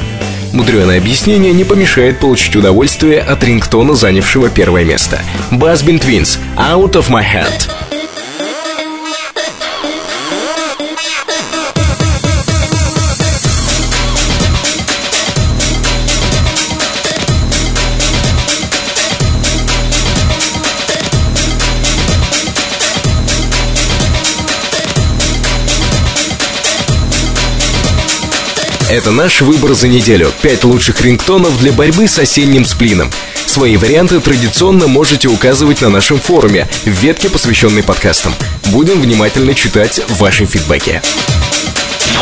Мудреное 0.51 0.99
объяснение 0.99 1.51
не 1.53 1.63
помешает 1.63 2.19
получить 2.19 2.55
удовольствие 2.55 3.21
от 3.21 3.43
рингтона, 3.43 3.95
занявшего 3.95 4.49
первое 4.49 4.85
место. 4.85 5.19
Buzzbin 5.49 5.99
Twins 5.99 6.37
«Out 6.55 6.91
of 6.91 7.09
my 7.09 7.23
hand». 7.23 7.82
Это 28.93 29.09
наш 29.09 29.41
выбор 29.41 29.73
за 29.73 29.87
неделю. 29.87 30.31
Пять 30.43 30.63
лучших 30.63 31.01
рингтонов 31.01 31.57
для 31.57 31.71
борьбы 31.71 32.07
с 32.07 32.19
осенним 32.19 32.63
сплином. 32.63 33.09
Свои 33.47 33.75
варианты 33.75 34.19
традиционно 34.19 34.85
можете 34.85 35.29
указывать 35.29 35.81
на 35.81 35.89
нашем 35.89 36.19
форуме 36.19 36.67
в 36.85 36.89
ветке, 36.89 37.27
посвященной 37.27 37.81
подкастам. 37.81 38.35
Будем 38.67 39.01
внимательно 39.01 39.55
читать 39.55 39.99
ваши 40.09 40.45
фидбэки. 40.45 41.01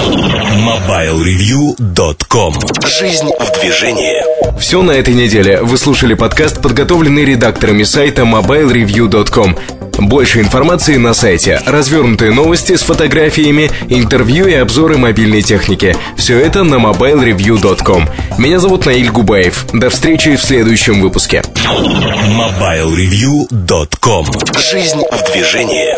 MobileReview.com 0.05 2.53
Жизнь 2.87 3.31
в 3.37 3.51
движении. 3.59 4.23
Все 4.57 4.81
на 4.81 4.91
этой 4.91 5.13
неделе. 5.13 5.61
Вы 5.61 5.77
слушали 5.77 6.13
подкаст, 6.13 6.61
подготовленный 6.61 7.25
редакторами 7.25 7.83
сайта 7.83 8.21
MobileReview.com. 8.21 9.80
Больше 10.01 10.39
информации 10.39 10.97
на 10.97 11.13
сайте, 11.13 11.61
развернутые 11.63 12.31
новости 12.31 12.75
с 12.75 12.81
фотографиями, 12.81 13.69
интервью 13.87 14.47
и 14.47 14.53
обзоры 14.53 14.97
мобильной 14.97 15.43
техники. 15.43 15.95
Все 16.17 16.39
это 16.39 16.63
на 16.63 16.75
mobilereview.com. 16.75 18.09
Меня 18.39 18.57
зовут 18.57 18.87
Наиль 18.87 19.11
Губаев. 19.11 19.67
До 19.73 19.91
встречи 19.91 20.35
в 20.35 20.41
следующем 20.41 21.01
выпуске. 21.01 21.43
MobileReview.com 21.53 24.25
Жизнь 24.57 25.03
в 25.11 25.31
движении. 25.31 25.93